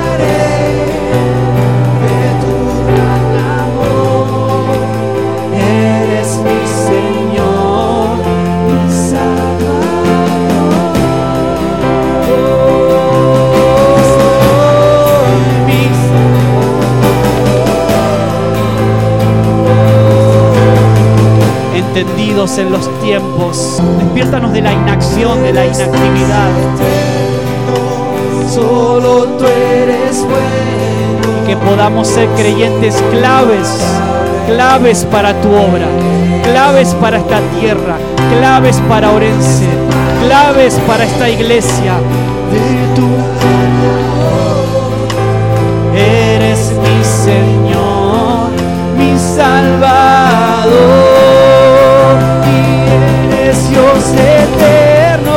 En 22.36 22.70
los 22.70 22.90
tiempos. 23.00 23.82
Despiértanos 23.98 24.52
de 24.52 24.62
la 24.62 24.74
inacción, 24.74 25.42
de 25.42 25.54
la 25.54 25.66
inactividad. 25.66 26.52
Solo 28.54 29.24
tú 29.38 29.46
eres 29.46 30.20
bueno. 30.20 31.42
Y 31.42 31.48
que 31.48 31.56
podamos 31.56 32.10
ser 32.10 32.28
creyentes 32.36 33.02
claves, 33.12 33.70
claves 34.48 35.06
para 35.10 35.34
tu 35.42 35.48
obra, 35.48 35.88
claves 36.44 36.94
para 36.96 37.20
esta 37.20 37.40
tierra, 37.58 37.96
claves 38.38 38.82
para 38.90 39.12
Orense, 39.12 39.70
claves 40.28 40.78
para 40.86 41.06
esta 41.06 41.30
iglesia. 41.30 41.94
De 42.52 42.60
tu 42.96 43.08
eres 45.98 46.74
mi 46.84 47.02
Señor, 47.02 48.50
mi 48.98 49.18
Salvador. 49.18 51.15
Dios 54.06 54.20
eterno, 54.20 55.34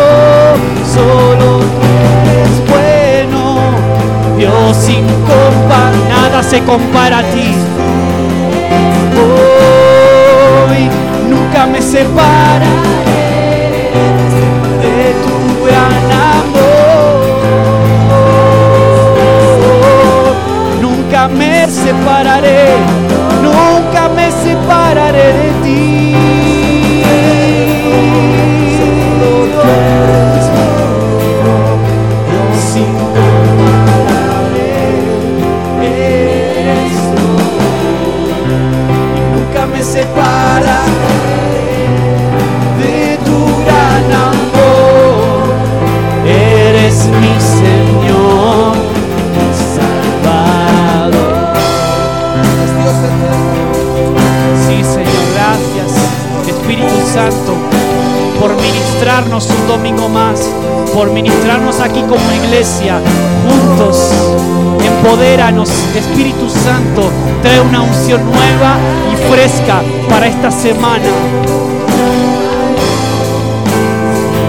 solo 0.92 1.58
tú 1.58 1.80
eres 2.30 2.56
bueno. 2.68 3.40
Oh, 4.50 4.74
sin 4.74 5.04
compa, 5.04 5.90
nada 6.08 6.42
se 6.42 6.60
compara 6.62 7.18
a 7.18 7.22
ti. 7.22 7.54
Hoy 10.70 10.90
nunca 11.28 11.66
me 11.66 11.80
separaré 11.80 12.66
de 14.82 15.14
tu 15.24 15.34
gran 15.66 16.12
amor. 16.34 17.18
Nunca 20.80 21.28
me 21.28 21.68
separaré, 21.68 22.76
nunca 23.42 24.08
me 24.14 24.30
separaré 24.30 25.32
de 25.32 25.50
ti. 25.62 26.37
Una 67.68 67.82
unción 67.82 68.24
nueva 68.24 68.76
y 69.12 69.16
fresca 69.30 69.82
para 70.08 70.26
esta 70.26 70.50
semana. 70.50 71.04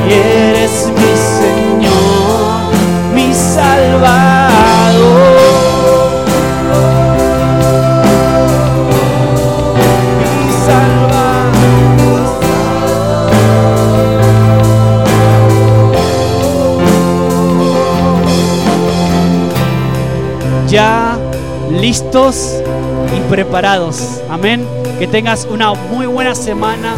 Y 0.08 0.14
eres 0.14 0.92
mi 0.96 1.14
Señor, 1.40 2.72
mi 3.14 3.34
Salvador. 3.34 4.50
Ya 20.68 21.18
listos 21.72 22.59
y 23.16 23.20
preparados. 23.30 24.22
Amén. 24.30 24.66
Que 25.00 25.08
tengas 25.08 25.46
una 25.46 25.74
muy 25.74 26.06
buena 26.06 26.36
semana 26.36 26.96